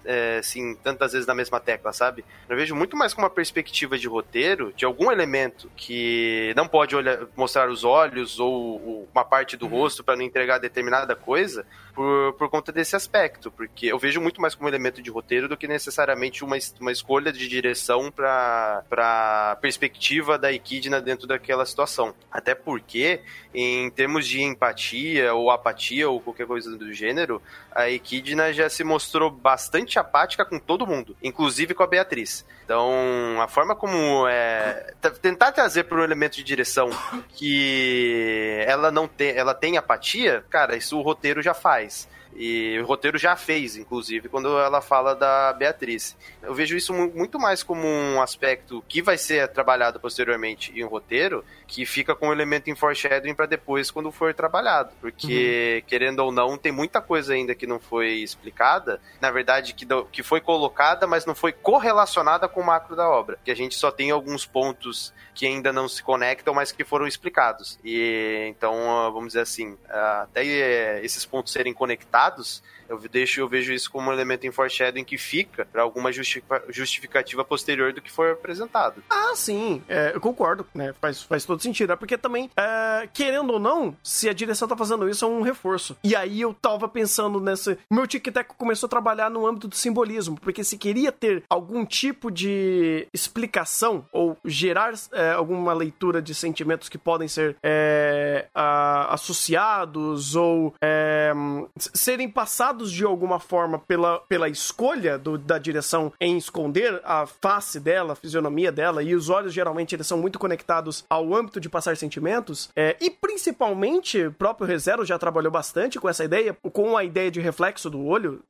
é, 0.06 0.38
assim, 0.38 0.76
tantas 0.76 1.14
vezes 1.14 1.26
na 1.26 1.34
mesma 1.34 1.60
tecla, 1.60 1.92
sabe? 1.92 2.24
Eu 2.48 2.56
vejo 2.56 2.76
muito 2.76 2.96
mais 2.96 3.12
como 3.12 3.26
uma 3.26 3.34
perspectiva 3.34 3.95
de 4.00 4.08
roteiro 4.08 4.74
de 4.76 4.86
algum 4.86 5.12
elemento 5.12 5.70
que 5.76 6.54
não 6.56 6.68
pode 6.68 6.96
olhar, 6.96 7.20
mostrar 7.36 7.70
os 7.70 7.84
olhos 7.84 8.40
ou, 8.40 9.08
uma 9.14 9.24
parte 9.24 9.58
do 9.58 9.68
rosto 9.68 10.04
para 10.04 10.16
não 10.16 10.24
entregar 10.24 10.58
determinada 10.58 11.16
coisa 11.16 11.66
por, 11.94 12.34
por 12.34 12.50
conta 12.50 12.72
desse 12.72 12.96
aspecto, 12.96 13.50
porque 13.50 13.88
eu 13.88 13.98
vejo 13.98 14.20
muito 14.20 14.42
mais 14.42 14.54
como 14.54 14.68
elemento 14.68 15.02
de 15.02 15.10
roteiro 15.10 15.48
do 15.48 15.56
que 15.56 15.68
necessariamente 15.68 16.44
uma, 16.44 16.58
uma 16.80 16.92
escolha 16.92 17.32
de 17.32 17.48
direção 17.48 18.12
para 18.12 18.84
para 18.90 19.58
perspectiva 19.62 20.38
da 20.38 20.52
Equidna 20.52 21.02
dentro 21.02 21.28
daquela 21.28 21.66
situação. 21.66 22.14
Até 22.32 22.54
porque, 22.54 23.22
em 23.54 23.90
termos 23.90 24.28
de 24.28 24.42
empatia 24.42 25.34
ou 25.34 25.50
apatia 25.50 26.10
ou 26.10 26.20
qualquer 26.20 26.46
coisa 26.46 26.76
do 26.78 26.94
gênero, 26.94 27.42
a 27.72 27.90
Equidna 27.90 28.52
já 28.54 28.70
se 28.70 28.84
mostrou 28.84 29.30
bastante 29.30 30.00
apática 30.00 30.46
com 30.46 30.60
todo 30.60 30.88
mundo, 30.88 31.16
inclusive 31.22 31.74
com 31.74 31.84
a 31.84 31.88
Beatriz. 31.88 32.46
Então, 32.64 33.40
a 33.40 33.48
forma 33.48 33.76
como 33.76 33.85
é 34.28 34.94
t- 35.02 35.12
tentar 35.12 35.52
trazer 35.52 35.84
para 35.86 35.98
um 36.00 36.04
elemento 36.04 36.36
de 36.36 36.44
direção 36.44 36.90
que 37.30 38.64
ela 38.68 38.92
não 38.92 39.08
tem, 39.08 39.30
ela 39.36 39.54
tem 39.54 39.78
apatia, 39.78 40.44
cara, 40.50 40.76
isso 40.76 40.98
o 40.98 41.02
roteiro 41.02 41.42
já 41.42 41.54
faz. 41.54 42.08
E 42.36 42.78
o 42.80 42.86
roteiro 42.86 43.18
já 43.18 43.36
fez, 43.36 43.76
inclusive, 43.78 44.28
quando 44.30 44.58
ela 44.60 44.82
fala 44.82 45.16
da 45.16 45.54
Beatriz. 45.54 46.16
Eu 46.42 46.54
vejo 46.54 46.76
isso 46.76 46.94
mu- 46.94 47.12
muito 47.16 47.40
mais 47.40 47.64
como 47.64 47.88
um 47.88 48.22
aspecto 48.22 48.84
que 48.88 49.02
vai 49.02 49.18
ser 49.18 49.48
trabalhado 49.48 50.00
posteriormente 50.00 50.72
em 50.78 50.84
um 50.84 50.88
roteiro, 50.88 51.44
que 51.68 51.86
fica 51.86 52.14
com 52.14 52.28
um 52.28 52.32
elemento 52.32 52.70
em 52.70 52.76
foreshadowing 52.76 53.34
para 53.34 53.46
depois, 53.46 53.90
quando 53.90 54.12
for 54.12 54.34
trabalhado. 54.34 54.92
Porque, 55.02 55.84
querendo 55.88 56.20
ou 56.20 56.32
não, 56.32 56.58
tem 56.58 56.72
muita 56.72 57.02
coisa 57.02 57.34
ainda 57.34 57.56
que 57.56 57.66
não 57.66 57.80
foi 57.80 58.10
explicada, 58.18 59.00
na 59.22 59.32
verdade, 59.32 59.74
que, 59.74 59.86
que 60.12 60.22
foi 60.22 60.42
colocada, 60.42 61.08
mas 61.08 61.26
não 61.26 61.34
foi 61.34 61.52
correlacionada 61.52 62.48
com 62.48 62.62
o 62.62 62.66
macro 62.66 62.96
da 62.96 63.10
obra. 63.10 63.40
Que 63.44 63.52
a 63.52 63.56
gente 63.56 63.76
só 63.76 63.90
tem 63.92 64.12
alguns 64.12 64.46
pontos 64.46 65.14
que 65.34 65.46
ainda 65.46 65.74
não 65.74 65.88
se 65.88 66.02
conectam, 66.04 66.54
mas 66.54 66.72
que 66.72 66.84
foram 66.84 67.08
explicados. 67.08 67.80
E 67.84 68.46
então, 68.48 68.74
vamos 69.12 69.28
dizer 69.30 69.42
assim, 69.42 69.78
até 69.90 70.46
eh, 70.46 71.00
esses 71.04 71.26
pontos 71.26 71.52
serem 71.52 71.74
conectados, 71.74 72.25
dados 72.30 72.64
eu 72.90 72.98
deixo, 73.12 73.40
eu 73.40 73.48
vejo 73.48 73.74
isso 73.74 73.92
como 73.92 74.10
um 74.10 74.14
elemento 74.14 74.46
em 74.46 74.52
foreshadowing 74.52 75.04
que 75.04 75.18
fica 75.18 75.66
para 75.72 75.82
alguma 75.82 76.12
justifica- 76.12 76.64
justificativa 76.70 77.44
posterior 77.44 77.94
do 77.94 78.02
que 78.02 78.12
for 78.12 78.32
apresentado. 78.32 79.04
Ah, 79.10 79.34
sim, 79.36 79.82
é, 79.88 80.12
eu 80.14 80.22
concordo, 80.22 80.66
né? 80.74 80.94
Faz, 81.02 81.22
faz 81.24 81.46
todo 81.46 81.62
sentido. 81.62 81.94
É 81.94 81.96
porque 81.96 82.18
também, 82.18 82.50
é, 82.58 83.08
querendo 83.14 83.54
ou 83.54 83.60
não, 83.60 83.96
se 84.04 84.30
a 84.30 84.34
direção 84.34 84.68
tá 84.68 84.76
fazendo 84.78 85.08
isso, 85.10 85.26
é 85.26 85.28
um 85.28 85.42
reforço. 85.42 85.96
E 86.04 86.16
aí 86.16 86.42
eu 86.42 86.54
tava 86.54 86.88
pensando 86.88 87.40
nessa. 87.40 87.78
Meu 87.92 88.08
tic-tac 88.08 88.54
começou 88.58 88.88
a 88.88 88.90
trabalhar 88.90 89.30
no 89.30 89.46
âmbito 89.48 89.68
do 89.68 89.76
simbolismo, 89.76 90.40
porque 90.40 90.64
se 90.64 90.78
queria 90.78 91.12
ter 91.12 91.44
algum 91.50 91.86
tipo 91.86 92.30
de 92.32 93.08
explicação 93.14 94.06
ou 94.12 94.38
gerar 94.46 94.94
é, 95.12 95.32
alguma 95.32 95.74
leitura 95.74 96.22
de 96.22 96.34
sentimentos 96.34 96.90
que 96.90 96.98
podem 96.98 97.28
ser 97.28 97.56
é, 97.64 98.48
a- 98.54 99.14
associados 99.14 100.36
ou 100.36 100.74
é, 100.84 101.32
serem 101.78 102.30
passados 102.30 102.75
de 102.84 103.04
alguma 103.06 103.40
forma 103.40 103.80
pela, 103.80 104.20
pela 104.20 104.50
escolha 104.50 105.18
do- 105.18 105.38
da 105.38 105.58
direção 105.58 106.12
em 106.20 106.38
esconder 106.38 107.02
a 107.04 107.26
face 107.26 107.80
dela, 107.80 108.14
a 108.14 108.16
fisionomia 108.16 108.72
dela, 108.72 109.02
e 109.04 109.16
os 109.16 109.30
olhos 109.30 109.54
geralmente 109.54 109.96
eles 109.96 110.08
são 110.08 110.18
muito 110.18 110.38
conectados 110.40 111.04
ao 111.10 111.34
âmbito 111.34 111.60
de 111.60 111.70
passar 111.70 111.96
sentimentos, 111.98 112.70
é, 112.76 112.96
e 113.00 113.10
principalmente 113.10 114.26
o 114.26 114.32
próprio 114.32 114.68
ReZero 114.68 115.06
já 115.06 115.18
trabalhou 115.18 115.52
bastante 115.52 116.00
com 116.00 116.10
essa 116.10 116.24
ideia, 116.24 116.56
com 116.74 116.98
a 116.98 117.04
ideia 117.04 117.30
de 117.32 117.40
reflexo 117.40 117.90
do 117.90 118.04
olho, 118.06 118.42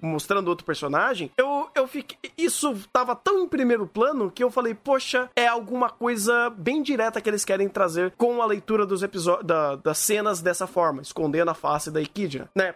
mostrando 0.00 0.48
outro 0.48 0.64
personagem, 0.64 1.30
eu, 1.36 1.68
eu 1.74 1.86
fiquei. 1.86 2.18
Isso 2.36 2.74
tava 2.92 3.14
tão 3.16 3.40
em 3.40 3.48
primeiro 3.48 3.86
plano 3.86 4.30
que 4.30 4.42
eu 4.42 4.50
falei, 4.50 4.74
poxa, 4.74 5.28
é 5.34 5.46
alguma 5.46 5.88
coisa 5.90 6.50
bem 6.50 6.82
direta 6.82 7.20
que 7.20 7.28
eles 7.28 7.44
querem 7.44 7.68
trazer 7.68 8.12
com 8.16 8.42
a 8.42 8.46
leitura 8.46 8.84
dos 8.86 9.02
episódios, 9.02 9.46
da, 9.46 9.76
das 9.76 9.98
cenas 9.98 10.40
dessa 10.40 10.66
forma, 10.66 11.02
escondendo 11.02 11.50
a 11.50 11.54
face 11.54 11.90
da 11.90 12.00
Equidna, 12.00 12.48
né? 12.54 12.74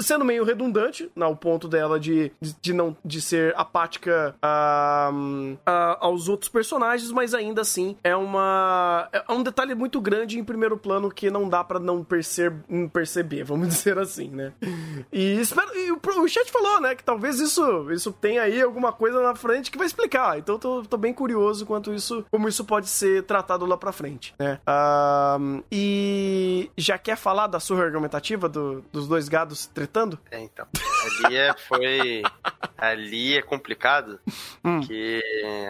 Sendo 0.00 0.24
meio 0.24 0.44
redundante, 0.44 1.10
no 1.14 1.34
ponto 1.36 1.66
dela 1.68 1.98
de, 1.98 2.30
de, 2.40 2.54
de 2.60 2.72
não 2.72 2.96
de 3.04 3.20
ser 3.20 3.54
apática 3.56 4.34
ah, 4.42 5.10
ah, 5.66 5.96
aos 6.00 6.28
outros 6.28 6.48
personagens, 6.48 7.10
mas 7.12 7.34
ainda 7.34 7.60
assim 7.62 7.96
é 8.04 8.14
uma 8.14 9.08
é 9.12 9.32
um 9.32 9.42
detalhe 9.42 9.74
muito 9.74 10.00
grande 10.00 10.38
em 10.38 10.44
primeiro 10.44 10.76
plano 10.76 11.10
que 11.10 11.30
não 11.30 11.48
dá 11.48 11.62
pra 11.64 11.78
não 11.78 12.02
percer, 12.04 12.52
não 12.68 12.88
perceber, 12.88 13.44
vamos 13.44 13.68
dizer 13.74 13.98
assim, 13.98 14.28
né? 14.28 14.52
E 15.12 15.40
espero 15.40 15.70
e 15.76 15.92
o, 15.92 16.00
o 16.22 16.28
chat 16.28 16.50
falou, 16.50 16.80
né, 16.80 16.94
que 16.94 17.04
talvez 17.04 17.40
isso 17.40 17.90
isso 17.90 18.12
tenha 18.12 18.42
aí 18.42 18.60
alguma 18.60 18.92
coisa 18.92 19.20
na 19.22 19.34
frente 19.34 19.70
que 19.70 19.78
vai 19.78 19.86
explicar. 19.86 20.38
Então 20.38 20.58
tô, 20.58 20.82
tô 20.82 20.96
bem 20.96 21.12
curioso 21.14 21.64
quanto 21.66 21.92
isso 21.94 22.24
como 22.30 22.48
isso 22.48 22.64
pode 22.64 22.88
ser 22.88 23.22
tratado 23.24 23.64
lá 23.66 23.76
pra 23.76 23.92
frente, 23.92 24.34
né? 24.38 24.58
Ah, 24.66 25.38
e 25.70 26.70
já 26.76 26.98
quer 26.98 27.16
falar 27.16 27.46
da 27.46 27.60
surra 27.60 27.84
argumentativa 27.84 28.48
do- 28.48 28.84
dos 28.92 29.06
dois 29.08 29.28
gados 29.28 29.69
tretando? 29.74 30.18
É, 30.30 30.38
então. 30.40 30.66
Ali 31.24 31.36
é, 31.36 31.54
foi. 31.68 32.22
Ali 32.76 33.36
é 33.38 33.42
complicado, 33.42 34.20
porque 34.62 35.22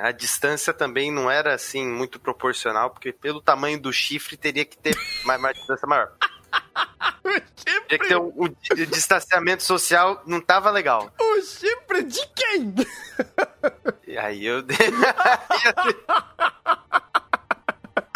a 0.02 0.10
distância 0.12 0.72
também 0.72 1.10
não 1.12 1.30
era 1.30 1.54
assim 1.54 1.86
muito 1.86 2.18
proporcional, 2.20 2.90
porque 2.90 3.12
pelo 3.12 3.40
tamanho 3.40 3.80
do 3.80 3.92
chifre 3.92 4.36
teria 4.36 4.64
que 4.64 4.76
ter 4.76 4.96
mais, 5.24 5.40
mais 5.40 5.56
distância 5.56 5.86
maior. 5.86 6.10
Teria 7.86 7.98
que 7.98 8.08
ter 8.08 8.16
o, 8.16 8.28
o- 8.28 8.44
o 8.46 8.86
distanciamento 8.86 9.62
social 9.62 10.22
não 10.26 10.40
tava 10.40 10.70
legal. 10.70 11.12
O 11.20 11.40
chifre 11.42 12.02
de 12.02 12.26
quem? 12.34 12.74
E 14.06 14.16
aí 14.18 14.44
eu 14.46 14.62
dei. 14.62 14.76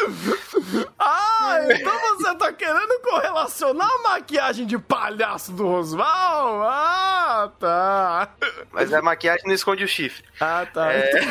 Ah, 0.98 1.58
então 1.68 1.98
você 2.16 2.34
tá 2.36 2.52
querendo 2.52 3.00
correlacionar 3.00 3.88
a 3.88 3.98
maquiagem 4.10 4.66
de 4.66 4.78
palhaço 4.78 5.52
do 5.52 5.66
Rosval? 5.66 6.62
Ah, 6.62 7.50
tá. 7.60 8.30
Mas 8.72 8.92
a 8.92 9.02
maquiagem 9.02 9.44
não 9.46 9.54
esconde 9.54 9.84
o 9.84 9.88
chifre. 9.88 10.24
Ah, 10.40 10.66
tá. 10.72 10.92
É. 10.92 11.10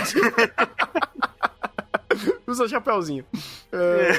Usa 2.45 2.67
chapéuzinho. 2.67 3.25
É. 3.71 4.11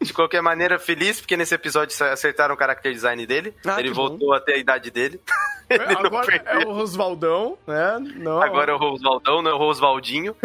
De 0.00 0.12
qualquer 0.12 0.40
maneira, 0.40 0.78
feliz, 0.78 1.20
porque 1.20 1.36
nesse 1.36 1.54
episódio 1.54 1.94
acertaram 2.06 2.54
o 2.54 2.58
character 2.58 2.92
design 2.92 3.26
dele. 3.26 3.54
Ah, 3.66 3.78
ele 3.78 3.90
que 3.90 3.94
bom. 3.94 4.08
voltou 4.08 4.32
até 4.32 4.54
a 4.54 4.58
idade 4.58 4.90
dele. 4.90 5.20
Ele 5.68 5.84
não 5.84 6.06
Agora 6.06 6.36
é 6.46 6.58
o 6.64 6.72
Rosvaldão, 6.72 7.58
né? 7.66 7.98
Não, 8.18 8.40
Agora 8.40 8.70
é 8.70 8.74
o 8.76 8.78
Rosvaldão, 8.78 9.42
não 9.42 9.50
é 9.50 9.54
o 9.54 9.56
Rosvaldinho. 9.56 10.36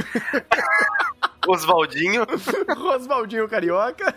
Osvaldinho. 1.47 2.25
Rosvaldinho 2.77 3.47
Carioca. 3.49 4.13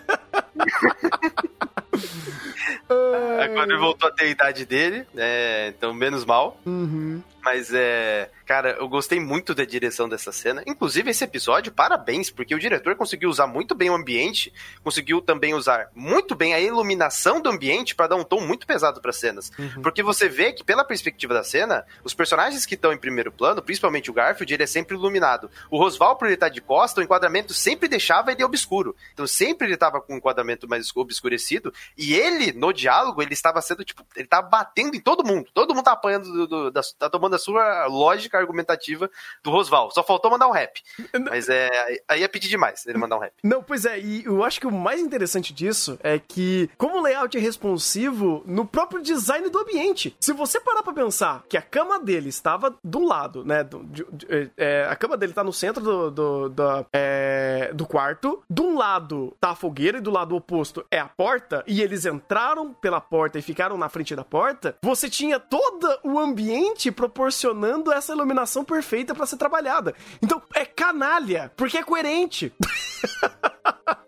Agora 2.88 3.72
ele 3.72 3.78
voltou 3.78 4.08
a 4.08 4.12
ter 4.12 4.24
a 4.24 4.28
idade 4.28 4.66
dele, 4.66 5.06
é, 5.16 5.72
então 5.76 5.94
menos 5.94 6.24
mal. 6.24 6.58
Uhum. 6.66 7.22
Mas 7.44 7.70
é. 7.74 8.30
Cara, 8.46 8.76
eu 8.78 8.88
gostei 8.88 9.18
muito 9.20 9.54
da 9.54 9.64
direção 9.64 10.09
dessa 10.09 10.30
cena. 10.33 10.62
Inclusive, 10.66 11.11
esse 11.11 11.24
episódio, 11.24 11.72
parabéns, 11.72 12.30
porque 12.30 12.54
o 12.54 12.59
diretor 12.59 12.94
conseguiu 12.94 13.30
usar 13.30 13.46
muito 13.46 13.74
bem 13.74 13.88
o 13.90 13.94
ambiente, 13.94 14.52
conseguiu 14.83 15.20
também 15.22 15.54
usar 15.54 15.88
muito 15.94 16.35
bem 16.35 16.52
a 16.54 16.61
iluminação 16.61 17.40
do 17.40 17.48
ambiente 17.48 17.94
para 17.94 18.09
dar 18.09 18.16
um 18.16 18.24
tom 18.24 18.40
muito 18.40 18.66
pesado 18.66 19.00
para 19.00 19.12
cenas. 19.12 19.50
Porque 19.83 20.02
você 20.02 20.28
vê 20.28 20.52
que, 20.52 20.62
pela 20.64 20.85
perspectiva 20.85 21.33
da 21.35 21.42
cena, 21.44 21.87
os 22.02 22.12
personagens 22.14 22.66
que 22.66 22.74
estão 22.74 22.92
em 22.92 22.98
primeiro 22.98 23.33
plano, 23.33 23.62
principalmente 23.62 24.11
o 24.11 24.14
Garfield, 24.14 24.52
ele 24.52 24.62
é 24.62 24.66
sempre 24.66 24.94
iluminado. 24.94 25.50
O 25.70 25.78
Rosval, 25.78 26.16
por 26.16 26.26
ele 26.26 26.35
estar 26.35 26.48
de 26.50 26.61
costa, 26.61 27.00
o 27.00 27.04
enquadramento 27.04 27.54
sempre 27.54 27.88
deixava 27.88 28.30
ele 28.33 28.44
obscuro. 28.44 28.94
Então, 29.12 29.26
sempre 29.26 29.66
ele 29.66 29.74
estava 29.74 30.00
com 30.00 30.14
um 30.14 30.16
enquadramento 30.18 30.68
mais 30.68 30.90
obscurecido. 30.94 31.72
E 31.96 32.14
ele, 32.14 32.52
no 32.52 32.72
diálogo, 32.72 33.22
ele 33.22 33.33
estava 33.33 33.61
sendo, 33.62 33.85
tipo, 33.85 34.04
ele 34.14 34.26
estava 34.26 34.46
batendo 34.46 34.94
em 34.96 35.00
todo 35.00 35.24
mundo. 35.24 35.48
Todo 35.54 35.74
mundo 35.74 35.85
tá 35.85 35.92
apanhando, 35.92 36.30
do, 36.30 36.46
do- 36.46 36.70
da, 36.70 36.80
tá 36.98 37.09
tomando 37.11 37.34
a 37.35 37.38
sua 37.38 37.87
lógica 37.87 38.38
argumentativa 38.38 39.11
do 39.42 39.51
Rosval. 39.51 39.90
Só 39.90 40.03
faltou 40.03 40.31
mandar 40.31 40.49
um 40.49 40.53
rap. 40.53 40.81
Mas 41.29 41.49
é. 41.49 41.68
Aí 42.09 42.23
é 42.23 42.29
pedir 42.29 42.49
demais 42.49 42.87
ele 42.87 42.99
mandar 42.99 43.16
um 43.16 43.20
rap. 43.20 43.33
Não, 43.42 43.62
pois 43.62 43.85
é, 43.85 43.99
e 43.99 44.25
eu 44.25 44.42
acho 44.44 44.61
que 44.61 44.66
o 44.66 44.73
mais 44.73 45.01
interessante 45.01 45.53
disso 45.53 45.99
é 46.03 46.18
que, 46.18 46.70
como 46.79 46.99
o 46.99 47.03
layout 47.03 47.37
é 47.37 47.40
responsivo 47.40 48.42
no 48.47 48.64
próprio 48.66 49.03
design 49.03 49.49
do 49.51 49.59
ambiente. 49.59 50.16
Se 50.20 50.33
você 50.33 50.61
parar 50.61 50.83
pra 50.83 50.92
pensar 50.92 51.44
que 51.49 51.57
a 51.57 51.62
cama 51.62 51.99
dele 51.99 52.29
estava 52.29 52.75
do 52.83 53.05
lado, 53.05 53.44
né? 53.44 53.62
do- 53.64 53.85
de- 53.85 54.07
de- 54.12 54.51
é, 54.57 54.87
a 54.88 54.97
cama 54.97 55.16
dele 55.16 55.33
tá 55.33 55.42
no 55.44 55.53
centro 55.53 55.83
do, 55.83 56.11
do, 56.11 56.49
da, 56.49 56.87
é, 56.92 57.70
do 57.75 57.87
quarto. 57.87 58.42
De 58.49 58.62
um 58.62 58.77
lado 58.79 59.35
tá 59.40 59.51
a 59.51 59.55
fogueira 59.55 59.99
e 59.99 60.01
do 60.01 60.11
lado 60.11 60.37
oposto 60.37 60.85
é 60.90 60.99
a 60.99 61.07
porta. 61.09 61.64
E 61.66 61.83
eles 61.83 62.05
entraram 62.07 62.73
pela 62.73 63.01
porta 63.01 63.38
e 63.38 63.42
ficaram 63.42 63.77
na 63.77 63.88
frente 63.88 64.14
da 64.14 64.25
porta. 64.25 64.77
Você 64.83 65.09
tinha 65.11 65.38
todo 65.40 65.99
o 66.03 66.18
ambiente 66.18 66.90
proporcionando 67.24 67.90
essa 67.90 68.12
iluminação 68.12 68.64
perfeita 68.64 69.14
pra 69.14 69.24
ser 69.24 69.38
trabalhada. 69.38 69.94
Então 70.22 70.42
é 70.54 70.64
canalha, 70.64 71.50
porque 71.56 71.78
é 71.78 71.82
coerente. 71.82 72.52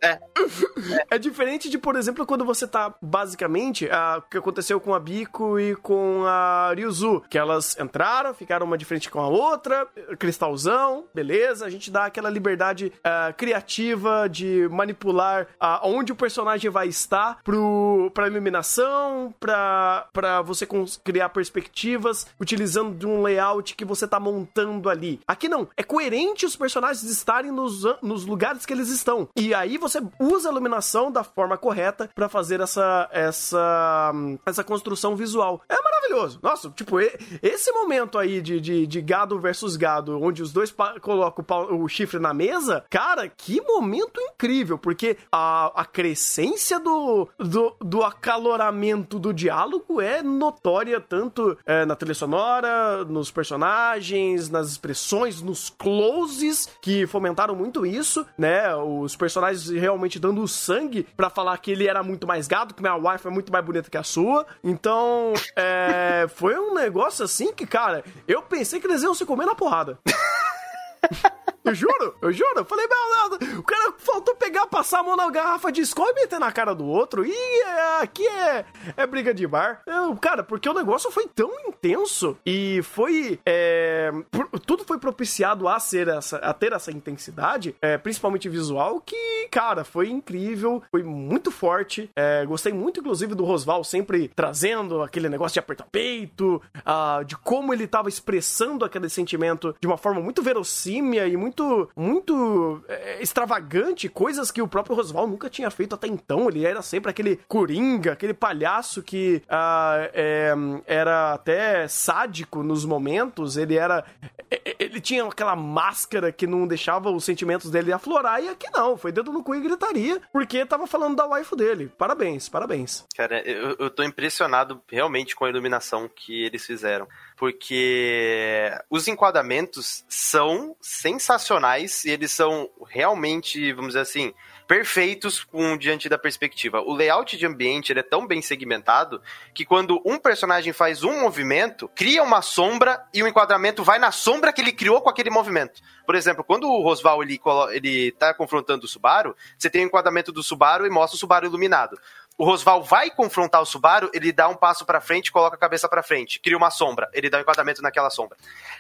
É. 0.03 0.19
É 1.11 1.19
diferente 1.19 1.69
de, 1.71 1.79
por 1.79 1.97
exemplo, 1.97 2.27
quando 2.27 2.45
você 2.45 2.67
tá, 2.67 2.95
basicamente, 3.01 3.89
a- 3.91 4.19
o 4.19 4.23
que 4.31 4.39
aconteceu 4.39 4.81
com 4.81 4.95
a 4.95 4.99
Biko 5.01 5.59
e 5.59 5.75
com 5.77 6.25
a 6.27 6.73
Ryuzu, 6.75 7.23
que 7.31 7.39
elas 7.39 7.77
entraram, 7.79 8.35
ficaram 8.35 8.67
uma 8.67 8.77
de 8.79 8.85
frente 8.85 9.11
com 9.11 9.21
a 9.21 9.29
outra, 9.29 9.87
cristalzão, 10.19 11.05
beleza, 11.15 11.65
a 11.65 11.71
gente 11.71 11.91
dá 11.91 12.07
aquela 12.07 12.29
liberdade 12.29 12.93
ah, 13.03 13.33
criativa 13.37 14.29
de 14.29 14.69
manipular 14.71 15.47
ah, 15.61 15.81
onde 15.85 16.13
o 16.13 16.17
personagem 16.17 16.71
vai 16.71 16.89
estar 16.89 17.39
pro, 17.43 18.11
pra 18.13 18.27
iluminação, 18.27 19.35
pra, 19.41 20.09
pra 20.13 20.43
você 20.43 20.67
criar 21.03 21.29
perspectivas, 21.31 22.27
utilizando 22.41 22.95
de 22.97 23.07
um 23.07 23.23
layout 23.23 23.75
que 23.75 23.85
você 23.85 24.07
tá 24.07 24.19
montando 24.21 24.89
ali. 24.91 25.21
Aqui 25.27 25.49
não, 25.49 25.69
é 25.77 25.83
coerente 25.83 26.45
os 26.47 26.57
personagens 26.57 27.03
estarem 27.05 27.51
nos, 27.53 27.83
nos 28.03 28.27
lugares 28.27 28.67
que 28.67 28.73
eles 28.73 28.89
estão. 28.89 29.29
E 29.37 29.55
aí 29.55 29.79
você 29.79 30.01
usa 30.27 30.49
a 30.49 30.53
iluminação 30.53 31.11
da 31.11 31.23
forma 31.23 31.57
correta 31.57 32.09
pra 32.15 32.29
fazer 32.29 32.61
essa, 32.61 33.09
essa, 33.13 34.13
essa 34.45 34.65
construção 34.65 35.17
visual. 35.17 35.61
É 35.69 35.77
maravilhoso. 35.81 36.39
Nossa, 36.43 36.71
tipo, 36.71 36.99
esse 37.43 37.73
momento 37.73 38.19
aí 38.19 38.41
de, 38.41 38.61
de, 38.61 38.87
de 38.87 39.01
gado 39.01 39.39
versus 39.39 39.77
gado, 39.77 40.21
onde 40.21 40.43
os 40.43 40.53
dois 40.53 40.75
colocam 41.01 41.45
o, 41.71 41.85
o 41.85 41.89
chifre 41.89 42.19
na 42.19 42.33
mesa, 42.33 42.85
cara, 42.91 43.29
que 43.29 43.61
momento 43.61 44.21
incrível, 44.21 44.79
porque 44.79 45.17
a, 45.31 45.73
a 45.83 45.85
crescência 45.85 46.79
do, 46.79 47.29
do, 47.39 47.77
do 47.81 48.03
acaloramento 48.03 49.19
do 49.19 49.33
diálogo 49.33 50.01
é 50.01 50.23
notória 50.23 51.01
tanto 51.01 51.57
é, 51.65 51.85
na 51.85 51.97
trilha 51.97 52.15
sonora, 52.15 53.05
nos 53.05 53.31
personagens, 53.31 54.49
nas 54.49 54.71
expressões, 54.71 55.43
nos 55.43 55.71
closes, 55.71 56.69
que 56.81 57.07
fomentaram 57.07 57.55
muito 57.55 57.85
isso, 57.85 58.27
né? 58.37 58.75
Os 58.77 59.17
personagens 59.17 59.69
realmente 59.69 60.16
dando 60.19 60.47
sangue 60.49 61.07
pra 61.17 61.31
falar 61.31 61.57
que 61.59 61.71
ele 61.71 61.87
era 61.87 62.03
muito 62.03 62.27
mais 62.27 62.47
gado, 62.47 62.75
que 62.75 62.83
minha 62.83 62.97
wife 62.97 63.27
é 63.27 63.31
muito 63.31 63.53
mais 63.53 63.65
bonita 63.65 63.91
que 63.91 63.97
a 63.97 64.03
sua. 64.03 64.47
Então, 64.63 65.33
é, 65.55 66.27
foi 66.35 66.59
um 66.59 66.75
negócio 66.75 67.25
assim 67.25 67.53
que, 67.53 67.67
cara, 67.67 68.05
eu 68.27 68.43
pensei 68.43 68.81
que 68.81 68.87
eles 68.87 69.03
iam 69.03 69.15
se 69.15 69.25
comer 69.25 69.47
na 69.47 69.55
porrada. 69.55 69.99
Eu 71.67 71.75
juro, 71.75 72.15
eu 72.23 72.33
juro. 72.33 72.53
Eu 72.59 72.65
falei, 72.65 72.87
Deus, 72.89 73.59
o 73.59 73.63
cara 73.63 73.93
faltou 73.99 74.35
pegar, 74.37 74.67
passar 74.67 75.01
a 75.01 75.03
mão 75.03 75.17
na 75.17 75.29
garrafa 75.31 75.71
de 75.73 75.81
Skol 75.83 76.09
e 76.11 76.15
meter 76.15 76.39
na 76.39 76.51
cara 76.53 76.75
do 76.75 76.87
outro. 76.87 77.25
E 77.27 77.33
é, 77.33 78.03
aqui 78.03 78.27
é, 78.27 78.65
é 78.97 79.07
briga 79.07 79.35
de 79.35 79.47
bar. 79.47 79.83
Eu, 79.87 80.15
cara, 80.17 80.43
porque 80.43 80.69
o 80.69 80.75
negócio 80.75 81.11
foi 81.11 81.27
tão 81.27 81.51
intenso 81.69 82.37
e 82.47 82.81
foi. 82.83 83.39
é, 83.45 84.13
por- 84.31 84.49
tudo 84.61 84.85
foi 84.85 84.99
propiciado 84.99 85.69
a 85.69 85.79
ser 85.79 86.09
essa, 86.09 86.37
a 86.39 86.53
ter 86.55 86.73
essa 86.73 86.91
intensidade, 86.91 87.75
é, 87.83 87.99
principalmente 87.99 88.49
visual, 88.49 89.01
que, 89.01 89.49
cara, 89.51 89.85
foi 89.85 90.09
incrível, 90.09 90.83
foi 90.91 91.03
muito 91.03 91.51
forte. 91.51 92.11
É, 92.17 92.45
gostei 92.47 92.73
muito, 92.73 93.01
inclusive, 93.01 93.35
do 93.35 93.45
Rosval 93.45 93.83
sempre 93.85 94.29
trazendo 94.35 95.03
aquele 95.03 95.29
negócio 95.29 95.55
de 95.55 95.61
apertar 95.61 95.87
peito, 95.91 96.63
ah, 96.85 97.23
de 97.27 97.37
como 97.37 97.73
ele 97.73 97.87
tava 97.87 98.09
expressando 98.09 98.85
aquele 98.85 99.09
sentimento 99.09 99.75
de 99.81 99.87
uma 99.87 99.97
forma 99.97 100.21
muito 100.21 100.43
verossímil 100.43 101.27
e 101.27 101.37
muito, 101.37 101.56
muito 101.97 102.83
é, 102.89 103.23
extravagante, 103.23 104.09
coisas 104.09 104.51
que 104.51 104.61
o 104.63 104.69
próprio 104.69 104.97
Rosval 104.97 105.27
nunca 105.27 105.49
tinha 105.49 105.71
feito 105.71 105.95
até 105.95 106.07
então. 106.07 106.49
Ele 106.49 106.65
era 106.65 106.83
sempre 106.83 107.11
aquele 107.11 107.37
coringa, 107.49 108.13
aquele 108.13 108.35
palhaço 108.35 109.03
que 109.03 109.43
ah, 109.49 110.09
é, 110.13 110.53
era 110.87 111.35
até 111.35 111.87
sádico 111.89 112.63
nos 112.63 112.85
momentos, 112.85 113.57
ele 113.57 113.77
era. 113.77 114.05
é, 114.51 114.77
Ele 114.79 115.01
tinha 115.01 115.25
aquela 115.25 115.57
máscara 115.57 116.33
que 116.33 116.47
não 116.47 116.67
deixava 116.67 117.11
os 117.11 117.25
sentimentos 117.25 117.71
dele 117.71 117.93
aflorar, 117.93 118.43
e 118.43 118.49
aqui 118.49 118.67
não, 118.73 118.97
foi 118.97 119.13
dedo 119.13 119.33
no 119.33 119.43
cu 119.43 119.55
e 119.55 119.61
gritaria, 119.61 120.21
porque 120.33 120.65
tava 120.65 120.87
falando 120.87 121.17
da 121.17 121.27
waifu 121.27 121.57
dele. 121.57 121.91
Parabéns, 121.99 122.49
parabéns. 122.49 123.05
Cara, 123.17 123.41
eu, 123.49 123.77
eu 123.79 123.91
tô 123.91 124.03
impressionado 124.03 124.81
realmente 124.89 125.35
com 125.35 125.45
a 125.45 125.49
iluminação 125.49 126.09
que 126.09 126.45
eles 126.45 126.65
fizeram. 126.65 127.07
Porque 127.37 128.71
os 128.89 129.07
enquadramentos 129.09 130.05
são 130.09 130.75
sensacionais 130.81 132.05
e 132.05 132.11
eles 132.11 132.33
são 132.33 132.71
realmente, 132.89 133.73
vamos 133.75 133.89
dizer 133.89 134.01
assim, 134.01 134.33
perfeitos 134.67 135.45
com 135.45 135.77
diante 135.77 136.09
da 136.09 136.19
perspectiva. 136.19 136.81
O 136.81 136.93
layout 136.93 137.37
de 137.37 137.47
ambiente 137.47 137.93
ele 137.93 138.01
é 138.01 138.03
tão 138.03 138.27
bem 138.27 138.43
segmentado 138.43 139.23
que 139.55 139.65
quando 139.65 140.03
um 140.05 140.19
personagem 140.19 140.73
faz 140.73 141.05
um 141.05 141.21
movimento, 141.21 141.89
cria 141.95 142.23
uma 142.23 142.43
sombra 142.43 143.05
e 143.15 143.23
o 143.23 143.29
enquadramento 143.29 143.85
vai 143.85 143.99
na 143.99 144.11
sombra 144.11 144.53
que 144.53 144.61
ele 144.61 144.73
criou 144.73 145.01
com 145.01 145.09
aquele 145.09 145.31
movimento. 145.31 145.81
Por 146.05 146.15
exemplo, 146.15 146.43
quando 146.43 146.69
o 146.69 146.83
Rosval 146.83 147.23
ele, 147.23 147.41
ele 147.73 148.13
tá 148.13 148.35
confrontando 148.35 148.87
o 148.87 148.89
Subaru, 148.89 149.37
você 149.57 149.71
tem 149.71 149.85
o 149.85 149.87
enquadramento 149.87 150.33
do 150.33 150.43
Subaru 150.43 150.87
e 150.87 150.91
mostra 150.91 151.17
o 151.17 151.19
Subaru 151.19 151.47
iluminado. 151.47 151.99
O 152.39 152.45
Rosval 152.45 152.83
vai 152.83 153.11
confrontar 153.11 153.63
o 153.63 153.65
Subaru, 153.65 154.11
ele 154.13 154.31
dá 154.31 154.47
um 154.47 154.55
passo 154.55 154.85
pra 154.85 155.01
frente, 155.01 155.33
coloca 155.33 155.57
a 155.57 155.59
cabeça 155.59 155.89
pra 155.89 156.03
frente, 156.03 156.39
cria 156.39 156.57
uma 156.57 156.71
sombra, 156.71 157.09
ele 157.15 157.31
dá 157.31 157.39
um 157.39 157.41
enquadramento 157.41 157.81
naquela 157.81 158.11
sombra. 158.11 158.37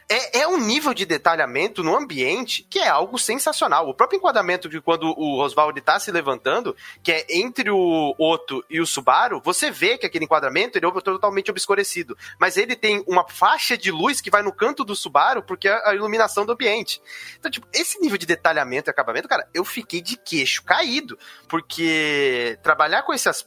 É, 0.06 0.40
é 0.40 0.48
um 0.48 0.58
nível 0.58 0.92
de 0.92 1.06
detalhamento 1.06 1.82
no 1.82 1.96
ambiente 1.96 2.66
que 2.68 2.78
é 2.78 2.88
algo 2.88 3.18
sensacional. 3.18 3.88
O 3.88 3.94
próprio 3.94 4.18
enquadramento 4.18 4.68
de 4.68 4.78
quando 4.78 5.06
o 5.18 5.36
Rosval 5.36 5.70
ele 5.70 5.80
tá 5.80 5.98
se 5.98 6.10
levantando, 6.10 6.76
que 7.02 7.10
é 7.10 7.26
entre 7.30 7.70
o 7.70 8.14
Otto 8.18 8.62
e 8.68 8.78
o 8.78 8.86
Subaru, 8.86 9.40
você 9.42 9.70
vê 9.70 9.96
que 9.96 10.04
aquele 10.04 10.26
enquadramento 10.26 10.76
ele 10.76 10.86
é 10.86 10.90
totalmente 11.00 11.50
obscurecido, 11.50 12.14
mas 12.38 12.58
ele 12.58 12.76
tem 12.76 13.02
uma 13.06 13.26
faixa 13.26 13.74
de 13.74 13.90
luz 13.90 14.20
que 14.20 14.30
vai 14.30 14.42
no 14.42 14.52
canto 14.52 14.84
do 14.84 14.94
Subaru 14.94 15.42
porque 15.42 15.66
é 15.66 15.88
a 15.88 15.94
iluminação 15.94 16.44
do 16.44 16.52
ambiente. 16.52 17.00
Então, 17.38 17.50
tipo, 17.50 17.66
esse 17.72 17.98
nível 18.02 18.18
de 18.18 18.26
detalhamento 18.26 18.90
e 18.90 18.92
acabamento, 18.92 19.26
cara, 19.26 19.48
eu 19.54 19.64
fiquei 19.64 20.02
de 20.02 20.18
queixo 20.18 20.62
caído, 20.62 21.18
porque 21.48 22.58
trabalhar 22.62 23.02
com 23.02 23.14
esse 23.14 23.30
aspecto, 23.30 23.45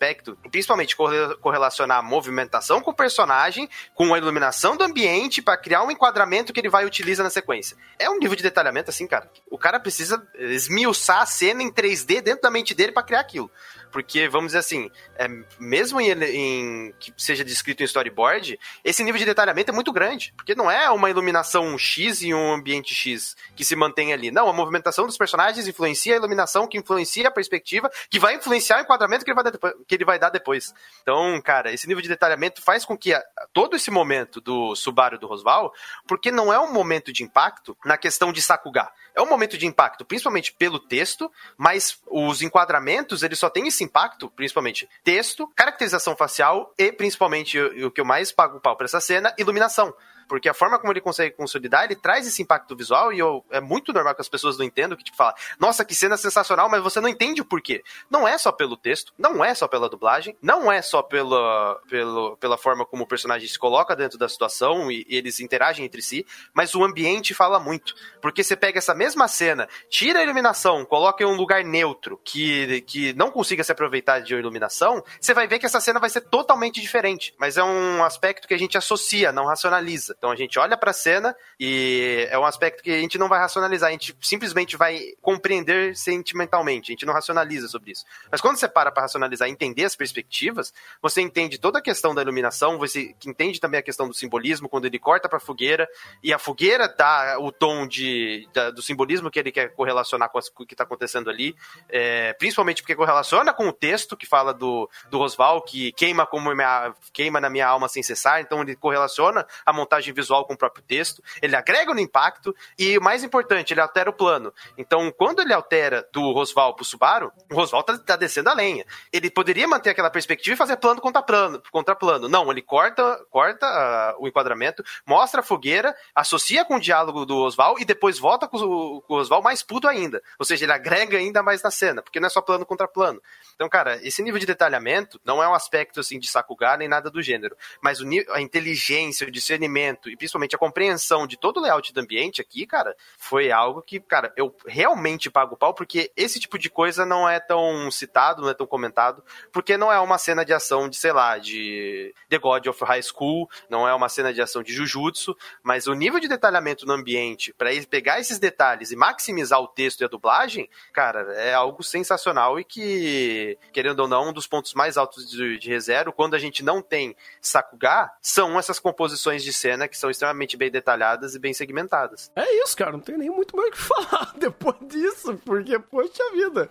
principalmente 0.50 0.96
corre- 0.96 1.36
correlacionar 1.42 2.00
a 2.00 2.02
movimentação 2.02 2.82
com 2.82 2.92
o 2.92 2.94
personagem, 2.94 3.70
com 3.94 4.14
a 4.14 4.18
iluminação 4.18 4.78
do 4.78 4.84
ambiente 4.84 5.42
para 5.42 5.58
criar 5.58 5.84
um 5.84 5.92
enquadramento 5.92 6.54
que 6.54 6.60
ele 6.60 6.70
vai 6.70 6.86
utilizar 6.86 7.24
na 7.24 7.30
sequência. 7.30 7.78
É 7.98 8.10
um 8.10 8.18
nível 8.18 8.36
de 8.36 8.44
detalhamento 8.44 8.90
assim, 8.90 9.06
cara. 9.06 9.30
O 9.52 9.58
cara 9.58 9.80
precisa 9.80 10.26
esmiuçar 10.38 11.22
a 11.22 11.26
cena 11.26 11.62
em 11.62 11.72
3D 11.72 12.22
dentro 12.22 12.42
da 12.42 12.52
mente 12.52 12.74
dele 12.74 12.92
para 12.92 13.04
criar 13.04 13.20
aquilo. 13.20 13.52
Porque, 13.92 14.28
vamos 14.28 14.48
dizer 14.50 14.60
assim, 14.60 14.92
é, 15.16 15.28
mesmo 15.60 16.00
em, 16.00 16.12
em- 16.12 16.94
que 17.00 17.14
seja 17.18 17.44
descrito 17.44 17.82
em 17.82 17.86
storyboard, 17.86 18.60
esse 18.84 19.04
nível 19.04 19.18
de 19.20 19.26
detalhamento 19.26 19.72
é 19.72 19.74
muito 19.74 19.92
grande. 19.92 20.34
Porque 20.36 20.54
não 20.56 20.70
é 20.70 20.90
uma 20.90 21.10
iluminação 21.10 21.78
X 21.78 22.22
em 22.22 22.34
um 22.34 22.54
ambiente 22.54 22.94
X 22.94 23.36
que 23.56 23.64
se 23.64 23.76
mantém 23.76 24.14
ali. 24.14 24.32
Não, 24.32 24.48
a 24.48 24.54
movimentação 24.54 25.06
dos 25.06 25.18
personagens 25.18 25.68
influencia 25.68 26.14
a 26.14 26.18
iluminação, 26.18 26.68
que 26.68 26.78
influencia 26.78 27.28
a 27.28 27.32
perspectiva, 27.32 27.90
que 28.10 28.20
vai 28.20 28.36
influenciar 28.36 28.78
o 28.78 28.82
enquadramento 28.82 29.26
que 29.26 29.32
ele 29.32 29.36
vai 29.36 29.44
dar 29.44 29.52
depois. 29.52 29.74
Que 29.88 29.96
ele 29.96 30.06
vai 30.06 30.20
dar 30.20 30.30
depois. 30.30 30.74
Então, 31.02 31.42
cara, 31.42 31.72
esse 31.72 31.88
nível 31.88 32.02
de 32.02 32.10
detalhamento 32.10 32.62
faz 32.62 32.86
com 32.86 32.98
que 32.98 33.14
a- 33.14 33.24
todo 33.54 33.76
esse 33.76 33.90
momento 33.90 34.40
do 34.40 34.76
Subaru 34.76 35.16
e 35.16 35.20
do 35.20 35.28
Rosval, 35.28 35.74
porque 36.08 36.32
não 36.32 36.54
é 36.54 36.60
um 36.60 36.72
momento 36.72 37.12
de 37.12 37.24
impacto 37.24 37.76
na 37.84 37.98
questão 37.98 38.32
de 38.32 38.42
Sakuga. 38.42 38.90
É 39.16 39.22
um 39.22 39.30
momento 39.30 39.58
de 39.58 39.66
impacto, 39.66 40.06
principalmente 40.06 40.54
pelo 40.54 40.80
texto, 40.80 41.32
mas 41.58 42.00
os 42.08 42.42
enquadramentos, 42.42 43.24
eles 43.24 43.40
só 43.40 43.50
têm 43.50 43.68
esse 43.68 43.84
impacto, 43.84 44.30
principalmente 44.30 44.90
texto, 45.04 45.48
caracterização 45.56 46.16
facial 46.16 46.74
e, 46.78 46.92
principalmente, 46.92 47.60
o, 47.60 47.92
que 47.92 48.02
eu 48.02 48.06
mais 48.06 48.32
pago 48.32 48.58
o 48.58 48.62
pau 48.62 48.76
pra 48.76 48.86
essa 48.86 49.00
cena, 49.00 49.34
iluminação. 49.38 49.94
Porque 50.30 50.48
a 50.48 50.54
forma 50.54 50.78
como 50.78 50.94
ele 50.94 51.02
consegue 51.02 51.36
consolidar, 51.36 51.86
ele 51.86 51.96
traz 51.96 52.28
esse 52.28 52.40
impacto 52.42 52.76
visual 52.76 53.12
e 53.12 53.18
eu, 53.18 53.44
é 53.50 53.60
muito 53.60 53.92
normal 53.92 54.14
que 54.14 54.22
as 54.22 54.30
pessoas 54.30 54.60
não 54.60 54.64
entendam, 54.64 54.96
que 54.96 55.04
tipo, 55.04 55.18
fala, 55.18 55.34
nossa, 55.60 55.84
que 55.84 55.96
cena 55.96 56.16
sensacional, 56.16 56.70
mas 56.70 56.84
você 56.84 57.02
não 57.02 57.10
entende 57.10 57.42
o 57.42 57.46
porquê. 57.46 57.84
Não 58.12 58.28
é 58.28 58.38
só 58.38 58.52
pelo 58.52 58.78
texto, 58.78 59.12
não 59.18 59.44
é 59.44 59.56
só 59.56 59.68
pela 59.68 59.90
dublagem, 59.90 60.38
não 60.40 60.72
é 60.72 60.84
só 60.84 61.02
pela, 61.02 61.82
pelo, 61.90 62.38
pela 62.38 62.58
forma 62.60 62.86
como 62.86 63.04
o 63.04 63.08
personagem 63.08 63.48
se 63.50 63.58
coloca 63.58 63.96
dentro 63.96 64.20
da 64.20 64.30
situação 64.30 64.92
e, 64.92 65.04
e 65.10 65.18
eles 65.18 65.40
interagem 65.40 65.84
entre 65.84 66.02
si, 66.02 66.24
mas 66.54 66.76
o 66.76 66.84
ambiente 66.84 67.34
fala 67.34 67.60
muito. 67.60 67.96
Porque 68.22 68.44
você 68.44 68.56
pega 68.56 68.78
essa 68.78 68.94
mesma 68.94 69.28
cena, 69.28 69.68
tira 69.90 70.20
a 70.20 70.24
iluminação, 70.24 70.86
coloca 70.86 71.24
em 71.24 71.28
um 71.28 71.36
lugar 71.36 71.64
neutro 71.64 72.22
que, 72.24 72.82
que 72.82 73.14
não 73.14 73.32
consiga 73.32 73.64
se 73.64 73.72
aproveitar 73.72 74.20
de 74.20 74.36
iluminação, 74.36 75.04
você 75.20 75.34
vai 75.34 75.48
ver 75.48 75.58
que 75.58 75.66
essa 75.66 75.80
cena 75.80 76.00
vai 76.00 76.10
ser 76.12 76.22
totalmente 76.22 76.80
diferente. 76.80 77.34
Mas 77.40 77.58
é 77.58 77.64
um 77.64 78.04
aspecto 78.04 78.48
que 78.48 78.54
a 78.54 78.60
gente 78.60 78.78
associa, 78.78 79.32
não 79.32 79.46
racionaliza. 79.46 80.19
Então 80.20 80.30
a 80.30 80.36
gente 80.36 80.60
olha 80.60 80.76
pra 80.78 80.92
cena 80.92 81.34
e 81.58 82.28
é 82.30 82.38
um 82.38 82.44
aspecto 82.46 82.84
que 82.84 82.92
a 82.92 83.00
gente 83.00 83.18
não 83.18 83.30
vai 83.30 83.40
racionalizar, 83.40 83.88
a 83.88 83.92
gente 83.94 84.16
simplesmente 84.22 84.76
vai 84.76 85.14
compreender 85.22 85.96
sentimentalmente, 85.96 86.92
a 86.92 86.94
gente 86.94 87.06
não 87.06 87.14
racionaliza 87.14 87.70
sobre 87.70 87.92
isso. 87.92 88.04
Mas 88.30 88.42
quando 88.42 88.58
você 88.58 88.68
para 88.68 88.92
pra 88.92 89.04
racionalizar 89.04 89.48
e 89.48 89.52
entender 89.52 89.86
as 89.86 89.96
perspectivas, 89.96 90.74
você 91.02 91.22
entende 91.22 91.58
toda 91.58 91.80
a 91.80 91.82
questão 91.82 92.14
da 92.14 92.22
iluminação, 92.22 92.78
você 92.78 93.16
entende 93.26 93.62
também 93.62 93.80
a 93.80 93.84
questão 93.84 94.10
do 94.10 94.14
simbolismo, 94.14 94.68
quando 94.68 94.86
ele 94.86 95.00
corta 95.00 95.30
pra 95.30 95.40
fogueira, 95.40 95.88
e 96.22 96.34
a 96.34 96.38
fogueira 96.38 96.88
dá 96.90 97.38
o 97.40 97.50
tom 97.50 97.88
de, 97.88 98.48
da- 98.54 98.72
do 98.72 98.82
simbolismo 98.82 99.32
que 99.32 99.40
ele 99.40 99.54
quer 99.54 99.74
correlacionar 99.74 100.30
com, 100.30 100.38
o 100.60 100.66
que 100.66 100.76
tá 100.76 100.84
acontecendo 100.84 101.30
ali, 101.30 101.56
é, 101.88 102.34
principalmente 102.34 102.82
porque 102.82 102.96
correlaciona 102.96 103.54
com 103.54 103.70
o 103.70 103.74
texto 103.74 104.18
que 104.18 104.26
fala 104.26 104.54
do, 104.54 104.90
do 105.10 105.18
Rosval, 105.18 105.62
que 105.62 105.94
queima 105.94 106.26
como 106.26 106.54
minha, 106.54 106.94
queima 107.14 107.40
na 107.40 107.50
minha 107.50 107.68
alma 107.68 107.88
sem 107.88 108.04
cessar, 108.04 108.42
então 108.42 108.62
ele 108.62 108.76
correlaciona 108.76 109.48
a 109.66 109.72
montagem 109.72 110.09
imagem 110.10 110.14
visual 110.14 110.46
com 110.46 110.54
o 110.54 110.58
próprio 110.58 110.84
texto, 110.84 111.24
ele 111.42 111.56
agrega 111.56 111.94
no 111.94 112.00
impacto 112.00 112.56
e, 112.78 112.98
o 112.98 113.02
mais 113.02 113.24
importante, 113.24 113.74
ele 113.74 113.82
altera 113.82 114.10
o 114.10 114.14
plano. 114.14 114.54
Então, 114.78 115.12
quando 115.12 115.42
ele 115.42 115.54
altera 115.54 116.08
do 116.12 116.32
Rosval 116.32 116.76
pro 116.76 116.86
Subaru, 116.86 117.32
o 117.52 117.56
Rosval 117.56 117.84
tá, 117.84 117.98
tá 117.98 118.16
descendo 118.16 118.50
a 118.50 118.54
lenha. 118.54 118.86
Ele 119.12 119.30
poderia 119.30 119.68
manter 119.68 119.92
aquela 119.92 120.10
perspectiva 120.10 120.56
e 120.56 120.58
fazer 120.58 120.78
plano 120.78 121.02
contra 121.02 121.22
plano. 121.22 121.62
Contra 121.72 121.96
plano. 121.96 122.28
Não, 122.28 122.52
ele 122.52 122.62
corta, 122.62 123.26
corta 123.30 123.66
ah, 123.66 124.16
o 124.20 124.28
enquadramento, 124.28 124.84
mostra 125.06 125.42
a 125.42 125.44
fogueira, 125.44 125.96
associa 126.14 126.66
com 126.66 126.76
o 126.76 126.80
diálogo 126.80 127.26
do 127.26 127.38
Osval 127.38 127.76
e 127.80 127.86
depois 127.86 128.18
volta 128.20 128.48
com 128.48 128.58
o, 128.58 129.02
com 129.02 129.22
o 129.22 129.42
mais 129.42 129.64
puto 129.64 129.88
ainda. 129.88 130.22
Ou 130.38 130.46
seja, 130.46 130.66
ele 130.66 130.74
agrega 130.74 131.18
ainda 131.18 131.44
mais 131.44 131.62
na 131.62 131.72
cena, 131.72 132.02
porque 132.02 132.20
não 132.20 132.28
é 132.28 132.30
só 132.30 132.42
plano 132.42 132.66
contra 132.66 132.88
plano. 132.88 133.22
Então, 133.56 133.70
cara, 133.70 134.00
esse 134.06 134.22
nível 134.22 134.40
de 134.40 134.46
detalhamento 134.46 135.20
não 135.24 135.44
é 135.44 135.48
um 135.48 135.54
aspecto 135.54 136.00
assim 136.00 136.20
de 136.20 136.30
sacugar 136.30 136.78
nem 136.78 136.88
nada 136.88 137.10
do 137.10 137.22
gênero, 137.22 137.56
mas 137.82 138.00
o, 138.00 138.06
a 138.32 138.42
inteligência, 138.42 139.28
o 139.28 139.32
discernimento 139.32 139.99
e 140.08 140.16
principalmente 140.16 140.56
a 140.56 140.60
compreensão 140.60 141.26
de 141.26 141.38
todo 141.38 141.58
o 141.58 141.62
layout 141.62 141.92
do 141.92 142.00
ambiente 142.00 142.42
aqui, 142.42 142.66
cara, 142.66 142.96
foi 143.18 143.52
algo 143.52 143.82
que, 143.82 144.00
cara, 144.00 144.32
eu 144.38 144.56
realmente 144.66 145.30
pago 145.30 145.58
pau 145.58 145.74
porque 145.74 146.12
esse 146.16 146.40
tipo 146.40 146.58
de 146.58 146.70
coisa 146.70 147.06
não 147.06 147.28
é 147.28 147.40
tão 147.40 147.90
citado, 147.92 148.42
não 148.42 148.50
é 148.50 148.54
tão 148.54 148.68
comentado, 148.68 149.24
porque 149.52 149.78
não 149.78 149.92
é 149.92 150.00
uma 150.00 150.18
cena 150.18 150.46
de 150.46 150.54
ação 150.54 150.88
de, 150.88 150.96
sei 150.96 151.12
lá, 151.12 151.38
de 151.38 152.14
The 152.30 152.38
God 152.38 152.68
of 152.68 152.84
High 152.84 153.04
School, 153.04 153.50
não 153.70 153.88
é 153.88 153.94
uma 153.94 154.08
cena 154.08 154.34
de 154.34 154.42
ação 154.42 154.62
de 154.62 154.72
Jujutsu, 154.72 155.36
mas 155.64 155.88
o 155.88 155.94
nível 155.94 156.20
de 156.20 156.28
detalhamento 156.28 156.86
no 156.86 156.94
ambiente, 156.94 157.54
ele 157.60 157.86
pegar 157.86 158.20
esses 158.20 158.40
detalhes 158.40 158.92
e 158.92 158.96
maximizar 158.96 159.60
o 159.60 159.68
texto 159.68 160.02
e 160.02 160.06
a 160.06 160.08
dublagem, 160.08 160.70
cara, 160.94 161.34
é 161.34 161.54
algo 161.54 161.84
sensacional 161.84 162.60
e 162.60 162.64
que, 162.64 163.58
querendo 163.74 164.02
ou 164.02 164.08
não, 164.08 164.30
um 164.30 164.34
dos 164.34 164.48
pontos 164.48 164.74
mais 164.74 164.98
altos 164.98 165.30
de, 165.30 165.58
de 165.58 165.70
quando 166.16 166.36
a 166.36 166.40
gente 166.40 166.64
não 166.64 166.82
tem 166.82 167.16
Sakuga, 167.42 168.12
são 168.22 168.60
essas 168.60 168.80
composições 168.80 169.44
de 169.44 169.52
cena 169.52 169.88
que 169.90 169.98
são 169.98 170.10
extremamente 170.10 170.56
bem 170.56 170.72
detalhadas 170.72 171.36
e 171.36 171.40
bem 171.40 171.54
segmentadas. 171.54 172.32
É 172.36 172.64
isso, 172.64 172.76
cara. 172.78 172.92
Não 172.92 173.00
tem 173.00 173.18
nem 173.18 173.30
muito 173.30 173.56
mais 173.56 173.70
o 173.70 173.72
que 173.72 173.78
falar 173.82 174.34
depois 174.38 174.76
disso, 174.88 175.40
porque, 175.46 175.78
poxa 175.80 176.32
vida. 176.32 176.70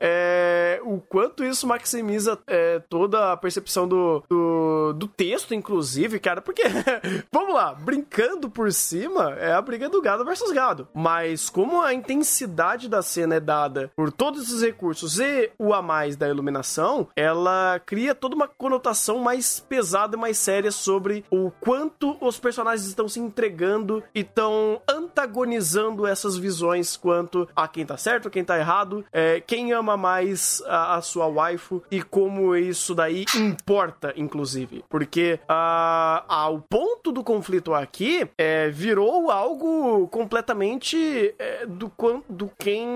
É, 0.00 0.80
o 0.84 1.00
quanto 1.00 1.44
isso 1.44 1.66
maximiza 1.66 2.38
é, 2.46 2.80
toda 2.88 3.32
a 3.32 3.36
percepção 3.36 3.86
do, 3.86 4.22
do, 4.28 4.92
do 4.94 5.08
texto, 5.08 5.54
inclusive, 5.54 6.18
cara. 6.18 6.40
Porque, 6.40 6.62
vamos 7.32 7.54
lá, 7.54 7.74
brincando 7.74 8.50
por 8.50 8.72
cima, 8.72 9.34
é 9.38 9.52
a 9.52 9.62
briga 9.62 9.88
do 9.88 10.02
gado 10.02 10.24
versus 10.24 10.52
gado. 10.52 10.88
Mas 10.94 11.48
como 11.48 11.80
a 11.80 11.94
intensidade 11.94 12.88
da 12.88 13.02
cena 13.02 13.36
é 13.36 13.40
dada 13.40 13.90
por 13.94 14.12
todos 14.12 14.42
esses 14.42 14.62
recursos 14.62 15.18
e 15.18 15.50
o 15.58 15.72
a 15.72 15.82
mais 15.82 16.16
da 16.16 16.28
iluminação, 16.28 17.08
ela 17.14 17.80
cria 17.84 18.14
toda 18.14 18.34
uma 18.34 18.48
conotação 18.48 19.18
mais 19.18 19.60
pesada 19.60 20.16
e 20.16 20.20
mais 20.20 20.38
séria 20.38 20.70
sobre 20.70 21.24
o 21.30 21.50
quanto 21.50 22.16
os 22.20 22.37
personagens 22.38 22.86
estão 22.88 23.08
se 23.08 23.20
entregando 23.20 24.02
e 24.14 24.20
estão 24.20 24.80
antagonizando 24.88 26.06
essas 26.06 26.36
visões 26.36 26.96
quanto 26.96 27.48
a 27.54 27.66
quem 27.68 27.84
tá 27.84 27.96
certo, 27.96 28.30
quem 28.30 28.44
tá 28.44 28.58
errado, 28.58 29.04
é, 29.12 29.40
quem 29.40 29.72
ama 29.72 29.96
mais 29.96 30.62
a, 30.66 30.96
a 30.96 31.02
sua 31.02 31.26
waifu 31.26 31.82
e 31.90 32.02
como 32.02 32.54
isso 32.56 32.94
daí 32.94 33.24
importa, 33.36 34.12
inclusive. 34.16 34.84
Porque 34.88 35.38
a, 35.48 36.24
a- 36.28 36.48
o 36.48 36.60
ponto 36.60 37.12
do 37.12 37.22
conflito 37.24 37.74
aqui 37.74 38.28
é, 38.38 38.68
virou 38.70 39.30
algo 39.30 40.06
completamente 40.08 41.34
é, 41.38 41.66
do, 41.66 41.90
do 42.28 42.50
quem. 42.58 42.86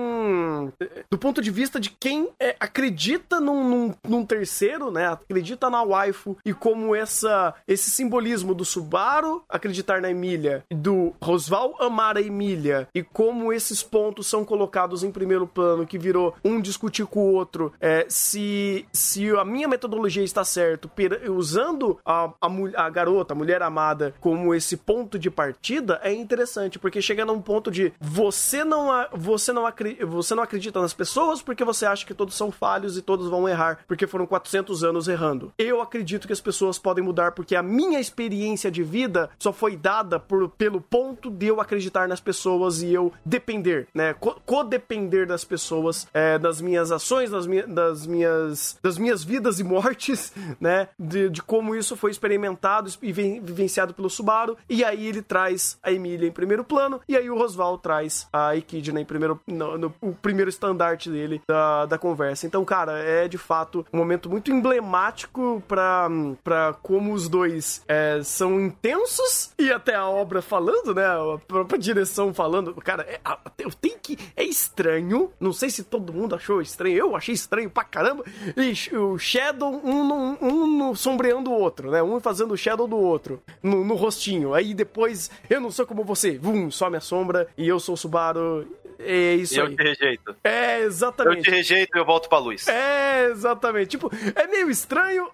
Do 1.09 1.17
ponto 1.17 1.41
de 1.41 1.51
vista 1.51 1.79
de 1.79 1.89
quem 1.89 2.29
é, 2.39 2.55
acredita 2.59 3.39
num, 3.39 3.63
num- 3.67 3.93
num 4.07 4.25
terceiro, 4.25 4.91
né? 4.91 5.07
Acredita 5.07 5.69
na 5.69 5.83
waifu 5.83 6.37
e 6.45 6.53
como 6.53 6.95
essa, 6.95 7.53
esse 7.67 7.89
simbolismo 7.89 8.53
do 8.53 8.65
Subaru 8.65 9.32
acreditar 9.49 10.01
na 10.01 10.09
Emília, 10.11 10.63
do 10.71 11.13
Rosval 11.21 11.75
amar 11.79 12.17
a 12.17 12.21
Emília 12.21 12.87
e 12.93 13.01
como 13.03 13.51
esses 13.53 13.81
pontos 13.83 14.27
são 14.27 14.43
colocados 14.45 15.03
em 15.03 15.11
primeiro 15.11 15.47
plano, 15.47 15.85
que 15.85 15.97
virou 15.97 16.33
um 16.43 16.59
discutir 16.61 17.05
com 17.05 17.19
o 17.29 17.33
outro, 17.33 17.73
é, 17.79 18.05
se, 18.09 18.85
se 18.91 19.29
a 19.31 19.45
minha 19.45 19.67
metodologia 19.67 20.23
está 20.23 20.43
certo, 20.43 20.87
per- 20.89 21.29
usando 21.31 21.99
a, 22.05 22.29
a, 22.41 22.47
a 22.85 22.89
garota, 22.89 23.33
a 23.33 23.35
mulher 23.37 23.61
amada, 23.61 24.13
como 24.19 24.53
esse 24.53 24.77
ponto 24.77 25.17
de 25.19 25.29
partida, 25.29 25.99
é 26.03 26.13
interessante, 26.13 26.77
porque 26.79 27.01
chega 27.01 27.25
num 27.25 27.41
ponto 27.41 27.69
de 27.71 27.93
você 27.99 28.63
não, 28.63 28.89
você 29.13 29.51
não, 29.51 29.63
você 30.07 30.35
não 30.35 30.43
acredita 30.43 30.81
nas 30.81 30.93
pessoas 30.93 31.41
porque 31.41 31.63
você 31.63 31.85
acha 31.85 32.05
que 32.05 32.13
todos 32.13 32.35
são 32.35 32.51
falhos 32.51 32.97
e 32.97 33.01
todos 33.01 33.27
vão 33.29 33.47
errar, 33.47 33.79
porque 33.87 34.07
foram 34.07 34.25
400 34.25 34.83
anos 34.83 35.07
errando. 35.07 35.51
Eu 35.57 35.81
acredito 35.81 36.27
que 36.27 36.33
as 36.33 36.41
pessoas 36.41 36.77
podem 36.79 37.03
mudar 37.03 37.31
porque 37.31 37.55
a 37.55 37.63
minha 37.63 37.99
experiência 37.99 38.69
de 38.71 38.83
vida 38.83 39.22
só 39.39 39.51
foi 39.53 39.75
dada 39.75 40.19
por, 40.19 40.49
pelo 40.49 40.79
ponto 40.81 41.29
de 41.29 41.47
eu 41.47 41.59
acreditar 41.61 42.07
nas 42.07 42.19
pessoas 42.19 42.81
e 42.81 42.93
eu 42.93 43.11
depender, 43.25 43.87
né? 43.93 44.13
Co- 44.13 44.39
Codepender 44.45 45.27
das 45.27 45.43
pessoas, 45.43 46.07
é, 46.13 46.37
das 46.39 46.61
minhas 46.61 46.91
ações, 46.91 47.29
das, 47.31 47.45
minha, 47.47 47.65
das, 47.67 48.05
minhas, 48.07 48.77
das 48.81 48.97
minhas 48.97 49.23
vidas 49.23 49.59
e 49.59 49.63
mortes, 49.63 50.33
né? 50.59 50.87
De, 50.97 51.29
de 51.29 51.41
como 51.41 51.75
isso 51.75 51.95
foi 51.95 52.11
experimentado 52.11 52.89
e 53.01 53.11
ven- 53.11 53.41
vivenciado 53.41 53.93
pelo 53.93 54.09
Subaru. 54.09 54.57
E 54.69 54.83
aí 54.83 55.07
ele 55.07 55.21
traz 55.21 55.77
a 55.83 55.91
Emília 55.91 56.27
em 56.27 56.31
primeiro 56.31 56.63
plano, 56.63 57.01
e 57.07 57.15
aí 57.17 57.29
o 57.29 57.37
Rosval 57.37 57.77
traz 57.77 58.27
a 58.31 58.55
Echidna 58.55 59.01
em 59.01 59.05
primeiro, 59.05 59.39
no, 59.47 59.77
no- 59.77 59.93
o 60.01 60.13
primeiro 60.13 60.49
estandarte 60.49 61.09
dele 61.09 61.41
da, 61.47 61.85
da 61.85 61.97
conversa. 61.97 62.45
Então, 62.47 62.63
cara, 62.65 62.99
é 62.99 63.27
de 63.27 63.37
fato 63.37 63.85
um 63.93 63.97
momento 63.97 64.29
muito 64.29 64.51
emblemático 64.51 65.61
pra 65.67 66.73
como 66.81 67.13
os 67.13 67.27
dois 67.29 67.83
é, 67.87 68.21
são 68.23 68.59
intensos 68.59 69.12
e 69.57 69.71
até 69.71 69.95
a 69.95 70.07
obra 70.07 70.41
falando, 70.41 70.93
né? 70.93 71.05
A 71.05 71.37
própria 71.47 71.77
direção 71.79 72.33
falando. 72.33 72.73
Cara, 72.75 73.03
é, 73.03 73.19
eu 73.59 73.71
tenho 73.71 73.97
que. 74.01 74.17
É 74.35 74.43
estranho. 74.43 75.31
Não 75.39 75.53
sei 75.53 75.69
se 75.69 75.83
todo 75.83 76.13
mundo 76.13 76.35
achou 76.35 76.61
estranho. 76.61 76.95
Eu 76.95 77.15
achei 77.15 77.33
estranho 77.33 77.69
pra 77.69 77.83
caramba. 77.83 78.23
E 78.57 78.95
o 78.95 79.17
Shadow, 79.17 79.81
um, 79.83 80.07
no- 80.07 80.37
um 80.41 80.67
no- 80.77 80.95
sombreando 80.95 81.51
o 81.51 81.59
outro, 81.59 81.91
né? 81.91 82.01
Um 82.01 82.19
fazendo 82.19 82.53
o 82.53 82.57
Shadow 82.57 82.87
do 82.87 82.97
outro 82.97 83.41
no, 83.61 83.83
no 83.83 83.95
rostinho. 83.95 84.53
Aí 84.53 84.73
depois, 84.73 85.29
eu 85.49 85.59
não 85.61 85.71
sou 85.71 85.85
como 85.85 86.03
você. 86.03 86.37
Vum, 86.37 86.69
some 86.71 86.97
a 86.97 87.01
sombra 87.01 87.47
e 87.57 87.67
eu 87.67 87.79
sou 87.79 87.95
o 87.95 87.97
Subaru. 87.97 88.67
É 89.05 89.33
isso 89.35 89.55
E 89.55 89.57
eu 89.57 89.65
aí. 89.65 89.75
te 89.75 89.83
rejeito. 89.83 90.35
É, 90.43 90.79
Eu 90.81 90.85
exatamente. 90.85 91.41
te 91.41 91.49
rejeito 91.49 91.97
e 91.97 91.99
eu 91.99 92.05
volto 92.05 92.29
pra 92.29 92.37
luz. 92.37 92.67
É, 92.69 93.25
exatamente. 93.31 93.87
Tipo, 93.89 94.09
é 94.35 94.47
meio 94.47 94.69
estranho, 94.69 95.27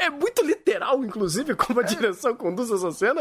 é 0.00 0.06
é 0.06 0.10
muito 0.10 0.44
literal, 0.44 1.04
inclusive, 1.04 1.54
como 1.54 1.80
a 1.80 1.82
direção 1.82 2.34
conduz 2.34 2.70
essa 2.70 2.90
cena, 2.90 3.13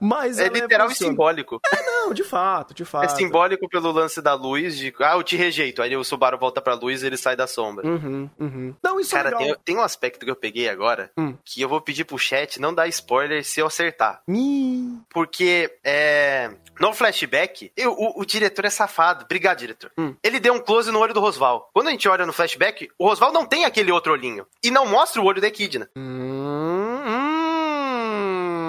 mas 0.00 0.38
É 0.38 0.46
ela 0.46 0.58
literal 0.58 0.90
e 0.90 0.94
simbólico. 0.94 1.60
Não, 1.86 2.12
de 2.12 2.22
fato, 2.24 2.74
de 2.74 2.84
fato. 2.84 3.04
É 3.04 3.08
simbólico 3.08 3.68
pelo 3.68 3.90
lance 3.90 4.20
da 4.20 4.34
luz, 4.34 4.76
de 4.76 4.92
ah, 5.00 5.14
eu 5.16 5.22
te 5.22 5.36
rejeito. 5.36 5.80
Aí 5.82 5.96
o 5.96 6.04
Subaru 6.04 6.38
volta 6.38 6.60
pra 6.60 6.74
luz 6.74 7.02
e 7.02 7.06
ele 7.06 7.16
sai 7.16 7.34
da 7.36 7.46
sombra. 7.46 7.86
Uhum, 7.86 8.28
uhum. 8.38 8.74
Não, 8.82 9.00
isso 9.00 9.10
Cara, 9.12 9.30
é 9.30 9.32
legal. 9.38 9.54
tem, 9.56 9.64
tem 9.64 9.76
um 9.76 9.82
aspecto 9.82 10.24
que 10.24 10.30
eu 10.30 10.36
peguei 10.36 10.68
agora 10.68 11.10
Hum. 11.16 11.34
que 11.44 11.60
eu 11.60 11.68
vou 11.68 11.80
pedir 11.80 12.04
pro 12.04 12.18
chat 12.18 12.60
não 12.60 12.74
dar 12.74 12.86
spoiler 12.88 13.44
se 13.44 13.60
eu 13.60 13.66
acertar. 13.66 14.20
Me... 14.26 14.98
Porque 15.10 15.70
é, 15.84 16.50
no 16.80 16.92
flashback, 16.92 17.72
eu- 17.76 17.92
o, 17.92 18.20
o 18.20 18.24
diretor 18.24 18.64
é 18.64 18.70
safado. 18.70 19.24
Obrigado, 19.24 19.58
diretor. 19.58 19.90
Hum. 19.98 20.14
Ele 20.22 20.38
deu 20.40 20.52
um 20.54 20.60
close 20.60 20.90
no 20.90 20.98
olho 20.98 21.14
do 21.14 21.20
Rosval. 21.20 21.70
Quando 21.72 21.88
a 21.88 21.90
gente 21.90 22.08
olha 22.08 22.26
no 22.26 22.32
flashback, 22.32 22.88
o 22.98 23.08
Rosval 23.08 23.32
não 23.32 23.46
tem 23.46 23.64
aquele 23.64 23.90
outro 23.92 24.12
olhinho. 24.12 24.46
E 24.62 24.70
não 24.70 24.86
mostra 24.86 25.20
o 25.20 25.24
olho 25.24 25.40
da 25.40 25.48
Echidna. 25.48 25.88
Hum, 25.96 26.02
hum. 26.02 26.73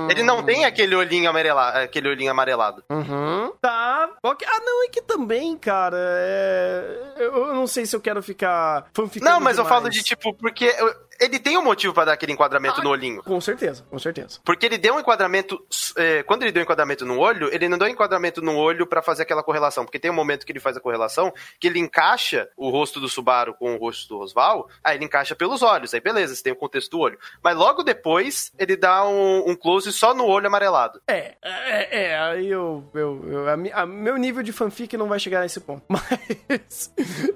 Ele 0.09 0.23
não 0.23 0.43
tem 0.43 0.65
aquele 0.65 0.95
olhinho 0.95 1.29
amarelado. 1.29 1.77
Aquele 1.79 2.09
olhinho 2.09 2.31
amarelado. 2.31 2.83
Uhum. 2.89 3.51
Tá. 3.61 4.09
Ok. 4.23 4.47
Ah, 4.49 4.59
não, 4.63 4.85
é 4.85 4.87
que 4.89 5.01
também, 5.01 5.57
cara, 5.57 5.97
é... 5.99 7.15
Eu 7.17 7.53
não 7.53 7.67
sei 7.67 7.85
se 7.85 7.95
eu 7.95 8.01
quero 8.01 8.21
ficar 8.21 8.85
fanficando 8.93 9.31
Não, 9.31 9.39
mas 9.39 9.57
eu 9.57 9.63
demais. 9.63 9.79
falo 9.81 9.89
de 9.91 10.03
tipo, 10.03 10.33
porque 10.33 10.65
eu- 10.77 10.95
ele 11.19 11.39
tem 11.39 11.57
um 11.57 11.63
motivo 11.63 11.93
pra 11.93 12.05
dar 12.05 12.13
aquele 12.13 12.31
enquadramento 12.31 12.81
Ah, 12.81 12.83
no 12.83 12.89
olhinho. 12.89 13.23
Com 13.23 13.39
certeza, 13.41 13.83
com 13.89 13.97
certeza. 13.99 14.39
Porque 14.43 14.65
ele 14.65 14.77
deu 14.77 14.95
um 14.95 14.99
enquadramento. 14.99 15.57
é, 15.97 16.23
quando 16.23 16.43
ele 16.43 16.51
deu 16.51 16.61
um 16.61 16.63
enquadramento 16.63 17.05
no 17.05 17.19
olho, 17.19 17.49
ele 17.53 17.67
não 17.69 17.77
deu 17.77 17.87
um 17.87 17.91
enquadramento 17.91 18.41
no 18.41 18.55
olho 18.55 18.85
pra 18.87 19.01
fazer 19.01 19.23
aquela 19.23 19.43
correlação. 19.43 19.85
Porque 19.85 19.99
tem 19.99 20.11
um 20.11 20.15
momento 20.15 20.45
que 20.45 20.51
ele 20.51 20.59
faz 20.59 20.75
a 20.77 20.79
correlação 20.79 21.33
que 21.59 21.67
ele 21.67 21.79
encaixa 21.79 22.49
o 22.57 22.69
rosto 22.69 22.99
do 22.99 23.07
Subaru 23.09 23.53
com 23.53 23.75
o 23.75 23.77
rosto 23.77 24.07
do 24.09 24.17
Rosval. 24.17 24.67
Aí 24.83 24.97
ele 24.97 25.05
encaixa 25.05 25.35
pelos 25.35 25.61
olhos. 25.61 25.93
Aí 25.93 25.99
beleza, 26.01 26.35
você 26.35 26.43
tem 26.43 26.53
o 26.53 26.55
contexto 26.55 26.91
do 26.91 26.99
olho. 26.99 27.17
Mas 27.43 27.55
logo 27.55 27.83
depois, 27.83 28.51
ele 28.57 28.75
dá 28.75 29.07
um, 29.07 29.49
um 29.49 29.55
close 29.55 29.91
só 29.91 30.13
no 30.13 30.25
olho 30.25 30.47
amarelado. 30.47 31.01
É, 31.07 31.35
é, 31.41 32.03
é, 32.05 32.19
aí 32.19 32.47
eu, 32.49 32.83
eu, 32.93 33.25
eu 33.29 33.49
a, 33.49 33.81
a- 33.81 33.85
meu 33.85 34.17
nível 34.17 34.43
de 34.43 34.51
fanfic 34.51 34.95
não 34.97 35.07
vai 35.07 35.19
chegar 35.19 35.41
nesse 35.41 35.59
ponto, 35.59 35.83
mas 35.89 36.91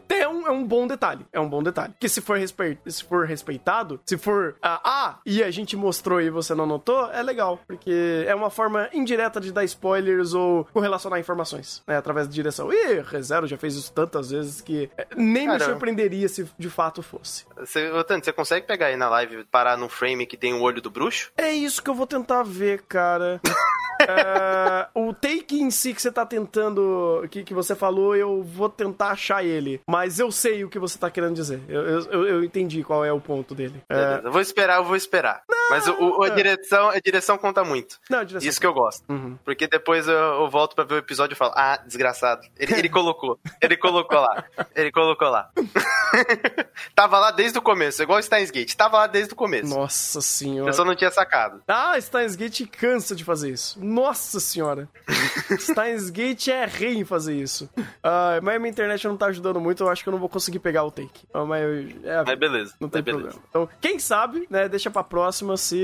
é 0.09 0.27
um, 0.27 0.47
é 0.47 0.51
um 0.51 0.63
bom 0.63 0.87
detalhe, 0.87 1.25
é 1.31 1.39
um 1.39 1.47
bom 1.49 1.61
detalhe, 1.63 1.93
que 1.99 2.09
se 2.09 2.21
for, 2.21 2.37
respeit, 2.37 2.79
se 2.87 3.03
for 3.03 3.25
respeitado, 3.69 3.99
se 4.05 4.17
for, 4.17 4.55
ah, 4.61 4.81
ah, 4.83 5.19
e 5.25 5.43
a 5.43 5.51
gente 5.51 5.77
mostrou 5.77 6.19
e 6.19 6.29
você 6.29 6.55
não 6.55 6.65
notou, 6.65 7.09
é 7.11 7.21
legal, 7.21 7.59
porque 7.67 8.25
é 8.25 8.33
uma 8.33 8.49
forma 8.49 8.89
indireta 8.91 9.39
de 9.39 9.51
dar 9.51 9.63
spoilers 9.63 10.33
ou 10.33 10.65
correlacionar 10.73 11.19
informações, 11.19 11.83
né, 11.87 11.97
através 11.97 12.27
da 12.27 12.33
direção. 12.33 12.71
E 12.73 13.01
ReZero 13.01 13.47
já 13.47 13.57
fez 13.57 13.75
isso 13.75 13.91
tantas 13.93 14.31
vezes 14.31 14.61
que 14.61 14.89
é, 14.97 15.07
nem 15.15 15.47
me 15.47 15.53
Caramba. 15.53 15.65
surpreenderia 15.65 16.27
se 16.27 16.49
de 16.57 16.69
fato 16.69 17.03
fosse. 17.03 17.45
Você, 17.57 17.91
ô, 17.91 18.03
Tano, 18.03 18.23
você 18.23 18.33
consegue 18.33 18.65
pegar 18.65 18.87
aí 18.87 18.95
na 18.95 19.09
live 19.09 19.43
parar 19.45 19.77
num 19.77 19.89
frame 19.89 20.25
que 20.25 20.37
tem 20.37 20.53
o 20.53 20.61
olho 20.61 20.81
do 20.81 20.89
bruxo? 20.89 21.31
É 21.37 21.51
isso 21.51 21.83
que 21.83 21.89
eu 21.89 21.95
vou 21.95 22.07
tentar 22.07 22.43
ver, 22.43 22.81
cara. 22.83 23.39
É, 24.17 24.87
o 24.93 25.13
take 25.13 25.59
em 25.61 25.69
si 25.71 25.93
que 25.93 26.01
você 26.01 26.11
tá 26.11 26.25
tentando, 26.25 27.25
que, 27.29 27.43
que 27.43 27.53
você 27.53 27.75
falou, 27.75 28.15
eu 28.15 28.43
vou 28.43 28.69
tentar 28.69 29.09
achar 29.11 29.43
ele. 29.43 29.81
Mas 29.87 30.19
eu 30.19 30.31
sei 30.31 30.63
o 30.63 30.69
que 30.69 30.79
você 30.79 30.97
tá 30.97 31.09
querendo 31.09 31.35
dizer. 31.35 31.61
Eu, 31.67 31.81
eu, 31.81 32.25
eu- 32.27 32.43
entendi 32.43 32.83
qual 32.83 33.03
é 33.05 33.11
o 33.13 33.19
ponto 33.21 33.53
dele. 33.53 33.83
É, 33.89 33.93
Beleza, 33.95 34.21
eu 34.27 34.31
vou 34.31 34.41
esperar, 34.41 34.77
eu 34.77 34.83
vou 34.83 34.95
esperar. 34.95 35.43
Mas 35.69 35.87
o, 35.87 35.93
o- 35.93 36.23
a, 36.23 36.29
direção, 36.29 36.89
a 36.89 36.99
direção 36.99 37.37
conta 37.37 37.63
muito. 37.63 37.99
não, 38.09 38.23
direção. 38.23 38.49
Isso 38.49 38.59
que 38.59 38.65
eu 38.65 38.73
gosto. 38.73 39.03
Uhum. 39.09 39.37
Porque 39.45 39.67
depois 39.67 40.07
eu, 40.07 40.13
eu 40.15 40.49
volto 40.49 40.73
pra 40.75 40.83
ver 40.83 40.95
o 40.95 40.97
episódio 40.97 41.33
e 41.35 41.37
falo, 41.37 41.53
ah, 41.55 41.77
desgraçado. 41.85 42.41
Ele, 42.57 42.73
ele 42.73 42.89
colocou. 42.89 43.39
Ele 43.61 43.77
colocou 43.77 44.19
lá. 44.19 44.43
Ele 44.75 44.91
colocou 44.91 45.29
lá. 45.29 45.49
Tava 46.95 47.19
lá 47.19 47.31
desde 47.31 47.57
o 47.57 47.61
começo, 47.61 48.01
igual 48.01 48.19
o 48.19 48.23
Steins 48.23 48.49
Gate. 48.51 48.73
Tava 48.75 48.97
lá 48.97 49.07
desde 49.07 49.33
o 49.33 49.35
começo. 49.35 49.69
Nossa 49.75 50.21
senhora. 50.21 50.69
Eu 50.69 50.73
só 50.73 50.83
não 50.83 50.95
tinha 50.95 51.11
sacado. 51.11 51.61
Ah, 51.67 51.99
Steins 51.99 52.35
Gate 52.35 52.65
cansa 52.67 53.15
de 53.15 53.23
fazer 53.23 53.51
isso. 53.51 53.79
Nossa 53.83 53.98
senhora. 54.39 54.87
Steins 55.59 56.09
Gate 56.09 56.47
é 56.49 56.65
rei 56.65 56.95
em 56.97 57.05
fazer 57.05 57.35
isso. 57.35 57.69
Ah, 58.03 58.39
mas 58.41 58.59
minha 58.59 58.69
internet 58.71 59.07
não 59.07 59.17
tá 59.17 59.27
ajudando 59.27 59.59
muito, 59.59 59.83
eu 59.83 59.89
acho 59.89 60.03
que 60.03 60.09
eu 60.09 60.11
não 60.13 60.19
vou 60.19 60.29
conseguir 60.29 60.59
pegar 60.59 60.83
o 60.83 60.91
take. 60.91 61.25
Ah, 61.33 61.45
mas 61.45 61.63
é, 62.03 62.23
Mas 62.25 62.39
beleza. 62.39 62.75
não 62.79 62.89
tem 62.89 63.01
mas 63.01 63.05
beleza. 63.13 63.29
problema. 63.39 63.45
Então, 63.49 63.69
quem 63.81 63.99
sabe, 63.99 64.47
né, 64.49 64.67
deixa 64.69 64.89
pra 64.91 65.03
próxima 65.03 65.57
se... 65.57 65.77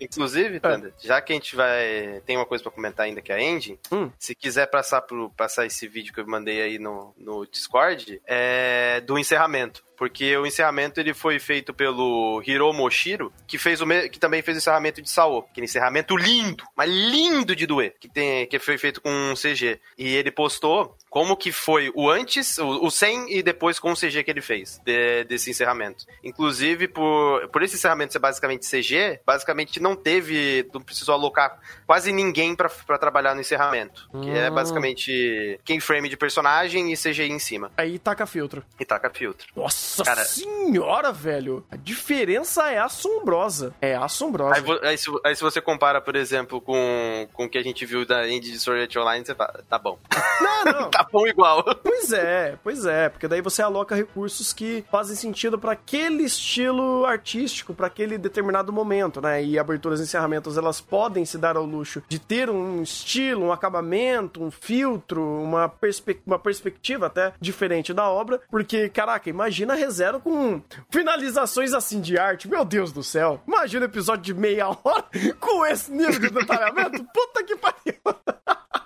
Inclusive, 0.00 0.56
É. 0.56 0.60
Thunder, 0.60 0.92
já 0.98 1.20
que 1.20 1.32
a 1.32 1.36
gente 1.36 1.56
vai. 1.56 2.20
Tem 2.26 2.36
uma 2.36 2.46
coisa 2.46 2.62
pra 2.62 2.72
comentar 2.72 3.06
ainda 3.06 3.20
que 3.22 3.32
é 3.32 3.36
a 3.36 3.42
Engine, 3.42 3.78
Hum. 3.92 4.10
se 4.18 4.34
quiser 4.34 4.66
passar, 4.66 5.02
pro, 5.02 5.30
passar 5.30 5.66
esse 5.66 5.86
vídeo 5.88 6.12
que 6.12 6.20
eu 6.20 6.26
mandei 6.26 6.60
aí 6.62 6.78
no, 6.78 7.14
no 7.18 7.46
Discord, 7.46 8.20
é 8.26 9.00
do 9.06 9.18
encerramento. 9.18 9.84
Porque 9.96 10.36
o 10.36 10.46
encerramento 10.46 11.00
ele 11.00 11.14
foi 11.14 11.38
feito 11.38 11.72
pelo 11.74 12.42
Hiro 12.46 12.72
Moshiro, 12.72 13.32
que 13.46 13.58
fez 13.58 13.80
o 13.80 13.86
me- 13.86 14.08
que 14.08 14.18
também 14.18 14.42
fez 14.42 14.56
o 14.56 14.60
encerramento 14.60 15.00
de 15.02 15.08
Sao. 15.10 15.46
Aquele 15.50 15.64
encerramento 15.66 16.16
lindo, 16.16 16.64
mas 16.76 16.90
lindo 16.90 17.54
de 17.56 17.66
doer, 17.66 17.94
que, 17.98 18.08
tem, 18.08 18.46
que 18.46 18.58
foi 18.58 18.76
feito 18.78 19.00
com 19.00 19.10
um 19.10 19.34
CG. 19.34 19.80
E 19.98 20.14
ele 20.14 20.30
postou 20.30 20.96
como 21.08 21.36
que 21.36 21.50
foi 21.50 21.90
o 21.94 22.10
antes, 22.10 22.58
o, 22.58 22.84
o 22.84 22.90
sem 22.90 23.34
e 23.34 23.42
depois 23.42 23.78
com 23.78 23.92
o 23.92 23.96
CG 23.96 24.22
que 24.22 24.30
ele 24.30 24.42
fez 24.42 24.78
de- 24.84 25.24
desse 25.24 25.50
encerramento. 25.50 26.04
Inclusive, 26.22 26.88
por, 26.88 27.48
por 27.48 27.62
esse 27.62 27.76
encerramento 27.76 28.12
ser 28.12 28.18
basicamente 28.18 28.66
CG, 28.68 29.20
basicamente 29.24 29.80
não 29.80 29.96
teve, 29.96 30.68
não 30.74 30.80
precisou 30.80 31.14
alocar 31.14 31.58
quase 31.86 32.12
ninguém 32.12 32.54
pra 32.54 32.68
pra 32.68 32.98
trabalhar 32.98 33.34
no 33.34 33.40
encerramento. 33.40 34.08
Que 34.22 34.30
é 34.30 34.50
Hum. 34.50 34.54
basicamente 34.54 35.58
keyframe 35.64 36.08
de 36.08 36.16
personagem 36.16 36.92
e 36.92 36.96
CGI 36.96 37.30
em 37.30 37.38
cima. 37.38 37.70
Aí 37.76 37.98
taca 37.98 38.26
filtro. 38.26 38.62
E 38.78 38.84
taca 38.84 39.08
filtro. 39.10 39.46
Nossa 39.56 39.85
Cara- 40.04 40.24
senhora, 40.24 41.12
velho. 41.12 41.64
A 41.70 41.76
diferença 41.76 42.70
é 42.70 42.78
assombrosa. 42.78 43.74
É 43.80 43.94
assombrosa. 43.94 44.54
Aí, 44.56 44.88
aí 44.90 44.98
se, 44.98 45.10
aí 45.24 45.34
se 45.36 45.42
você 45.42 45.60
compara, 45.60 46.00
por 46.00 46.16
exemplo, 46.16 46.60
com, 46.60 47.28
com 47.32 47.44
o 47.44 47.48
que 47.48 47.58
a 47.58 47.62
gente 47.62 47.84
viu 47.86 48.04
da 48.06 48.28
Indie 48.28 48.52
de 48.52 48.58
Sword 48.58 48.98
Online, 48.98 49.24
você 49.24 49.34
fala, 49.34 49.64
tá 49.68 49.78
bom. 49.78 49.98
Não, 50.40 50.64
não. 50.64 50.90
tá 50.90 51.06
bom 51.10 51.26
igual. 51.26 51.62
Pois 51.82 52.12
é, 52.12 52.58
pois 52.62 52.84
é, 52.84 53.08
porque 53.08 53.26
daí 53.26 53.40
você 53.40 53.62
aloca 53.62 53.94
recursos 53.94 54.52
que 54.52 54.84
fazem 54.90 55.16
sentido 55.16 55.58
pra 55.58 55.72
aquele 55.72 56.24
estilo 56.24 57.04
artístico, 57.06 57.72
pra 57.72 57.86
aquele 57.86 58.18
determinado 58.18 58.72
momento, 58.72 59.20
né? 59.20 59.42
E 59.42 59.58
aberturas 59.58 60.00
e 60.00 60.02
encerramentos, 60.02 60.58
elas 60.58 60.80
podem 60.80 61.24
se 61.24 61.38
dar 61.38 61.56
ao 61.56 61.64
luxo 61.64 62.02
de 62.08 62.18
ter 62.18 62.50
um 62.50 62.82
estilo, 62.82 63.46
um 63.46 63.52
acabamento, 63.52 64.42
um 64.42 64.50
filtro, 64.50 65.22
uma, 65.42 65.68
perspe 65.68 66.20
uma 66.26 66.38
perspectiva 66.38 67.06
até 67.06 67.32
diferente 67.40 67.94
da 67.94 68.08
obra, 68.08 68.40
porque, 68.50 68.88
caraca, 68.88 69.30
imagina 69.30 69.74
ReZero 69.76 70.20
com 70.20 70.62
finalizações 70.90 71.72
assim 71.72 72.00
de 72.00 72.18
arte, 72.18 72.48
meu 72.48 72.64
Deus 72.64 72.92
do 72.92 73.02
céu. 73.02 73.40
Imagina 73.46 73.86
um 73.86 73.88
episódio 73.88 74.22
de 74.22 74.34
meia 74.34 74.68
hora 74.68 75.04
com 75.38 75.64
esse 75.66 75.92
nível 75.92 76.20
de 76.20 76.30
detalhamento, 76.30 77.04
puta 77.12 77.44
que 77.44 77.56
pariu. 77.56 78.00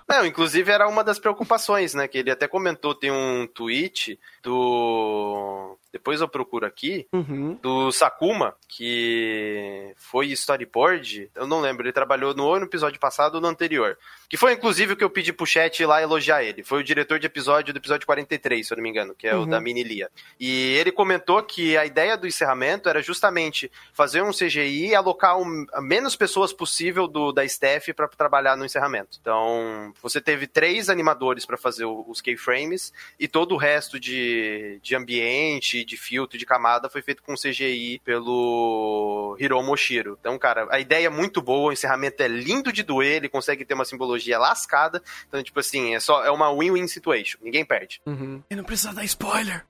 Não, 0.07 0.25
inclusive 0.25 0.69
era 0.69 0.87
uma 0.87 1.03
das 1.03 1.19
preocupações, 1.19 1.93
né? 1.93 2.07
Que 2.07 2.17
ele 2.17 2.31
até 2.31 2.47
comentou, 2.47 2.93
tem 2.93 3.11
um 3.11 3.47
tweet 3.47 4.19
do. 4.43 5.77
Depois 5.91 6.21
eu 6.21 6.27
procuro 6.27 6.65
aqui. 6.65 7.07
Uhum. 7.11 7.55
Do 7.61 7.91
Sakuma, 7.91 8.55
que 8.67 9.93
foi 9.97 10.27
storyboard. 10.27 11.29
Eu 11.35 11.47
não 11.47 11.59
lembro, 11.61 11.83
ele 11.85 11.91
trabalhou 11.93 12.33
no 12.33 12.45
ou 12.45 12.59
no 12.59 12.65
episódio 12.65 12.99
passado 12.99 13.35
ou 13.35 13.41
no 13.41 13.47
anterior. 13.47 13.97
Que 14.29 14.37
foi 14.37 14.53
inclusive 14.53 14.93
o 14.93 14.97
que 14.97 15.03
eu 15.03 15.09
pedi 15.09 15.33
pro 15.33 15.45
chat 15.45 15.85
lá 15.85 16.01
elogiar 16.01 16.43
ele. 16.43 16.63
Foi 16.63 16.79
o 16.79 16.83
diretor 16.83 17.19
de 17.19 17.25
episódio 17.27 17.73
do 17.73 17.77
episódio 17.77 18.05
43, 18.05 18.65
se 18.65 18.73
eu 18.73 18.77
não 18.77 18.83
me 18.83 18.89
engano, 18.89 19.13
que 19.13 19.27
é 19.27 19.35
o 19.35 19.39
Uhum. 19.41 19.49
da 19.49 19.59
Mini 19.59 19.83
Lia. 19.83 20.09
E 20.39 20.73
ele 20.77 20.91
comentou 20.91 21.41
que 21.43 21.75
a 21.75 21.85
ideia 21.85 22.15
do 22.17 22.27
encerramento 22.27 22.87
era 22.87 23.01
justamente 23.01 23.69
fazer 23.93 24.21
um 24.21 24.31
CGI 24.31 24.89
e 24.89 24.95
alocar 24.95 25.37
um, 25.37 25.65
a 25.73 25.81
menos 25.81 26.15
pessoas 26.15 26.53
possível 26.53 27.07
do, 27.07 27.31
da 27.31 27.43
staff 27.43 27.91
para 27.93 28.07
trabalhar 28.07 28.55
no 28.55 28.63
encerramento. 28.65 29.17
Então, 29.19 29.93
você 30.01 30.21
teve 30.21 30.47
três 30.47 30.89
animadores 30.89 31.45
para 31.45 31.57
fazer 31.57 31.85
o- 31.85 32.05
os 32.07 32.21
keyframes 32.21 32.93
e 33.19 33.27
todo 33.27 33.53
o 33.53 33.57
resto 33.57 33.99
de, 33.99 34.79
de 34.81 34.95
ambiente, 34.95 35.80
de 35.85 35.97
filtro, 35.97 36.37
de 36.37 36.45
camada 36.45 36.89
foi 36.89 37.01
feito 37.01 37.23
com 37.23 37.35
CGI 37.35 37.99
pelo 38.03 39.35
Hiro 39.39 39.61
Moshiro. 39.63 40.17
Então, 40.19 40.37
cara, 40.37 40.67
a 40.71 40.79
ideia 40.79 41.07
é 41.07 41.09
muito 41.09 41.41
boa, 41.41 41.69
o 41.69 41.73
encerramento 41.73 42.21
é 42.21 42.27
lindo 42.27 42.71
de 42.71 42.83
doer, 42.83 43.17
ele 43.17 43.29
consegue 43.29 43.65
ter 43.65 43.73
uma 43.73 43.85
simbologia 43.85 44.39
lascada. 44.39 45.01
Então, 45.27 45.41
tipo 45.43 45.59
assim, 45.59 45.95
é 45.95 45.99
só 45.99 46.23
é 46.23 46.31
uma 46.31 46.51
win-win 46.53 46.87
situation. 46.87 47.39
Ninguém 47.41 47.65
perde. 47.65 48.01
Uhum. 48.05 48.41
E 48.49 48.55
não 48.55 48.63
precisa 48.63 48.93
dar 48.93 49.03
spoiler. 49.05 49.65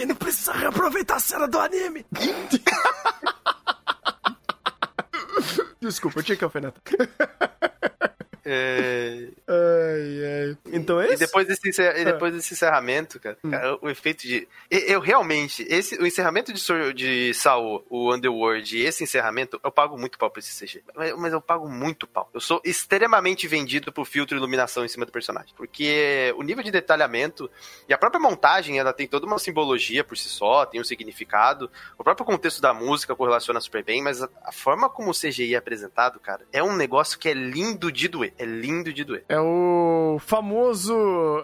e 0.00 0.06
não 0.06 0.14
precisa 0.16 0.52
reaproveitar 0.52 1.16
a 1.16 1.20
cena 1.20 1.48
do 1.48 1.58
anime. 1.58 2.04
Desculpa, 5.80 6.20
eu 6.20 6.22
tinha 6.22 6.36
que 6.36 6.44
alfinetar. 6.44 6.82
É, 8.44 9.28
Ai, 9.48 10.48
ai. 10.50 10.56
Então 10.72 11.00
é 11.00 11.06
E 11.06 11.08
isso? 11.10 11.18
depois 11.20 11.46
desse, 11.46 11.68
encer- 11.68 11.96
e 11.98 12.04
depois 12.04 12.32
desse 12.34 12.52
encerramento, 12.54 13.18
cara, 13.20 13.36
cara, 13.50 13.78
o 13.80 13.88
efeito 13.88 14.22
de. 14.26 14.46
Eu, 14.70 15.00
realmente, 15.00 15.64
esse, 15.68 15.96
o 15.96 16.06
encerramento 16.06 16.52
de, 16.52 16.92
de 16.94 17.34
Saô, 17.34 17.84
o 17.88 18.12
Underworld, 18.12 18.76
e 18.76 18.84
esse 18.84 19.02
encerramento, 19.02 19.58
eu 19.64 19.70
pago 19.70 19.96
muito 19.98 20.18
pau 20.18 20.30
pra 20.30 20.40
esse 20.40 20.58
CG. 20.66 20.82
Mas, 20.94 21.12
mas 21.16 21.32
eu 21.32 21.40
pago 21.40 21.68
muito 21.68 22.06
pau. 22.06 22.28
Eu 22.34 22.40
sou 22.40 22.60
extremamente 22.64 23.46
vendido 23.48 23.92
pro 23.92 24.04
filtro 24.04 24.36
e 24.36 24.38
iluminação 24.38 24.84
em 24.84 24.88
cima 24.88 25.06
do 25.06 25.12
personagem. 25.12 25.54
Porque 25.56 26.34
o 26.36 26.42
nível 26.42 26.62
de 26.62 26.70
detalhamento 26.70 27.50
e 27.88 27.94
a 27.94 27.98
própria 27.98 28.20
montagem, 28.20 28.78
ela 28.78 28.92
tem 28.92 29.06
toda 29.06 29.26
uma 29.26 29.38
simbologia 29.38 30.04
por 30.04 30.16
si 30.16 30.28
só, 30.28 30.66
tem 30.66 30.80
um 30.80 30.84
significado. 30.84 31.70
O 31.98 32.04
próprio 32.04 32.26
contexto 32.26 32.60
da 32.60 32.74
música 32.74 33.14
correlaciona 33.14 33.60
super 33.60 33.82
bem, 33.84 34.02
mas 34.02 34.22
a, 34.22 34.28
a 34.44 34.52
forma 34.52 34.88
como 34.90 35.10
o 35.10 35.14
CGI 35.14 35.54
é 35.54 35.58
apresentado, 35.58 36.18
cara, 36.20 36.42
é 36.52 36.62
um 36.62 36.74
negócio 36.76 37.18
que 37.18 37.28
é 37.28 37.32
lindo 37.34 37.90
de 37.90 38.08
doer. 38.08 38.33
É 38.38 38.44
lindo 38.44 38.92
de 38.92 39.04
doer. 39.04 39.24
É 39.28 39.38
o 39.40 40.18
famoso. 40.20 40.94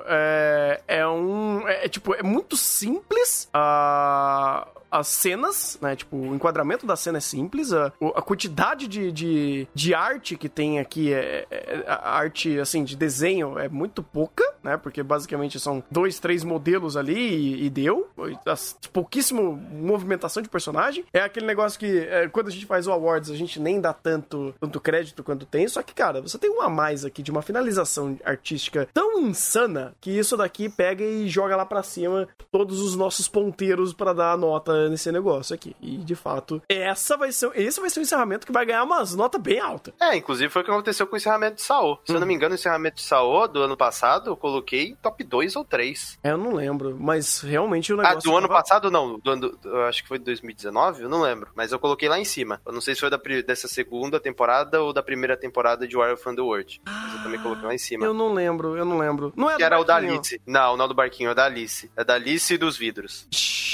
É, 0.07 0.81
é 0.89 1.07
um. 1.07 1.67
É, 1.69 1.85
é, 1.87 1.89
tipo, 1.89 2.15
é 2.15 2.23
muito 2.23 2.57
simples 2.57 3.49
a. 3.53 4.67
As 4.93 5.07
cenas, 5.07 5.79
né? 5.81 5.95
Tipo, 5.95 6.17
o 6.17 6.35
enquadramento 6.35 6.85
da 6.85 6.97
cena 6.97 7.19
é 7.19 7.21
simples. 7.21 7.73
A, 7.73 7.93
a 8.17 8.21
quantidade 8.21 8.89
de, 8.89 9.13
de, 9.13 9.69
de 9.73 9.95
arte 9.95 10.37
que 10.37 10.49
tem 10.49 10.81
aqui, 10.81 11.13
é, 11.15 11.47
é- 11.49 11.85
a 11.87 12.11
arte, 12.11 12.59
assim, 12.59 12.83
de 12.83 12.97
desenho 12.97 13.57
é 13.57 13.69
muito 13.69 14.03
pouca, 14.03 14.43
né? 14.65 14.77
Porque 14.77 15.01
basicamente 15.01 15.61
são 15.61 15.81
dois, 15.89 16.19
três 16.19 16.43
modelos 16.43 16.97
ali 16.97 17.15
e, 17.17 17.67
e 17.67 17.71
deu. 17.71 18.09
As- 18.45 18.77
pouquíssimo 18.93 19.53
movimentação 19.53 20.43
de 20.43 20.49
personagem. 20.49 21.05
É 21.13 21.21
aquele 21.21 21.47
negócio 21.47 21.79
que, 21.79 21.87
é, 22.11 22.27
quando 22.27 22.49
a 22.49 22.51
gente 22.51 22.67
faz 22.67 22.89
o 22.89 22.91
Awards, 22.93 23.31
a 23.31 23.37
gente 23.37 23.61
nem 23.61 23.81
dá 23.81 23.93
tanto, 23.93 24.53
tanto 24.61 24.81
crédito 24.81 25.23
quanto 25.23 25.47
tem. 25.47 25.69
Só 25.69 25.85
que, 25.85 25.95
cara, 25.95 26.21
você 26.21 26.37
tem 26.37 26.51
um 26.51 26.61
a 26.61 26.69
mais 26.81 27.05
aqui 27.05 27.23
de 27.23 27.31
uma 27.31 27.43
finalização 27.43 28.19
artística 28.25 28.89
tão 28.95 29.21
insana 29.21 29.95
que 30.01 30.11
isso 30.11 30.35
daqui 30.37 30.69
pega 30.69 31.05
e 31.05 31.29
joga 31.29 31.55
lá 31.57 31.67
pra 31.67 31.83
cima 31.83 32.27
todos 32.51 32.81
os 32.81 32.97
nossos 32.97 33.29
ponteiros 33.29 33.93
pra 33.93 34.13
dar 34.15 34.37
nota 34.39 34.89
nesse 34.89 35.13
negócio 35.13 35.55
aqui. 35.55 35.77
E, 35.81 35.99
de 35.99 36.15
fato, 36.15 36.63
essa 36.69 37.17
vai 37.19 37.33
ser, 37.33 37.51
esse 37.55 37.81
vai 37.81 37.91
ser 37.91 38.01
o 38.01 38.03
encerramento 38.03 38.47
que 38.47 38.53
vai 38.53 38.65
ganhar 38.65 38.83
umas 38.85 39.15
notas 39.15 39.41
bem 39.41 39.61
altas. 39.61 39.93
É, 40.01 40.17
inclusive 40.17 40.51
foi 40.51 40.63
o 40.63 40.65
que 40.65 40.71
aconteceu 40.71 41.07
com 41.07 41.15
o 41.15 41.17
encerramento 41.19 41.57
de 41.57 41.63
Saô. 41.63 41.99
Se 42.05 42.13
eu 42.15 42.21
não 42.21 42.27
me 42.27 42.35
engano, 42.35 42.53
o 42.53 42.55
encerramento 42.55 42.97
de 42.97 43.03
Saô 43.03 43.47
do 43.47 43.63
ano 43.63 43.77
passado 43.77 44.31
eu 44.31 44.37
coloquei 44.37 44.97
top 45.03 45.23
2 45.23 45.55
ou 45.57 45.65
3. 45.65 46.19
É, 46.23 46.31
Eu 46.31 46.39
não 46.39 46.55
lembro, 46.55 46.97
mas 46.99 47.41
realmente 47.43 47.93
o 47.93 48.01
Ah, 48.01 48.05
negócio. 48.09 48.31
do 48.31 48.37
ano 48.37 48.49
tava- 48.49 48.61
passado 48.61 48.91
não, 48.91 49.19
do 49.19 49.31
ano, 49.31 49.59
eu 49.65 49.83
acho 49.85 50.03
que 50.03 50.09
foi 50.09 50.19
de 50.19 50.25
2019, 50.25 51.03
eu 51.03 51.09
não 51.09 51.21
lembro. 51.21 51.51
Mas 51.55 51.73
eu 51.73 51.79
coloquei 51.79 52.09
lá 52.09 52.19
em 52.19 52.25
cima. 52.25 52.61
Eu 52.65 52.73
não 52.73 52.81
sei 52.81 52.95
se 52.95 53.01
foi 53.01 53.11
da, 53.11 53.19
dessa 53.47 53.69
segunda 53.69 54.19
temporada 54.21 54.81
ou 54.83 54.93
da 54.93 55.03
primeira 55.03 55.37
temporada 55.37 55.87
de 55.87 55.97
War 55.97 56.13
of 56.13 56.29
Underworld. 56.29 56.70
Mas 56.85 57.15
eu 57.15 57.23
também 57.23 57.41
coloquei 57.41 57.67
lá 57.67 57.75
em 57.75 57.79
cima. 57.79 58.05
Eu 58.05 58.13
não 58.15 58.33
lembro, 58.33 58.77
eu 58.77 58.85
não 58.85 58.99
lembro. 58.99 59.33
Não 59.37 59.51
é 59.51 59.57
Que 59.57 59.63
era 59.63 59.79
o 59.81 59.85
da. 59.85 59.97
Alice. 59.97 60.41
Não, 60.47 60.77
não 60.77 60.87
do 60.87 60.95
barquinho, 60.95 61.31
é 61.31 61.35
da 61.35 61.45
Alice. 61.47 61.91
É 61.97 62.05
da 62.05 62.15
Alice 62.15 62.53
e 62.55 62.59
dos 62.59 62.77
vidros. 62.77 63.27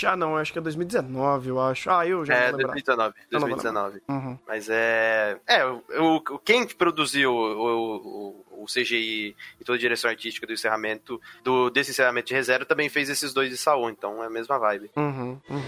Ah, 0.07 0.17
não, 0.17 0.37
acho 0.37 0.53
que 0.53 0.59
é 0.59 0.63
2019, 0.63 1.49
eu 1.49 1.61
acho. 1.61 1.91
Ah, 1.91 2.07
eu 2.07 2.25
já 2.25 2.35
é, 2.35 2.45
não 2.45 2.51
vou 2.53 2.59
lembrar. 2.59 2.73
2019. 2.75 3.15
Eu 3.31 3.41
não 3.41 3.49
vou 3.49 3.57
2019. 3.57 4.03
Uhum. 4.09 4.39
Mas 4.47 4.69
é. 4.69 5.39
É, 5.47 5.65
o, 5.67 5.83
o- 6.17 6.39
quem 6.39 6.67
produziu 6.67 7.33
o, 7.33 8.37
o, 8.53 8.63
o 8.63 8.67
CGI 8.67 9.35
e 9.61 9.65
toda 9.65 9.77
a 9.77 9.81
direção 9.81 10.11
artística 10.11 10.47
do 10.47 10.53
encerramento, 10.53 11.21
do, 11.43 11.71
desse 11.71 11.91
encerramento 11.93 12.29
de 12.29 12.35
reserva, 12.35 12.65
também 12.65 12.89
fez 12.89 13.09
esses 13.09 13.33
dois 13.33 13.49
de 13.51 13.57
Saul, 13.57 13.89
então 13.91 14.23
é 14.23 14.27
a 14.27 14.31
mesma 14.31 14.59
vibe. 14.59 14.91
Uhum, 14.97 15.41
uhum. 15.49 15.63